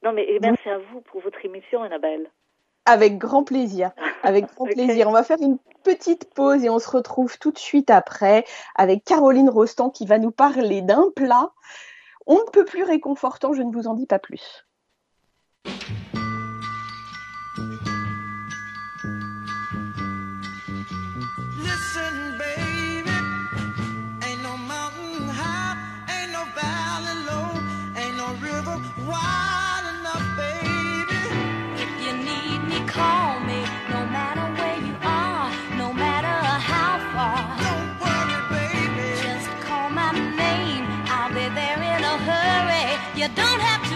Non, 0.04 0.12
mais 0.12 0.28
merci 0.42 0.70
à 0.70 0.78
vous 0.78 1.02
pour 1.02 1.22
votre 1.22 1.44
émission, 1.46 1.82
Annabelle. 1.82 2.30
Avec 2.90 3.18
grand 3.18 3.44
plaisir. 3.44 3.92
Avec 4.24 4.46
grand 4.56 4.66
plaisir. 4.74 5.08
On 5.08 5.12
va 5.12 5.24
faire 5.24 5.42
une 5.42 5.58
petite 5.84 6.34
pause 6.34 6.64
et 6.64 6.70
on 6.70 6.80
se 6.80 6.90
retrouve 6.90 7.38
tout 7.38 7.52
de 7.52 7.60
suite 7.60 7.90
après 7.90 8.46
avec 8.76 9.04
Caroline 9.04 9.50
Rostand 9.50 9.92
qui 9.92 10.06
va 10.06 10.18
nous 10.18 10.32
parler 10.32 10.82
d'un 10.82 11.06
plat. 11.16 11.52
On 12.26 12.36
ne 12.36 12.50
peut 12.52 12.66
plus 12.66 12.84
réconfortant, 12.84 13.54
je 13.54 13.62
ne 13.62 13.72
vous 13.72 13.88
en 13.88 13.94
dis 13.94 14.06
pas 14.06 14.20
plus. 14.20 14.66
You 43.20 43.28
don't 43.36 43.60
have 43.60 43.89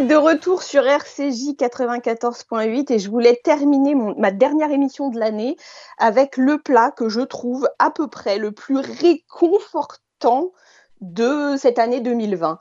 êtes 0.00 0.08
de 0.08 0.14
retour 0.14 0.62
sur 0.62 0.86
RCJ 0.86 1.56
94.8 1.56 2.92
et 2.92 2.98
je 2.98 3.10
voulais 3.10 3.38
terminer 3.42 3.94
mon- 3.94 4.14
ma 4.18 4.30
dernière 4.30 4.70
émission 4.70 5.08
de 5.10 5.18
l'année 5.18 5.56
avec 5.98 6.36
le 6.36 6.58
plat 6.58 6.90
que 6.90 7.08
je 7.08 7.20
trouve 7.20 7.68
à 7.78 7.90
peu 7.90 8.08
près 8.08 8.38
le 8.38 8.52
plus 8.52 8.78
réconfortant 8.78 10.52
de 11.00 11.56
cette 11.56 11.78
année 11.78 12.00
2020. 12.00 12.58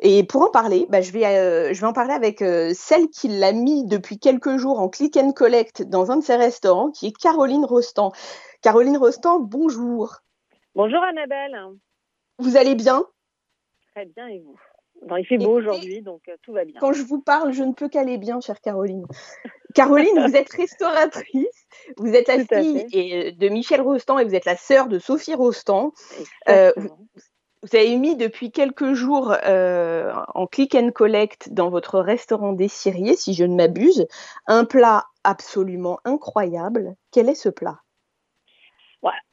Et 0.00 0.24
pour 0.24 0.42
en 0.42 0.50
parler, 0.50 0.86
bah, 0.90 1.00
je, 1.00 1.12
vais, 1.12 1.24
euh, 1.24 1.72
je 1.72 1.80
vais 1.80 1.86
en 1.86 1.92
parler 1.92 2.12
avec 2.12 2.42
euh, 2.42 2.72
celle 2.74 3.08
qui 3.08 3.28
l'a 3.28 3.52
mis 3.52 3.84
depuis 3.86 4.18
quelques 4.18 4.56
jours 4.56 4.80
en 4.80 4.88
click 4.88 5.16
and 5.16 5.32
collect 5.32 5.82
dans 5.82 6.10
un 6.10 6.16
de 6.16 6.24
ses 6.24 6.36
restaurants, 6.36 6.90
qui 6.90 7.06
est 7.06 7.16
Caroline 7.16 7.64
Rostand. 7.64 8.12
Caroline 8.60 8.96
Rostand, 8.96 9.38
bonjour. 9.40 10.16
Bonjour 10.74 11.02
Annabelle. 11.02 11.56
Vous 12.38 12.56
allez 12.56 12.74
bien? 12.74 13.04
Très 13.94 14.06
bien 14.06 14.26
et 14.26 14.40
vous? 14.40 14.58
Il 15.18 15.26
fait 15.26 15.38
beau 15.38 15.58
aujourd'hui, 15.58 16.02
donc 16.02 16.22
euh, 16.28 16.36
tout 16.42 16.52
va 16.52 16.64
bien. 16.64 16.78
Quand 16.80 16.92
je 16.92 17.02
vous 17.02 17.20
parle, 17.20 17.52
je 17.52 17.62
ne 17.62 17.72
peux 17.72 17.88
qu'aller 17.88 18.18
bien, 18.18 18.40
chère 18.40 18.60
Caroline. 18.60 19.06
Caroline, 19.74 20.26
vous 20.26 20.36
êtes 20.36 20.52
restauratrice, 20.52 21.66
vous 21.96 22.14
êtes 22.14 22.28
la 22.28 22.44
Tout 22.44 22.54
fille 22.54 22.86
et, 22.92 23.28
euh, 23.28 23.32
de 23.32 23.48
Michel 23.48 23.80
Rostand 23.80 24.18
et 24.18 24.24
vous 24.24 24.34
êtes 24.34 24.44
la 24.44 24.56
sœur 24.56 24.88
de 24.88 24.98
Sophie 24.98 25.34
Rostand. 25.34 25.92
Exactement. 26.46 26.98
Vous 27.62 27.78
avez 27.78 27.96
mis 27.96 28.14
depuis 28.14 28.52
quelques 28.52 28.92
jours 28.92 29.34
euh, 29.46 30.12
en 30.34 30.46
click 30.46 30.74
and 30.74 30.90
collect 30.90 31.50
dans 31.50 31.70
votre 31.70 31.98
restaurant 31.98 32.52
des 32.52 32.68
si 32.68 33.32
je 33.32 33.44
ne 33.44 33.54
m'abuse, 33.54 34.06
un 34.46 34.66
plat 34.66 35.06
absolument 35.24 35.98
incroyable. 36.04 36.94
Quel 37.10 37.30
est 37.30 37.34
ce 37.34 37.48
plat? 37.48 37.80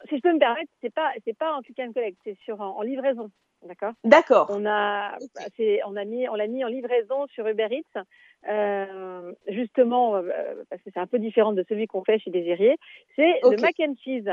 Si 0.08 0.18
je 0.18 0.22
peux 0.22 0.34
me 0.34 0.40
permettre, 0.40 0.72
c'est 0.82 0.94
pas 0.94 1.12
c'est 1.26 1.38
pas 1.38 1.54
en 1.54 1.62
click 1.62 1.80
and 1.80 1.92
collect, 1.94 2.18
c'est 2.24 2.38
sur 2.44 2.60
en, 2.60 2.78
en 2.78 2.82
livraison, 2.82 3.30
d'accord? 3.64 3.94
D'accord. 4.04 4.48
On 4.50 4.66
a 4.66 5.18
c'est 5.58 5.82
on 5.86 5.96
a 5.96 6.06
mis 6.06 6.28
on 6.30 6.36
l'a 6.36 6.48
mis 6.48 6.64
en 6.64 6.68
livraison 6.68 7.28
sur 7.28 7.48
Uber 7.48 7.68
Eats. 7.72 8.04
euh, 8.50 9.34
justement 9.48 10.16
euh, 10.16 10.64
parce 10.70 10.82
que 10.82 10.90
c'est 10.94 11.00
un 11.00 11.08
peu 11.08 11.20
différent 11.20 11.54
de 11.54 11.64
celui 11.70 11.88
qu'on 11.88 12.04
fait 12.04 12.20
chez 12.20 12.32
Désirier, 12.32 12.78
c'est 13.16 13.40
le 13.44 13.58
mac 13.58 13.76
and 13.80 13.94
cheese. 14.04 14.30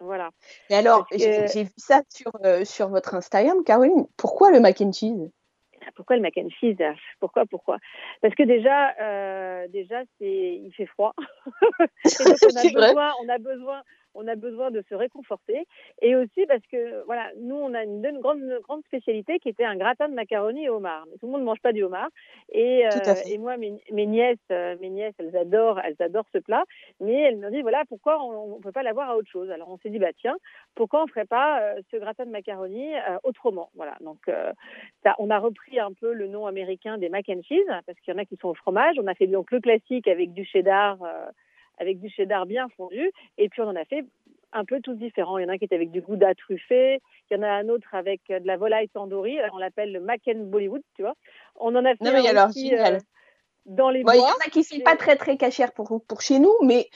Voilà. 0.00 0.30
Et 0.68 0.74
alors, 0.74 1.06
j'ai 1.12 1.18
que- 1.18 1.46
j'ai 1.52 1.62
vu 1.64 1.70
ça 1.76 2.02
sur, 2.08 2.32
euh, 2.44 2.64
sur 2.64 2.88
votre 2.88 3.14
Instagram, 3.14 3.62
Caroline. 3.64 4.06
Pourquoi 4.16 4.50
le 4.50 4.58
mac 4.58 4.80
and 4.80 4.92
cheese? 4.92 5.30
Pourquoi 5.94 6.16
le 6.16 6.22
mac 6.22 6.36
and 6.38 6.48
cheese? 6.60 6.76
Pourquoi 7.20 7.44
Pourquoi? 7.46 7.76
Parce 8.20 8.34
que 8.34 8.42
déjà, 8.42 8.94
euh, 9.00 9.68
déjà, 9.68 10.00
c'est, 10.18 10.54
il 10.64 10.72
fait 10.74 10.86
froid. 10.86 11.12
Et 12.04 12.24
donc 12.24 12.38
on 12.42 12.56
a 12.56 12.60
C'est 12.62 12.72
vrai. 12.72 12.88
besoin, 12.88 13.12
on 13.22 13.28
a 13.28 13.38
besoin, 13.38 13.82
on 14.14 14.26
a 14.28 14.34
besoin 14.36 14.70
de 14.70 14.82
se 14.88 14.94
réconforter. 14.94 15.66
Et 16.00 16.16
aussi 16.16 16.46
parce 16.46 16.66
que, 16.70 17.04
voilà, 17.04 17.30
nous, 17.38 17.56
on 17.56 17.74
a 17.74 17.84
une, 17.84 18.04
une 18.04 18.20
grande, 18.20 18.40
une 18.40 18.58
grande 18.60 18.84
spécialité 18.84 19.38
qui 19.38 19.48
était 19.48 19.64
un 19.64 19.76
gratin 19.76 20.08
de 20.08 20.14
macaroni 20.14 20.64
et 20.64 20.68
homard. 20.68 21.06
Mais 21.10 21.16
tout 21.18 21.26
le 21.26 21.32
monde 21.32 21.40
ne 21.42 21.46
mange 21.46 21.60
pas 21.60 21.72
du 21.72 21.82
homard. 21.82 22.08
Et, 22.50 22.86
euh, 22.86 23.14
et 23.26 23.38
moi, 23.38 23.56
mes, 23.56 23.74
mes 23.90 24.06
nièces, 24.06 24.38
euh, 24.50 24.76
mes 24.80 24.90
nièces, 24.90 25.14
elles 25.18 25.36
adorent, 25.36 25.80
elles 25.80 26.00
adorent 26.00 26.28
ce 26.32 26.38
plat. 26.38 26.64
Mais 27.00 27.14
elles 27.14 27.36
me 27.36 27.50
disent, 27.50 27.62
voilà, 27.62 27.84
pourquoi 27.88 28.22
on 28.22 28.56
ne 28.56 28.62
peut 28.62 28.72
pas 28.72 28.82
l'avoir 28.82 29.10
à 29.10 29.16
autre 29.16 29.30
chose? 29.30 29.50
Alors 29.50 29.68
on 29.70 29.78
s'est 29.78 29.90
dit, 29.90 29.98
bah 29.98 30.12
tiens, 30.20 30.36
pourquoi 30.74 31.00
on 31.00 31.04
ne 31.04 31.10
ferait 31.10 31.26
pas 31.26 31.60
euh, 31.62 31.80
ce 31.90 31.96
gratin 31.96 32.26
de 32.26 32.30
macaroni 32.30 32.94
euh, 32.94 33.18
autrement? 33.24 33.70
Voilà. 33.74 33.96
Donc 34.00 34.18
euh, 34.28 34.52
ça, 35.02 35.14
on 35.18 35.30
a 35.30 35.38
repris 35.38 35.78
un 35.78 35.92
peu 35.92 36.12
le 36.12 36.26
nom 36.26 36.46
américain 36.46 36.98
des 36.98 37.08
mac 37.08 37.28
and 37.28 37.42
cheese 37.42 37.66
parce 37.86 37.98
qu'il 38.00 38.12
y 38.12 38.16
en 38.16 38.20
a 38.20 38.24
qui 38.24 38.36
sont 38.36 38.48
au 38.48 38.54
fromage. 38.54 38.96
On 38.98 39.06
a 39.06 39.14
fait 39.14 39.26
donc 39.26 39.50
le 39.50 39.60
classique 39.60 40.08
avec 40.08 40.32
du 40.32 40.44
cheddar, 40.44 41.02
euh, 41.02 41.26
avec 41.82 42.00
du 42.00 42.08
cheddar 42.08 42.46
bien 42.46 42.68
fondu, 42.76 43.10
et 43.38 43.48
puis 43.48 43.60
on 43.60 43.68
en 43.68 43.76
a 43.76 43.84
fait 43.84 44.04
un 44.52 44.64
peu 44.64 44.80
tous 44.80 44.94
différents. 44.94 45.38
Il 45.38 45.42
y 45.42 45.46
en 45.46 45.48
a 45.48 45.52
un 45.52 45.58
qui 45.58 45.64
est 45.64 45.74
avec 45.74 45.90
du 45.90 46.00
gouda 46.00 46.34
truffé, 46.34 47.00
il 47.30 47.36
y 47.36 47.40
en 47.40 47.42
a 47.42 47.48
un 47.48 47.68
autre 47.68 47.94
avec 47.94 48.20
euh, 48.30 48.38
de 48.40 48.46
la 48.46 48.56
volaille 48.56 48.88
tandoori. 48.88 49.38
On 49.52 49.58
l'appelle 49.58 49.92
le 49.92 50.00
mac 50.00 50.20
and 50.28 50.44
Bollywood, 50.52 50.82
tu 50.96 51.02
vois. 51.02 51.14
On 51.56 51.74
en 51.74 51.84
a 51.84 51.90
fait 51.96 52.04
Non, 52.04 52.12
mais 52.12 52.26
un 52.26 52.30
alors, 52.30 52.48
aussi, 52.50 52.68
génial. 52.68 52.94
euh, 52.96 52.98
dans 53.64 53.90
les 53.90 54.02
Bon, 54.04 54.12
il 54.12 54.16
y 54.16 54.18
bois. 54.18 54.28
en 54.28 54.46
a 54.46 54.50
qui 54.50 54.62
sont 54.64 54.80
pas 54.80 54.96
très 54.96 55.16
très 55.16 55.36
cachères 55.36 55.72
pour, 55.72 56.04
pour 56.06 56.20
chez 56.20 56.38
nous, 56.38 56.52
mais 56.62 56.88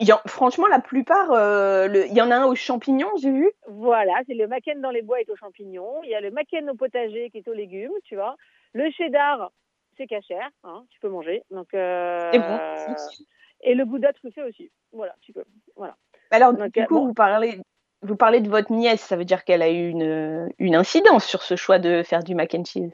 il 0.00 0.08
y 0.08 0.12
en- 0.12 0.20
franchement, 0.26 0.66
la 0.66 0.80
plupart, 0.80 1.30
euh, 1.30 1.86
il 2.10 2.16
y 2.16 2.20
en 2.22 2.30
a 2.30 2.36
un 2.36 2.46
aux 2.46 2.54
champignons, 2.56 3.10
j'ai 3.22 3.30
vu. 3.30 3.50
Voilà, 3.68 4.14
c'est 4.26 4.34
le 4.34 4.46
mac 4.48 4.64
and 4.66 4.80
dans 4.80 4.90
les 4.90 5.02
bois 5.02 5.20
est 5.20 5.30
aux 5.30 5.36
champignons. 5.36 6.02
Il 6.04 6.10
y 6.10 6.14
a 6.14 6.20
le 6.20 6.30
mac 6.30 6.48
and 6.54 6.68
au 6.68 6.74
potager 6.74 7.30
qui 7.30 7.38
est 7.38 7.48
aux 7.48 7.52
légumes, 7.52 7.92
tu 8.04 8.14
vois. 8.16 8.34
Le 8.72 8.90
cheddar, 8.90 9.52
c'est 9.96 10.06
cachère, 10.06 10.50
hein, 10.64 10.84
tu 10.90 10.98
peux 11.00 11.08
manger. 11.08 11.42
Donc, 11.50 11.72
euh, 11.74 12.30
C'est 12.32 12.38
bon. 12.40 12.58
Et 13.66 13.74
le 13.74 13.84
gouda 13.84 14.12
truffé 14.14 14.42
aussi. 14.42 14.70
Voilà, 14.92 15.14
tu 15.20 15.32
peux. 15.34 15.44
Voilà. 15.76 15.96
Alors, 16.30 16.54
Donc, 16.54 16.72
du 16.72 16.80
euh, 16.80 16.86
coup, 16.86 16.94
bon. 16.94 17.06
vous 17.08 17.14
parlez, 17.14 17.60
vous 18.02 18.16
parlez 18.16 18.40
de 18.40 18.48
votre 18.48 18.72
nièce, 18.72 19.00
ça 19.02 19.16
veut 19.16 19.24
dire 19.24 19.44
qu'elle 19.44 19.60
a 19.62 19.70
eu 19.70 19.88
une, 19.88 20.48
une 20.58 20.74
incidence 20.76 21.26
sur 21.26 21.42
ce 21.42 21.56
choix 21.56 21.78
de 21.78 22.02
faire 22.02 22.22
du 22.22 22.34
mac 22.34 22.54
and 22.54 22.64
cheese. 22.64 22.92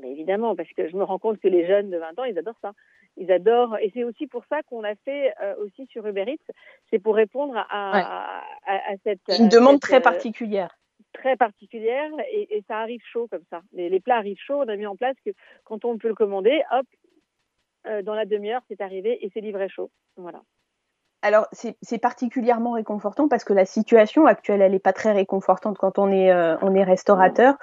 Mais 0.00 0.10
évidemment, 0.12 0.54
parce 0.56 0.70
que 0.76 0.88
je 0.88 0.96
me 0.96 1.04
rends 1.04 1.18
compte 1.18 1.38
que 1.40 1.48
les 1.48 1.66
jeunes 1.66 1.90
de 1.90 1.98
20 1.98 2.18
ans, 2.18 2.24
ils 2.24 2.38
adorent 2.38 2.58
ça. 2.62 2.72
Ils 3.16 3.32
adorent, 3.32 3.76
et 3.78 3.90
c'est 3.94 4.04
aussi 4.04 4.26
pour 4.28 4.44
ça 4.48 4.62
qu'on 4.62 4.80
l'a 4.80 4.94
fait 5.04 5.34
euh, 5.42 5.56
aussi 5.64 5.86
sur 5.86 6.06
Uber 6.06 6.24
Eats. 6.26 6.52
C'est 6.90 7.00
pour 7.00 7.14
répondre 7.16 7.56
à, 7.56 7.92
Ouais. 7.92 8.00
à, 8.04 8.42
à- 8.66 8.92
à 8.92 8.96
cette 9.04 9.20
Une 9.40 9.48
demande 9.48 9.74
cette, 9.74 9.82
très 9.82 9.96
euh, 9.96 10.00
particulière. 10.00 10.78
très 11.12 11.36
particulière, 11.36 12.10
et, 12.30 12.56
et 12.56 12.62
ça 12.68 12.78
arrive 12.78 13.02
chaud 13.12 13.26
comme 13.28 13.42
ça. 13.50 13.60
Les, 13.72 13.88
les 13.88 13.98
plats 14.00 14.16
arrivent 14.18 14.38
chauds. 14.38 14.62
On 14.62 14.68
a 14.68 14.76
mis 14.76 14.86
en 14.86 14.94
place 14.96 15.16
que 15.26 15.30
quand 15.64 15.84
on 15.84 15.98
peut 15.98 16.08
le 16.08 16.14
commander, 16.14 16.62
hop, 16.70 16.86
euh, 17.86 18.02
dans 18.02 18.14
la 18.14 18.26
demi-heure, 18.26 18.62
c'est 18.68 18.80
arrivé 18.80 19.24
et 19.24 19.30
c'est 19.32 19.40
livré 19.40 19.68
chaud. 19.68 19.90
Voilà. 20.16 20.42
Alors, 21.22 21.48
c'est 21.52 21.98
particulièrement 21.98 22.72
réconfortant 22.72 23.28
parce 23.28 23.42
que 23.42 23.52
la 23.52 23.64
situation 23.64 24.26
actuelle, 24.26 24.62
elle 24.62 24.72
n'est 24.72 24.78
pas 24.78 24.92
très 24.92 25.12
réconfortante 25.12 25.76
quand 25.76 25.98
on 25.98 26.12
est, 26.12 26.30
euh, 26.30 26.56
on 26.62 26.74
est 26.74 26.84
restaurateur. 26.84 27.56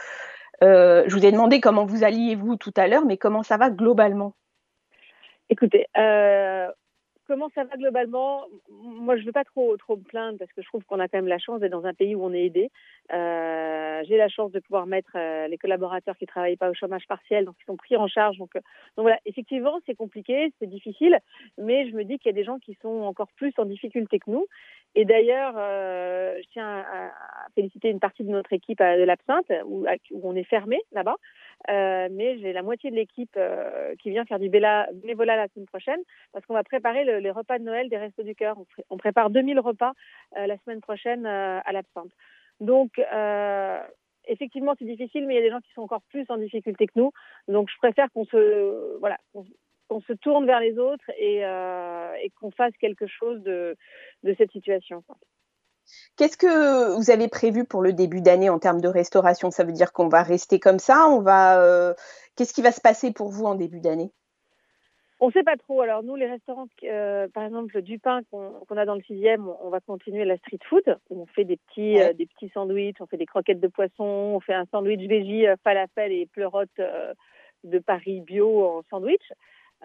Euh, 0.62 1.04
je 1.08 1.16
vous 1.16 1.26
ai 1.26 1.32
demandé 1.32 1.62
comment 1.62 1.86
vous 1.86 2.04
alliez 2.04 2.36
vous 2.36 2.58
tout 2.58 2.74
à 2.76 2.88
l'heure, 2.88 3.06
mais 3.06 3.18
comment 3.18 3.44
ça 3.44 3.56
va 3.56 3.70
globalement? 3.70 4.34
Écoutez, 5.50 5.88
euh, 5.98 6.68
comment 7.28 7.50
ça 7.54 7.64
va 7.64 7.76
globalement? 7.78 8.46
Moi, 8.70 9.16
je 9.16 9.22
ne 9.22 9.26
veux 9.28 9.32
pas 9.32 9.44
trop, 9.44 9.76
trop 9.78 9.98
me 9.98 10.04
plaindre 10.04 10.38
parce 10.38 10.52
que 10.54 10.62
je 10.62 10.68
trouve 10.68 10.84
qu'on 10.86 11.00
a 11.00 11.08
quand 11.08 11.18
même 11.18 11.28
la 11.28 11.38
chance 11.38 11.60
d'être 11.60 11.72
dans 11.72 11.86
un 11.86 11.94
pays 11.94 12.16
où 12.16 12.24
on 12.24 12.34
est 12.34 12.46
aidé. 12.46 12.70
Euh, 13.14 14.04
J'ai 14.08 14.18
la 14.18 14.30
chance 14.30 14.52
de 14.52 14.60
pouvoir 14.60 14.86
mettre 14.86 15.12
euh, 15.16 15.48
les 15.48 15.58
collaborateurs 15.58 16.18
qui 16.18 16.24
ne 16.24 16.28
travaillent 16.28 16.58
pas 16.58 16.70
au 16.70 16.74
chômage 16.74 17.06
partiel, 17.08 17.46
donc 17.46 17.56
ils 17.62 17.66
sont 17.66 17.78
pris 17.78 17.98
en 17.98 18.08
charge. 18.08 18.38
Donc, 18.38 18.56
euh, 18.56 18.62
donc 18.98 19.04
voilà, 19.04 19.20
effectivement, 19.26 19.80
c'est 19.86 19.96
compliqué, 19.96 20.54
c'est 20.60 20.70
difficile, 20.70 21.18
mais 21.58 21.90
je 21.90 21.96
me 21.96 22.04
dis 22.04 22.18
qu'il 22.18 22.30
y 22.30 22.36
a 22.36 22.38
des 22.38 22.44
gens 22.44 22.60
qui 22.60 22.78
sont 22.82 23.02
encore 23.04 23.32
plus 23.36 23.54
en 23.58 23.66
difficulté 23.66 24.20
que 24.20 24.32
nous. 24.32 24.46
Et 24.96 25.04
d'ailleurs, 25.04 25.56
euh, 25.58 26.38
je 26.42 26.48
tiens 26.54 26.80
à, 26.80 27.12
féliciter 27.54 27.90
une 27.90 28.00
partie 28.00 28.24
de 28.24 28.30
notre 28.30 28.54
équipe 28.54 28.80
à, 28.82 28.98
de 28.98 29.04
l'Absinthe, 29.04 29.52
où, 29.66 29.86
où 30.12 30.22
on 30.24 30.36
est 30.36 30.44
fermé 30.44 30.82
là-bas. 30.92 31.16
Euh, 31.70 32.08
mais 32.12 32.38
j'ai 32.38 32.54
la 32.54 32.62
moitié 32.62 32.92
de 32.92 32.96
l'équipe 32.96 33.36
euh, 33.38 33.96
qui 33.96 34.10
vient 34.12 34.26
faire 34.26 34.40
du 34.40 34.50
bénévolat 34.50 35.36
la 35.36 35.48
semaine 35.48 35.66
prochaine 35.66 36.00
parce 36.32 36.46
qu'on 36.46 36.54
va 36.54 36.64
préparer 36.64 37.04
le- 37.06 37.20
les 37.20 37.32
repas 37.32 37.58
de 37.58 37.64
Noël 37.64 37.90
des 37.90 37.98
Restos 37.98 38.24
du 38.24 38.36
Cœur. 38.36 38.58
On, 38.60 38.66
pré- 38.66 38.86
on 38.90 38.98
prépare 38.98 39.30
2000 39.30 39.60
repas 39.60 39.94
euh, 40.38 40.46
la 40.48 40.58
semaine 40.60 40.82
prochaine 40.82 41.26
euh, 41.26 41.60
à 41.66 41.72
l'Absinthe. 41.72 42.12
Donc, 42.60 43.00
euh, 43.00 43.80
effectivement, 44.28 44.76
c'est 44.78 44.86
difficile, 44.86 45.26
mais 45.26 45.34
il 45.34 45.38
y 45.38 45.40
a 45.40 45.44
des 45.44 45.50
gens 45.50 45.62
qui 45.62 45.72
sont 45.74 45.82
encore 45.82 46.04
plus 46.10 46.26
en 46.30 46.38
difficulté 46.38 46.88
que 46.88 46.94
nous. 46.96 47.12
Donc, 47.48 47.70
je 47.72 47.78
préfère 47.78 48.12
qu'on 48.12 48.26
se, 48.26 48.98
voilà, 49.00 49.18
qu'on 49.88 50.02
se 50.02 50.14
tourne 50.14 50.46
vers 50.46 50.60
les 50.60 50.78
autres 50.78 51.10
et, 51.18 51.40
et 51.42 52.30
qu'on 52.40 52.52
fasse 52.52 52.76
quelque 52.78 53.08
chose 53.08 53.42
de, 53.44 53.76
de 54.24 54.34
cette 54.38 54.52
situation. 54.52 55.04
Qu'est-ce 56.18 56.38
que 56.38 56.96
vous 56.96 57.12
avez 57.12 57.28
prévu 57.28 57.66
pour 57.66 57.82
le 57.82 57.94
début 57.94 58.22
d'année 58.22 58.50
en 58.50 58.60
termes 58.60 58.82
de 58.82 58.88
restauration? 58.88 59.52
Ça 59.52 59.64
veut 59.64 59.74
dire 59.74 59.92
qu'on 59.94 60.08
va 60.08 60.24
rester 60.24 60.60
comme 60.60 60.80
ça? 60.80 61.08
On 61.10 61.22
va 61.22 61.62
euh, 61.62 61.94
Qu'est-ce 62.36 62.54
qui 62.54 62.62
va 62.62 62.72
se 62.72 62.82
passer 62.82 63.12
pour 63.12 63.30
vous 63.30 63.46
en 63.46 63.56
début 63.56 63.80
d'année? 63.80 64.12
On 65.22 65.28
ne 65.28 65.32
sait 65.32 65.44
pas 65.44 65.56
trop. 65.56 65.80
Alors 65.82 66.04
nous, 66.04 66.16
les 66.16 66.28
restaurants, 66.28 66.68
euh, 66.84 67.28
par 67.34 67.46
exemple 67.46 67.82
du 67.82 68.00
pain 68.00 68.20
qu'on 68.30 68.78
a 68.78 68.86
dans 68.86 68.96
le 68.96 69.02
sixième, 69.04 69.48
on, 69.48 69.58
on 69.62 69.70
va 69.70 69.80
continuer 69.80 70.26
la 70.26 70.38
street 70.38 70.60
food. 70.70 70.98
On 71.10 71.26
fait 71.28 71.46
des 71.46 71.58
petits, 71.58 71.96
Ouais. 71.96 72.10
euh, 72.10 72.14
des 72.14 72.26
petits 72.26 72.50
sandwichs, 72.54 73.00
on 73.00 73.06
fait 73.06 73.18
des 73.18 73.26
croquettes 73.26 73.62
de 73.62 73.68
poisson, 73.70 74.04
on 74.04 74.40
fait 74.42 74.54
un 74.54 74.66
sandwich 74.72 75.08
veggie 75.08 75.46
falafel 75.64 76.12
et 76.12 76.26
pleurotes 76.26 76.68
euh, 76.80 77.14
de 77.64 77.80
Paris 77.80 78.22
bio 78.22 78.66
en 78.66 78.82
sandwich. 78.90 79.32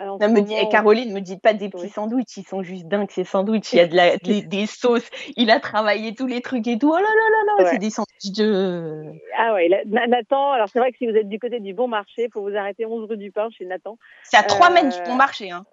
Euh, 0.01 0.05
Non, 0.05 0.19
me 0.31 0.41
eh, 0.41 0.69
Caroline, 0.71 1.13
me 1.13 1.21
dites 1.21 1.43
pas 1.43 1.53
des 1.53 1.69
petits 1.69 1.85
Oui. 1.85 1.91
sandwichs, 1.91 2.37
ils 2.37 2.47
sont 2.47 2.63
juste 2.63 2.87
dingues 2.87 3.11
ces 3.11 3.25
sandwichs. 3.25 3.73
Il 3.73 3.77
y 3.77 3.81
a 3.81 3.87
de 3.87 3.95
la, 3.97 4.17
des, 4.19 4.41
des 4.43 4.67
sauces, 4.67 5.09
il 5.37 5.51
a 5.51 5.61
travaillé 5.61 6.15
tous 6.15 6.27
les 6.27 6.41
trucs 6.41 6.67
et 6.69 6.79
tout. 6.79 6.91
Oh 6.91 6.97
là 6.97 7.01
là 7.01 7.07
là 7.07 7.45
là, 7.47 7.65
Ouais. 7.65 7.71
c'est 7.71 7.79
des 7.79 7.91
sandwichs 7.91 8.33
de. 8.37 9.05
Ah 9.37 9.53
ouais, 9.55 9.69
Nathan. 9.87 10.53
Alors 10.53 10.69
c'est 10.69 10.79
vrai 10.79 10.93
que 10.93 10.99
si 10.99 11.07
vous 11.07 11.17
êtes 11.17 11.29
du 11.29 11.39
côté 11.39 11.61
du 11.61 11.75
bon 11.75 11.89
marché, 11.89 12.29
faut 12.33 12.41
vous 12.41 12.57
arrêter 12.57 12.87
11 12.87 13.09
rue 13.11 13.17
du 13.19 13.31
Pain 13.31 13.49
chez 13.51 13.67
Nathan. 13.67 13.99
C'est 14.23 14.37
à 14.39 14.43
3 14.43 14.71
Euh, 14.71 14.75
mètres 14.75 14.97
du 15.03 15.03
bon 15.11 15.17
marché. 15.17 15.51
Hein. 15.51 15.65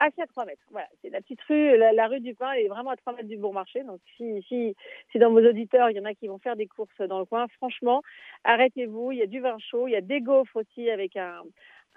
Ah, 0.00 0.08
c'est 0.14 0.22
à 0.22 0.26
3 0.28 0.44
mètres. 0.44 0.62
Voilà, 0.70 0.86
c'est 1.02 1.10
la 1.10 1.20
petite 1.20 1.40
rue, 1.48 1.76
la, 1.76 1.92
la 1.92 2.06
rue 2.06 2.20
du 2.20 2.34
Pain, 2.34 2.52
est 2.52 2.68
vraiment 2.68 2.90
à 2.90 2.96
3 2.96 3.14
mètres 3.14 3.28
du 3.28 3.36
bon 3.36 3.52
marché. 3.52 3.82
Donc, 3.82 3.98
si, 4.16 4.44
si, 4.46 4.76
si 5.10 5.18
dans 5.18 5.30
vos 5.30 5.40
auditeurs, 5.44 5.90
il 5.90 5.96
y 5.96 6.00
en 6.00 6.04
a 6.04 6.14
qui 6.14 6.28
vont 6.28 6.38
faire 6.38 6.54
des 6.54 6.66
courses 6.68 7.00
dans 7.08 7.18
le 7.18 7.24
coin, 7.24 7.46
franchement, 7.56 8.02
arrêtez-vous. 8.44 9.10
Il 9.12 9.18
y 9.18 9.22
a 9.22 9.26
du 9.26 9.40
vin 9.40 9.56
chaud, 9.58 9.88
il 9.88 9.92
y 9.92 9.96
a 9.96 10.00
des 10.00 10.20
gaufres 10.20 10.54
aussi 10.56 10.88
avec 10.88 11.16
un, 11.16 11.40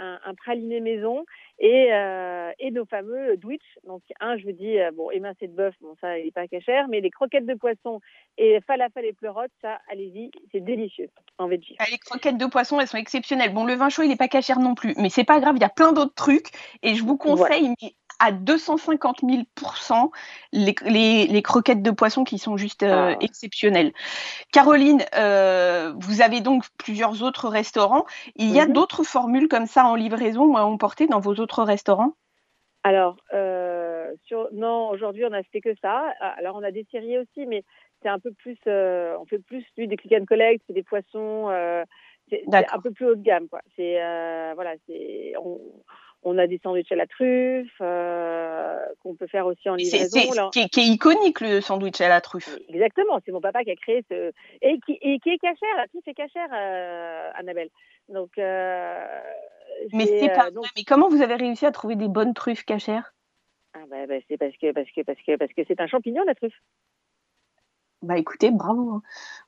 un, 0.02 0.20
un 0.26 0.34
praliné 0.34 0.80
maison 0.82 1.26
et, 1.60 1.94
euh, 1.94 2.52
et 2.60 2.72
nos 2.72 2.86
fameux 2.86 3.38
Dwitch. 3.38 3.64
Donc, 3.86 4.02
un, 4.20 4.38
je 4.38 4.46
vous 4.46 4.52
dis, 4.52 4.80
euh, 4.80 4.92
bon, 4.92 5.12
émincé 5.12 5.48
de 5.48 5.54
bœuf, 5.56 5.76
bon, 5.82 5.96
ça, 6.02 6.18
il 6.18 6.26
n'est 6.26 6.32
pas 6.32 6.48
cachère, 6.48 6.88
mais 6.88 7.00
les 7.02 7.12
croquettes 7.12 7.46
de 7.46 7.54
poisson 7.54 8.00
et 8.38 8.60
falafel 8.66 9.06
et 9.06 9.14
pleurotes, 9.14 9.52
ça, 9.62 9.80
allez-y, 9.92 10.32
c'est 10.52 10.62
délicieux. 10.62 11.10
en 11.38 11.48
veggie. 11.48 11.76
Ah, 11.80 11.86
Les 11.92 11.98
croquettes 12.00 12.38
de 12.38 12.46
poisson, 12.48 12.80
elles 12.80 12.88
sont 12.88 12.98
exceptionnelles. 12.98 13.54
Bon, 13.54 13.66
le 13.66 13.76
vin 13.76 13.90
chaud, 13.90 14.04
il 14.04 14.10
n'est 14.10 14.16
pas 14.16 14.28
cachère 14.28 14.60
non 14.60 14.76
plus, 14.76 14.94
mais 14.98 15.10
c'est 15.10 15.24
pas 15.24 15.40
grave, 15.40 15.56
il 15.58 15.62
y 15.62 15.66
a 15.66 15.70
plein 15.70 15.94
d'autres 15.94 16.16
trucs. 16.16 16.48
Et 16.82 16.96
je 16.96 17.04
vous 17.04 17.18
conseille 17.18 17.70
mais 17.82 17.94
à 18.22 18.32
250 18.32 19.22
000 19.22 19.42
les, 20.54 20.76
les, 20.86 21.28
les 21.28 21.42
croquettes 21.42 21.82
de 21.82 21.92
poisson 21.92 22.24
qui 22.24 22.38
sont 22.38 22.56
juste 22.56 22.84
euh, 22.84 23.14
Ah. 23.14 23.18
exceptionnelles. 23.20 23.94
Caroline, 24.54 25.04
euh, 25.16 25.94
vous 25.98 26.22
avez 26.22 26.42
donc 26.42 26.66
plusieurs 26.78 27.24
autres 27.24 27.50
restaurants. 27.50 28.06
Il 28.36 28.52
y 28.52 28.60
a 28.60 28.68
Mhm. 28.68 28.74
d'autres 28.74 29.04
formules 29.04 29.48
comme 29.48 29.66
ça 29.66 29.86
en 29.86 29.96
livraison 29.96 30.46
ou 30.46 30.58
à 30.58 30.66
emporter 30.66 31.08
dans 31.08 31.20
vos 31.20 31.34
autres 31.36 31.64
restaurants? 31.64 32.14
Alors, 32.84 33.18
euh, 33.34 34.12
sur... 34.26 34.50
non, 34.54 34.90
aujourd'hui, 34.90 35.26
on 35.26 35.34
a 35.34 35.44
fait 35.44 35.62
que 35.62 35.74
ça. 35.82 36.14
Ah, 36.20 36.36
Alors, 36.38 36.56
on 36.56 36.64
a 36.64 36.72
des 36.72 36.86
séries 36.92 37.18
aussi, 37.18 37.46
mais 37.48 37.64
c'est 38.04 38.10
un 38.10 38.20
peu 38.20 38.32
plus, 38.34 38.58
on 38.68 39.26
fait 39.26 39.40
plus 39.40 39.66
du 39.78 39.88
des 39.88 39.98
click 39.98 40.14
and 40.14 40.26
collect, 40.26 40.64
c'est 40.68 40.74
des 40.74 40.84
poissons, 40.84 41.50
c'est 42.30 42.44
un 42.56 42.80
peu 42.80 42.92
plus 42.92 43.06
haut 43.08 43.16
de 43.16 43.22
gamme, 43.22 43.48
quoi. 43.50 43.62
C'est, 43.76 43.96
voilà, 44.56 44.74
c'est, 44.88 45.34
on, 45.40 45.60
on 46.24 46.38
a 46.38 46.48
des 46.48 46.60
sandwichs 46.64 46.92
à 46.92 46.96
la 46.96 47.08
truffe 47.08 47.70
euh, 47.82 48.78
qu'on 49.02 49.16
peut 49.16 49.28
faire 49.28 49.46
aussi 49.48 49.70
en 49.70 49.76
livraison. 49.76 50.20
c'est- 50.20 50.50
qui, 50.52 50.70
qui 50.70 50.80
est 50.80 50.88
iconique 50.94 51.42
le 51.42 51.62
sandwich 51.62 52.00
à 52.02 52.10
la 52.10 52.22
truffe. 52.22 52.58
Exactement, 52.70 53.20
c'est 53.26 53.32
mon 53.32 53.42
papa 53.42 53.64
qui 53.64 53.72
a 53.72 53.76
créé 53.76 54.06
ce 54.10 54.32
et 54.62 54.80
qui, 54.86 54.98
et 55.02 55.20
qui 55.20 55.30
est 55.30 55.38
cachère, 55.40 55.76
la 55.78 55.88
truffe 55.88 56.08
est 56.08 56.14
cachère, 56.14 56.50
euh, 56.54 57.32
Annabelle. 57.36 57.70
Donc, 58.10 58.38
euh, 58.38 59.22
Mais 59.94 60.06
c'est 60.06 60.30
pas 60.30 60.52
donc-. 60.52 60.66
Mais 60.76 60.84
comment 60.84 61.10
vous 61.10 61.22
avez 61.22 61.36
réussi 61.36 61.66
à 61.66 61.72
trouver 61.72 61.96
des 61.96 62.08
bonnes 62.08 62.34
truffes 62.34 62.66
cachères? 62.66 63.14
Ah 63.74 63.80
bah, 63.90 64.06
bah, 64.06 64.16
c'est 64.28 64.38
parce 64.38 64.56
que 64.58 64.72
parce 64.74 64.90
que 64.92 65.02
parce 65.02 65.22
que 65.26 65.38
parce 65.38 65.54
que 65.54 65.62
c'est 65.68 65.80
un 65.80 65.88
champignon 65.88 66.24
la 66.26 66.36
truffe. 66.36 66.60
Bah 68.02 68.18
écoutez, 68.18 68.50
bravo, 68.50 68.96
hein. 68.96 69.02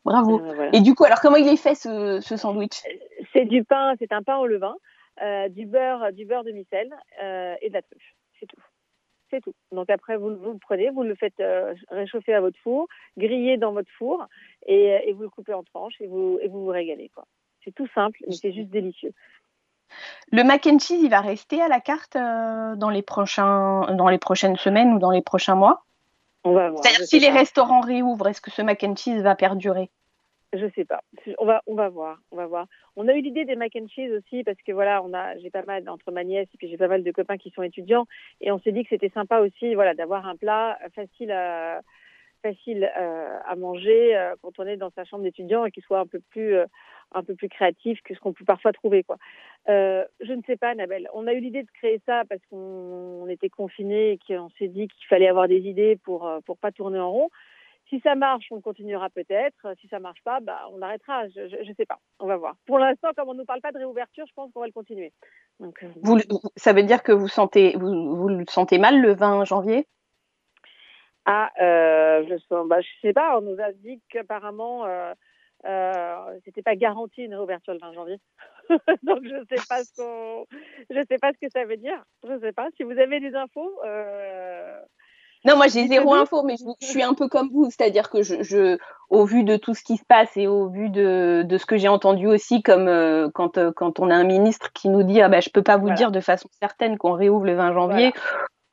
bravo. 0.06 0.38
Voilà. 0.38 0.70
Et 0.74 0.82
du 0.82 0.94
coup, 0.94 1.06
alors 1.06 1.20
comment 1.22 1.38
il 1.38 1.48
est 1.48 1.58
fait 1.58 1.74
ce, 1.74 2.20
ce 2.22 2.38
sandwich? 2.38 2.84
C'est 3.34 3.46
du 3.46 3.64
pain, 3.64 3.96
c'est 3.98 4.14
un 4.14 4.22
pain 4.22 4.38
au 4.38 4.46
levain, 4.46 4.76
du 5.50 5.66
beurre, 5.66 6.12
du 6.12 6.26
beurre 6.26 6.44
de 6.44 6.52
micelle 6.52 6.94
euh, 7.22 7.56
et 7.62 7.70
de 7.70 7.74
la 7.74 7.82
truffe. 7.82 8.16
C'est 8.40 8.48
tout. 8.48 8.62
C'est 9.30 9.42
tout. 9.42 9.54
Donc 9.72 9.90
après, 9.90 10.18
vous, 10.18 10.36
vous 10.36 10.52
le 10.54 10.60
prenez, 10.60 10.90
vous 10.90 11.04
le 11.04 11.16
faites 11.16 11.40
euh, 11.40 11.74
réchauffer 11.90 12.34
à 12.34 12.42
votre 12.42 12.58
four, 12.60 12.88
griller 13.18 13.58
dans 13.58 13.72
votre 13.72 13.92
four 13.98 14.28
et, 14.66 15.02
et 15.06 15.14
vous 15.14 15.24
le 15.24 15.30
coupez 15.30 15.54
en 15.54 15.64
tranches 15.64 16.00
et 16.02 16.08
vous, 16.08 16.40
et 16.42 16.48
vous 16.48 16.66
vous 16.66 16.72
régalez. 16.72 17.10
quoi. 17.10 17.26
C'est 17.64 17.74
tout 17.74 17.88
simple, 17.96 18.20
mais 18.28 18.36
c'est 18.36 18.54
juste 18.54 18.70
délicieux. 18.70 19.14
Le 20.32 20.44
mac 20.44 20.66
and 20.68 20.80
cheese, 20.80 21.02
il 21.04 21.10
va 21.10 21.22
rester 21.22 21.62
à 21.62 21.68
la 21.68 21.80
carte 21.80 22.16
euh, 22.16 22.76
dans, 22.76 22.90
les 22.90 23.02
prochains, 23.02 23.96
dans 23.96 24.10
les 24.10 24.18
prochaines 24.18 24.58
semaines 24.58 24.94
ou 24.94 25.00
dans 25.00 25.12
les 25.12 25.22
prochains 25.22 25.56
mois? 25.56 25.84
On 26.44 26.54
va 26.54 26.70
voir. 26.70 26.84
C'est-à-dire 26.84 27.06
si 27.06 27.20
les 27.20 27.30
restaurants 27.30 27.82
réouvrent, 27.82 28.28
est-ce 28.28 28.42
que 28.42 28.52
ce 28.52 28.62
mac 28.62 28.84
and 28.84 28.96
cheese 28.96 29.22
va 29.22 29.36
perdurer? 29.36 29.90
Je 30.54 30.68
sais 30.76 30.86
pas. 30.86 31.02
On 31.40 31.46
va, 31.46 31.64
on 31.66 31.74
va 31.74 31.90
voir, 31.90 32.20
on 32.32 32.36
va 32.36 32.46
voir. 32.46 32.68
On 32.96 33.08
a 33.08 33.14
eu 33.16 33.22
l'idée 33.22 33.44
des 33.44 33.56
mac 33.56 33.76
and 33.76 33.88
cheese 33.88 34.12
aussi 34.12 34.44
parce 34.44 34.62
que 34.62 34.72
voilà, 34.72 35.02
on 35.04 35.12
a, 35.14 35.36
j'ai 35.40 35.50
pas 35.50 35.64
mal 35.64 35.88
entre 35.90 36.12
ma 36.12 36.24
nièce 36.24 36.48
et 36.54 36.58
puis 36.58 36.70
j'ai 36.70 36.78
pas 36.78 36.88
mal 36.88 37.04
de 37.04 37.12
copains 37.12 37.38
qui 37.38 37.50
sont 37.50 37.64
étudiants 37.64 38.06
et 38.40 38.52
on 38.52 38.60
s'est 38.60 38.72
dit 38.72 38.84
que 38.84 38.90
c'était 38.90 39.10
sympa 39.10 39.40
aussi, 39.40 39.74
voilà, 39.74 39.96
d'avoir 39.96 40.28
un 40.28 40.36
plat 40.36 40.78
facile 40.94 41.32
à, 41.32 41.82
facile 42.44 42.92
euh, 42.98 43.40
à 43.46 43.56
manger 43.56 44.16
euh, 44.16 44.36
quand 44.42 44.60
on 44.60 44.68
est 44.68 44.78
dans 44.78 44.92
sa 44.92 45.06
chambre 45.06 45.24
d'étudiant 45.24 45.66
et 45.66 45.72
qui 45.72 45.82
soit 45.82 46.00
un 46.00 46.06
peu 46.06 46.20
plus, 46.30 46.56
euh, 46.56 46.66
un 47.14 47.24
peu 47.24 47.34
plus 47.34 47.50
créatif 47.50 48.00
que 48.04 48.14
ce 48.14 48.20
qu'on 48.20 48.34
peut 48.34 48.46
parfois 48.46 48.74
trouver, 48.74 49.04
quoi. 49.04 49.18
Je 49.68 50.34
ne 50.34 50.42
sais 50.46 50.58
pas, 50.58 50.70
Annabelle. 50.70 51.10
On 51.14 51.26
a 51.26 51.34
eu 51.34 51.40
l'idée 51.40 51.64
de 51.64 51.72
créer 51.72 52.02
ça 52.06 52.24
parce 52.30 52.42
qu'on 52.50 52.58
on 53.24 53.28
était 53.28 53.50
confinés 53.50 54.12
et 54.12 54.20
qu'on 54.28 54.50
s'est 54.60 54.68
dit 54.68 54.88
qu'il 54.88 55.08
fallait 55.08 55.28
avoir 55.28 55.48
des 55.48 55.62
idées 55.62 55.98
pour, 56.04 56.30
pour 56.46 56.58
pas 56.58 56.72
tourner 56.72 57.00
en 57.00 57.12
rond. 57.12 57.30
Si 57.90 58.00
ça 58.00 58.16
marche, 58.16 58.48
on 58.52 58.62
continuera 58.62 59.10
peut-être. 59.10 59.74
Si 59.80 59.88
ça 59.88 60.00
marche 60.00 60.24
pas, 60.24 60.40
bah, 60.40 60.68
on 60.72 60.82
arrêtera. 60.82 61.28
Je, 61.30 61.48
je 61.48 61.74
sais 61.74 61.86
pas. 61.86 62.00
On 62.20 62.28
va 62.28 62.38
voir. 62.38 62.56
Pour 62.66 62.80
l'instant, 62.80 63.10
comme 63.16 63.30
on 63.30 63.34
nous 63.34 63.46
parle 63.46 63.62
pas 63.62 63.72
de 63.72 63.78
réouverture, 63.78 64.26
je 64.28 64.34
pense 64.34 64.52
qu'on 64.52 64.62
va 64.62 64.68
le 64.68 64.72
continuer. 64.72 65.12
Donc, 65.60 65.84
euh, 65.84 65.88
vous, 66.02 66.18
Ça 66.56 66.74
veut 66.74 66.84
dire 66.84 67.04
que 67.04 67.12
vous, 67.12 67.28
sentez, 67.28 67.76
vous, 67.78 68.16
vous 68.16 68.30
le 68.30 68.46
sentez 68.50 68.78
mal 68.78 69.02
le 69.02 69.14
20 69.14 69.46
janvier? 69.46 69.88
Ah, 71.26 71.52
euh, 71.62 72.26
je 72.28 72.38
sens, 72.50 72.68
bah, 72.68 72.80
sais 73.02 73.14
pas. 73.14 73.38
On 73.38 73.42
nous 73.42 73.62
a 73.62 73.72
dit 73.72 74.02
qu'apparemment, 74.10 74.86
euh, 74.86 75.14
euh, 75.66 76.40
c'était 76.44 76.62
pas 76.62 76.76
garanti 76.76 77.24
une 77.24 77.36
réouverture 77.36 77.74
le 77.74 77.80
20 77.80 77.94
janvier. 77.94 78.18
Donc, 79.04 79.24
je 79.24 79.46
sais 79.50 79.62
pas 79.70 79.84
ce 79.84 79.94
qu'on, 79.96 80.46
je 80.90 81.04
sais 81.10 81.18
pas 81.18 81.32
ce 81.32 81.38
que 81.40 81.50
ça 81.52 81.64
veut 81.66 81.78
dire. 81.78 82.04
Je 82.28 82.40
sais 82.40 82.52
pas. 82.52 82.68
Si 82.76 82.84
vous 82.84 82.98
avez 82.98 83.20
des 83.20 83.36
infos, 83.36 83.80
euh, 83.86 84.82
Non, 85.46 85.58
moi 85.58 85.68
j'ai 85.68 85.88
zéro 85.88 86.14
info, 86.14 86.42
mais 86.44 86.56
je, 86.58 86.64
je 86.82 86.88
suis 86.88 87.04
un 87.04 87.14
peu 87.14 87.28
comme 87.28 87.50
vous, 87.52 87.66
c'est-à-dire 87.66 88.10
que 88.10 88.22
je, 88.24 88.42
je, 88.44 88.78
au 89.10 89.26
vu 89.26 89.44
de 89.44 89.58
tout 89.58 89.74
ce 89.74 89.84
qui 89.84 89.98
se 89.98 90.06
passe 90.06 90.30
et 90.38 90.48
au 90.48 90.70
vu 90.70 90.90
de, 90.90 91.44
de 91.46 91.58
ce 91.58 91.66
que 91.66 91.78
j'ai 91.78 91.90
entendu 91.90 92.28
aussi, 92.28 92.64
comme 92.64 92.88
euh, 92.88 93.30
quand, 93.34 93.58
euh, 93.58 93.72
quand 93.76 94.00
on 94.00 94.10
a 94.10 94.16
un 94.16 94.24
ministre 94.24 94.72
qui 94.74 94.88
nous 94.90 95.04
dit 95.04 95.22
ah 95.22 95.28
bah 95.30 95.42
je 95.42 95.50
peux 95.50 95.62
pas 95.64 95.76
vous 95.76 95.84
Voilà. 95.84 95.96
dire 95.98 96.12
de 96.12 96.22
façon 96.22 96.48
certaine 96.62 96.98
qu'on 96.98 97.12
réouvre 97.14 97.46
le 97.46 97.56
20 97.56 97.74
janvier. 97.74 98.14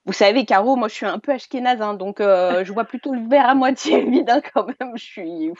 Vous 0.06 0.12
savez, 0.12 0.44
Caro, 0.44 0.76
moi 0.76 0.88
je 0.88 0.94
suis 0.94 1.06
un 1.06 1.18
peu 1.18 1.32
ashkénaze, 1.32 1.82
hein, 1.82 1.94
donc 1.94 2.20
euh, 2.20 2.64
je 2.64 2.72
vois 2.72 2.84
plutôt 2.84 3.12
le 3.12 3.28
verre 3.28 3.48
à 3.48 3.54
moitié 3.54 4.00
vide 4.08 4.30
hein, 4.30 4.40
quand 4.54 4.66
même. 4.66 4.92
Je 4.96 5.04
suis, 5.04 5.52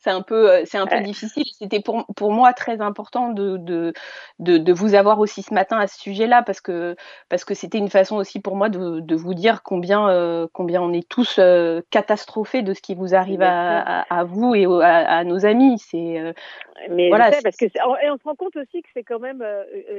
c'est 0.00 0.10
un 0.10 0.22
peu, 0.22 0.50
euh, 0.50 0.62
c'est 0.64 0.78
un 0.78 0.86
peu 0.86 0.96
Ouais. 0.96 1.02
difficile. 1.02 1.44
C'était 1.58 1.80
pour, 1.80 2.06
pour 2.16 2.32
moi 2.32 2.52
très 2.54 2.80
important 2.80 3.28
de, 3.30 3.56
de, 3.58 3.92
de, 4.38 4.58
de 4.58 4.72
vous 4.72 4.94
avoir 4.94 5.18
aussi 5.20 5.42
ce 5.42 5.54
matin 5.54 5.78
à 5.78 5.86
ce 5.86 6.00
sujet-là 6.00 6.42
parce 6.42 6.60
que 6.60 6.96
parce 7.28 7.44
que 7.44 7.54
c'était 7.54 7.78
une 7.78 7.90
façon 7.90 8.16
aussi 8.16 8.40
pour 8.40 8.56
moi 8.56 8.68
de, 8.70 9.00
de 9.00 9.14
vous 9.16 9.34
dire 9.34 9.62
combien 9.62 10.08
euh, 10.10 10.46
combien 10.52 10.82
on 10.82 10.92
est 10.92 11.08
tous 11.08 11.36
euh, 11.38 11.82
catastrophés 11.90 12.62
de 12.62 12.74
ce 12.74 12.80
qui 12.82 12.94
vous 12.94 13.14
arrive 13.14 13.42
à, 13.42 13.80
à, 13.80 14.20
à 14.20 14.24
vous 14.24 14.54
et 14.54 14.64
à, 14.64 15.18
à 15.18 15.24
nos 15.24 15.44
amis. 15.46 15.78
C'est 15.78 16.18
euh, 16.18 16.32
Mais 16.88 17.08
Voilà, 17.10 17.30
sais, 17.30 17.42
parce 17.42 17.56
que 17.56 17.66
et 17.66 18.10
on 18.10 18.16
se 18.16 18.24
rend 18.24 18.34
compte 18.34 18.56
aussi 18.56 18.82
que 18.82 18.88
c'est 18.94 19.04
quand 19.04 19.20
même 19.20 19.44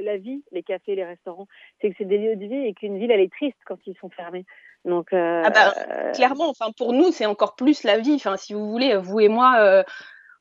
la 0.02 0.16
vie, 0.16 0.42
les 0.52 0.62
cafés, 0.62 0.96
les 0.96 1.04
restaurants, 1.04 1.46
c'est 1.80 1.90
que 1.90 1.96
c'est 1.98 2.04
des 2.04 2.18
lieux 2.18 2.36
de 2.36 2.46
vie 2.46 2.66
et 2.66 2.74
qu'une 2.74 2.98
ville 2.98 3.10
elle 3.10 3.20
est 3.20 3.32
triste 3.32 3.58
quand 3.66 3.78
ils 3.86 3.96
sont 3.96 4.10
fermés. 4.10 4.44
Donc 4.84 5.12
euh, 5.12 5.42
Ah 5.44 5.50
bah, 5.50 5.74
euh, 5.90 6.12
clairement, 6.12 6.48
enfin 6.48 6.72
pour 6.76 6.92
nous 6.92 7.12
c'est 7.12 7.26
encore 7.26 7.54
plus 7.54 7.84
la 7.84 7.98
vie. 7.98 8.14
Enfin 8.14 8.36
si 8.36 8.54
vous 8.54 8.70
voulez, 8.70 8.96
vous 8.96 9.20
et 9.20 9.28
moi. 9.28 9.56
euh, 9.60 9.82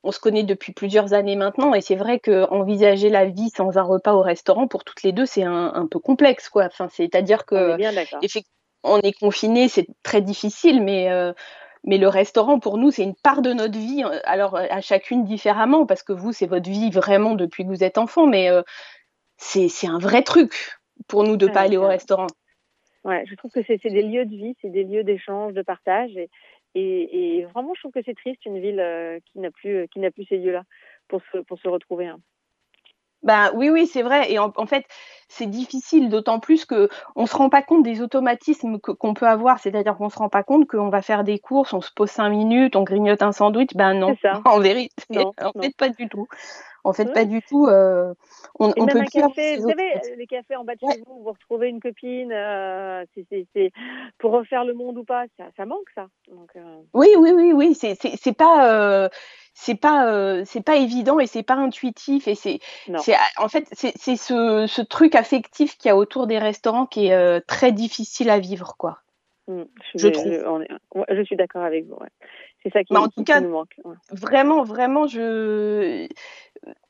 on 0.04 0.12
se 0.12 0.20
connaît 0.20 0.42
depuis 0.42 0.74
plusieurs 0.74 1.14
années 1.14 1.36
maintenant 1.36 1.76
et 1.76 1.82
c'est 1.82 1.96
vrai 1.96 2.20
que 2.20 2.50
envisager 2.50 3.10
la 3.10 3.26
vie 3.26 3.52
sans 3.56 3.78
un 3.78 3.84
repas 3.84 4.14
au 4.14 4.24
restaurant 4.24 4.68
pour 4.68 4.84
toutes 4.84 5.04
les 5.04 5.12
deux 5.12 5.28
c'est 5.28 5.44
un, 5.44 5.72
un 5.76 5.86
peu 5.86 6.00
complexe 6.00 6.50
quoi. 6.50 6.66
Enfin 6.66 6.88
c'est-à-dire 6.90 7.44
on 7.52 7.56
que 7.56 7.72
est 7.74 7.78
bien 7.78 7.92
on 8.84 9.00
est 9.02 9.14
confiné, 9.14 9.68
c'est 9.68 9.86
très 10.02 10.22
difficile, 10.22 10.82
mais, 10.82 11.12
euh, 11.12 11.34
mais 11.84 12.00
le 12.00 12.08
restaurant, 12.08 12.58
pour 12.60 12.80
nous, 12.80 12.90
c'est 12.90 13.04
une 13.04 13.14
part 13.14 13.44
de 13.44 13.54
notre 13.54 13.78
vie, 13.78 14.04
alors 14.24 14.56
à 14.56 14.82
chacune 14.82 15.24
différemment, 15.24 15.86
parce 15.86 16.02
que 16.02 16.14
vous, 16.14 16.34
c'est 16.34 16.48
votre 16.48 16.68
vie 16.68 16.90
vraiment 16.90 17.36
depuis 17.36 17.64
que 17.64 17.70
vous 17.70 17.84
êtes 17.84 18.00
enfant, 18.00 18.26
mais 18.26 18.50
c'est 19.38 19.88
un 19.88 20.00
vrai 20.00 20.24
truc 20.24 20.80
pour 21.08 21.24
nous 21.24 21.38
de 21.38 21.46
Ouais, 21.46 21.52
pas 21.52 21.62
aller 21.62 21.78
au 21.78 21.88
restaurant. 21.88 22.28
Ouais, 23.04 23.24
je 23.28 23.36
trouve 23.36 23.52
que 23.52 23.62
c'est 23.64 23.78
des 23.84 24.04
lieux 24.04 24.26
de 24.26 24.36
vie, 24.36 24.56
c'est 24.62 24.70
des 24.70 24.84
lieux 24.84 25.04
d'échange, 25.04 25.54
de 25.54 25.62
partage 25.64 26.16
et, 26.16 26.30
et, 26.76 27.38
et 27.40 27.46
vraiment 27.46 27.74
je 27.74 27.82
trouve 27.82 27.92
que 27.92 28.04
c'est 28.06 28.14
triste 28.16 28.46
une 28.46 28.60
ville 28.60 28.80
euh, 28.80 29.20
qui 29.26 29.40
n'a 29.40 29.50
plus 29.52 29.88
qui 29.90 30.00
n'a 30.00 30.12
plus 30.12 30.26
ces 30.26 30.38
lieux-là 30.38 30.64
pour 31.08 31.22
se 31.32 31.40
pour 31.40 31.60
se 31.60 31.68
retrouver. 31.68 32.08
hein. 32.08 32.20
Ben 33.24 33.52
oui, 33.54 33.70
oui, 33.70 33.86
c'est 33.86 34.02
vrai. 34.02 34.32
Et 34.32 34.40
en, 34.40 34.52
en 34.56 34.66
fait, 34.66 34.84
c'est 35.28 35.46
difficile, 35.46 36.10
d'autant 36.10 36.40
plus 36.40 36.66
que 36.66 36.90
on 37.16 37.28
se 37.28 37.36
rend 37.36 37.50
pas 37.50 37.62
compte 37.62 37.84
des 37.84 38.02
automatismes 38.02 38.80
que- 38.80 38.92
qu'on 38.92 39.14
peut 39.14 39.28
avoir. 39.28 39.60
C'est-à-dire 39.60 39.96
qu'on 39.96 40.10
se 40.10 40.18
rend 40.18 40.30
pas 40.30 40.42
compte 40.44 40.68
qu'on 40.68 40.90
va 40.90 41.04
faire 41.04 41.24
des 41.24 41.38
courses, 41.38 41.74
on 41.74 41.82
se 41.82 41.92
pose 41.96 42.10
cinq 42.10 42.30
minutes, 42.30 42.76
on 42.76 42.84
grignote 42.84 43.22
un 43.22 43.32
sandwich. 43.32 43.70
Ben 43.76 43.94
non, 43.94 44.16
ça. 44.24 44.42
en 44.46 44.60
vérité, 44.60 44.92
Non, 45.12 45.34
en 45.40 45.52
non. 45.56 45.62
fait 45.62 45.76
pas 45.78 45.90
du 45.90 46.10
tout. 46.10 46.28
En 46.84 46.94
fait 46.94 47.14
pas 47.14 47.26
du 47.26 47.42
tout. 47.44 47.68
euh, 47.68 48.14
on, 48.60 48.70
Et 48.70 48.82
on 48.82 48.86
même 48.86 48.98
peut 48.98 49.02
un 49.02 49.06
café, 49.06 49.58
vous 49.58 49.70
savez, 49.70 50.16
les 50.18 50.28
cafés 50.28 50.56
en 50.56 50.64
bas 50.64 50.74
de 50.76 50.86
Ouais. 50.86 50.96
chez 50.96 51.04
vous, 51.06 51.22
vous 51.24 51.32
retrouvez 51.32 51.70
une 51.70 51.80
copine, 51.80 52.32
euh, 52.32 53.06
c'est- 53.14 53.26
c'est 53.30 53.48
c'est- 53.54 53.72
pour 54.18 54.32
refaire 54.32 54.66
le 54.66 54.74
monde 54.74 54.98
ou 54.98 55.04
pas, 55.04 55.26
ça, 55.38 55.46
ça 55.58 55.66
manque 55.66 55.90
ça. 55.96 56.08
Donc, 56.30 56.50
euh, 56.56 56.62
Oui, 56.94 57.10
oui, 57.18 57.32
oui, 57.32 57.54
oui. 57.54 57.76
C'est 57.76 57.96
pas 58.36 59.10
c'est 59.54 59.76
pas 59.76 60.08
euh, 60.12 60.44
c'est 60.46 60.62
pas 60.64 60.78
évident 60.78 61.20
et 61.20 61.28
c'est 61.28 61.44
pas 61.44 61.56
intuitif 61.56 62.28
et 62.28 62.36
c'est 62.36 62.60
en 63.38 63.48
fait 63.50 63.68
c'est 63.74 63.94
c'est 63.98 64.16
ce 64.16 64.66
ce 64.68 64.82
truc 64.82 65.14
affectif 65.16 65.78
qu'il 65.78 65.90
y 65.90 65.92
a 65.92 65.98
autour 65.98 66.26
des 66.26 66.40
restaurants 66.40 66.86
qui 66.86 67.08
est 67.08 67.14
euh, 67.14 67.40
très 67.46 67.72
difficile 67.72 68.30
à 68.30 68.40
vivre 68.40 68.76
quoi. 68.78 69.00
Mm, 69.52 69.66
je, 69.94 69.98
je 69.98 70.08
je- 70.08 70.14
trouve. 70.14 70.44
on 70.48 70.62
est- 70.62 70.72
ouais, 70.96 71.06
je 71.10 71.22
suis 71.24 71.36
d'accord 71.36 71.64
avec 71.64 71.86
vous. 71.88 71.96
ouais. 71.96 72.10
C'est 72.64 72.72
ça 72.72 72.84
qui, 72.84 72.94
Mais 72.94 73.00
en 73.00 73.04
qui- 73.04 73.10
tout 73.16 73.22
qui 73.22 73.26
cas, 73.26 73.42
nous 73.42 73.50
manque. 73.50 73.74
ouais. 73.84 73.96
Vraiment, 74.12 74.64
vraiment, 74.64 75.08
je 75.08 76.08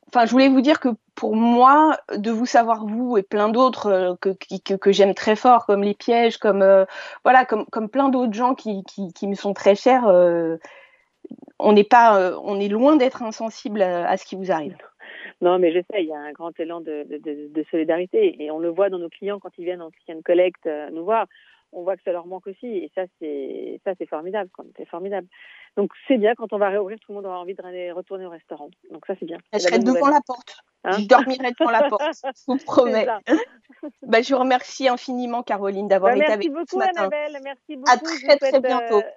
enfin 0.08 0.26
je 0.26 0.30
voulais 0.32 0.48
vous 0.48 0.60
dire 0.60 0.78
que 0.80 0.90
pour 1.14 1.34
moi 1.36 1.96
de 2.14 2.30
vous 2.30 2.44
savoir 2.46 2.84
vous 2.86 3.16
et 3.16 3.22
plein 3.22 3.48
d'autres 3.48 3.86
euh, 3.86 4.14
que 4.20 4.30
que, 4.64 4.74
que 4.74 4.92
j'aime 4.92 5.14
très 5.14 5.36
fort 5.36 5.64
comme 5.64 5.82
les 5.82 5.94
pièges 5.94 6.36
comme 6.36 6.60
euh, 6.60 6.84
voilà 7.24 7.46
comme 7.46 7.64
comme 7.72 7.88
plein 7.88 8.10
d'autres 8.10 8.34
gens 8.34 8.54
qui, 8.54 8.84
qui 8.84 9.12
qui 9.14 9.26
me 9.26 9.34
sont 9.34 9.54
très 9.54 9.74
chers 9.74 10.06
euh, 10.08 10.58
on 11.58 11.72
n'est 11.72 11.84
pas 11.84 12.36
on 12.42 12.60
est 12.60 12.68
loin 12.68 12.96
d'être 12.96 13.22
insensible 13.22 13.80
à, 13.80 14.06
à 14.08 14.16
ce 14.18 14.26
qui 14.26 14.36
vous 14.36 14.50
arrive. 14.52 14.76
Non, 15.40 15.58
mais 15.58 15.72
je 15.72 15.80
sais, 15.90 16.02
il 16.02 16.08
y 16.08 16.12
a 16.12 16.18
un 16.18 16.30
grand 16.32 16.58
élan 16.60 16.80
de, 16.80 17.04
de, 17.08 17.64
solidarité 17.70 18.36
et 18.42 18.50
on 18.52 18.60
le 18.60 18.68
voit 18.68 18.90
dans 18.90 18.98
nos 18.98 19.08
clients 19.08 19.40
quand 19.40 19.50
ils 19.58 19.64
viennent 19.64 19.82
en 19.82 19.90
client 19.90 20.20
collect 20.24 20.66
euh, 20.66 20.88
nous 20.90 21.04
voir. 21.04 21.26
On 21.72 21.82
voit 21.82 21.96
que 21.96 22.02
ça 22.04 22.12
leur 22.12 22.26
manque 22.26 22.46
aussi. 22.46 22.66
Et 22.66 22.90
ça, 22.94 23.02
c'est 23.18 23.80
ça, 23.84 23.92
c'est 23.98 24.08
formidable. 24.08 24.50
C'est 24.76 24.88
formidable. 24.88 25.26
Donc 25.76 25.90
c'est 26.06 26.18
bien 26.18 26.34
quand 26.34 26.52
on 26.52 26.58
va 26.58 26.68
réouvrir, 26.68 26.98
tout 27.00 27.12
le 27.12 27.16
monde 27.16 27.26
aura 27.26 27.40
envie 27.40 27.54
de 27.54 27.92
retourner 27.92 28.26
au 28.26 28.30
restaurant. 28.30 28.70
Donc 28.90 29.06
ça, 29.06 29.14
c'est 29.18 29.26
bien. 29.26 29.38
Je 29.52 29.58
serai 29.58 29.78
bonne 29.78 29.94
devant 29.94 30.08
la 30.08 30.20
porte. 30.20 30.58
Hein 30.84 30.98
je 30.98 31.06
dormirai 31.06 31.52
devant 31.58 31.70
la 31.70 31.88
porte. 31.88 32.02
Je 32.24 32.42
vous 32.46 32.56
promets. 32.58 33.06
Bah, 34.02 34.22
je 34.22 34.32
vous 34.32 34.38
remercie 34.40 34.88
infiniment, 34.88 35.42
Caroline, 35.42 35.88
d'avoir 35.88 36.12
Bah, 36.12 36.18
été 36.22 36.32
avec 36.32 36.48
nous 36.48 36.60
ce 36.60 36.60
beaucoup, 36.60 36.78
matin. 36.78 37.00
Annabelle. 37.00 37.38
Merci 37.42 37.76
beaucoup. 37.76 37.90
À 37.90 37.96
très, 37.96 38.36
très 38.36 38.60
bientôt. 38.60 38.98
euh, 38.98 39.10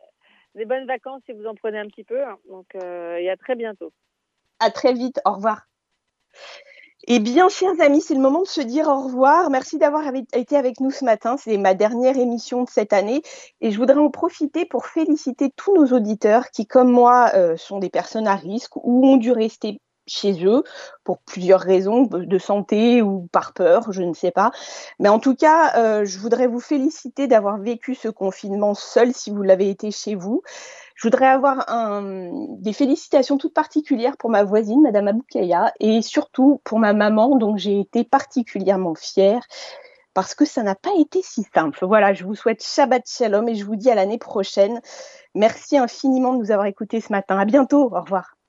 des 0.56 0.66
bonnes 0.66 0.88
vacances 0.88 1.22
si 1.26 1.34
vous 1.34 1.46
en 1.46 1.54
prenez 1.54 1.78
un 1.78 1.86
petit 1.88 2.04
peu. 2.04 2.20
Donc, 2.50 2.68
euh, 2.76 3.18
et 3.18 3.30
à 3.30 3.38
très 3.38 3.56
bientôt. 3.56 3.92
À 4.60 4.72
très 4.72 4.94
vite. 4.94 5.20
Au 5.26 5.34
revoir. 5.34 5.68
Eh 7.08 7.20
bien, 7.20 7.50
chers 7.50 7.80
amis, 7.82 8.02
c'est 8.02 8.16
le 8.16 8.20
moment 8.20 8.42
de 8.42 8.48
se 8.48 8.62
dire 8.62 8.88
au 8.88 9.04
revoir. 9.04 9.52
Merci 9.52 9.78
d'avoir 9.78 10.04
été 10.34 10.58
avec 10.58 10.80
nous 10.80 10.90
ce 10.90 11.06
matin. 11.06 11.38
C'est 11.38 11.58
ma 11.58 11.76
dernière 11.76 12.18
émission 12.18 12.64
de 12.64 12.70
cette 12.70 12.94
année 12.94 13.22
et 13.62 13.70
je 13.70 13.78
voudrais 13.78 14.00
en 14.00 14.10
profiter 14.10 14.66
pour 14.66 14.88
féliciter 14.88 15.52
tous 15.56 15.76
nos 15.76 15.96
auditeurs 15.96 16.50
qui, 16.50 16.66
comme 16.66 16.92
moi, 16.92 17.30
euh, 17.36 17.58
sont 17.58 17.78
des 17.78 17.92
personnes 17.92 18.28
à 18.28 18.36
risque 18.36 18.76
ou 18.78 19.06
ont 19.06 19.18
dû 19.18 19.32
rester 19.32 19.80
chez 20.08 20.46
eux 20.46 20.64
pour 21.04 21.20
plusieurs 21.20 21.62
raisons 21.62 22.04
de 22.04 22.38
santé 22.38 23.02
ou 23.02 23.28
par 23.32 23.54
peur, 23.54 23.92
je 23.92 24.02
ne 24.02 24.14
sais 24.14 24.32
pas. 24.32 24.52
Mais 25.00 25.10
en 25.10 25.20
tout 25.20 25.36
cas, 25.36 25.78
euh, 25.78 26.06
je 26.06 26.20
voudrais 26.20 26.48
vous 26.48 26.60
féliciter 26.60 27.28
d'avoir 27.28 27.58
vécu 27.58 27.96
ce 27.96 28.08
confinement 28.08 28.74
seul 28.74 29.14
si 29.14 29.32
vous 29.32 29.42
l'avez 29.42 29.70
été 29.70 29.92
chez 29.92 30.16
vous. 30.16 30.42
Je 30.96 31.08
voudrais 31.08 31.28
avoir 31.28 31.66
des 32.60 32.72
félicitations 32.72 33.38
toutes 33.38 33.54
particulières 33.54 34.16
pour 34.16 34.30
ma 34.30 34.46
voisine, 34.46 34.82
Madame 34.82 35.10
Aboukaya, 35.10 35.74
et 35.82 36.02
surtout 36.02 36.62
pour 36.64 36.80
ma 36.80 36.94
maman, 36.94 37.36
dont 37.36 37.58
j'ai 37.58 37.82
été 37.82 38.06
particulièrement 38.06 38.96
fière 38.96 39.42
parce 40.16 40.34
que 40.34 40.46
ça 40.46 40.64
n'a 40.64 40.76
pas 40.76 40.94
été 40.98 41.22
si 41.22 41.46
simple. 41.54 41.86
Voilà, 41.86 42.14
je 42.14 42.24
vous 42.24 42.36
souhaite 42.36 42.64
Shabbat 42.64 43.08
Shalom 43.08 43.50
et 43.50 43.56
je 43.56 43.66
vous 43.66 43.76
dis 43.76 43.92
à 43.92 43.96
l'année 43.96 44.18
prochaine. 44.18 44.82
Merci 45.36 45.78
infiniment 45.78 46.34
de 46.34 46.40
nous 46.40 46.52
avoir 46.52 46.68
écoutés 46.68 47.02
ce 47.02 47.12
matin. 47.12 47.38
À 47.38 47.46
bientôt. 47.46 47.94
Au 47.94 48.02
revoir. 48.02 48.35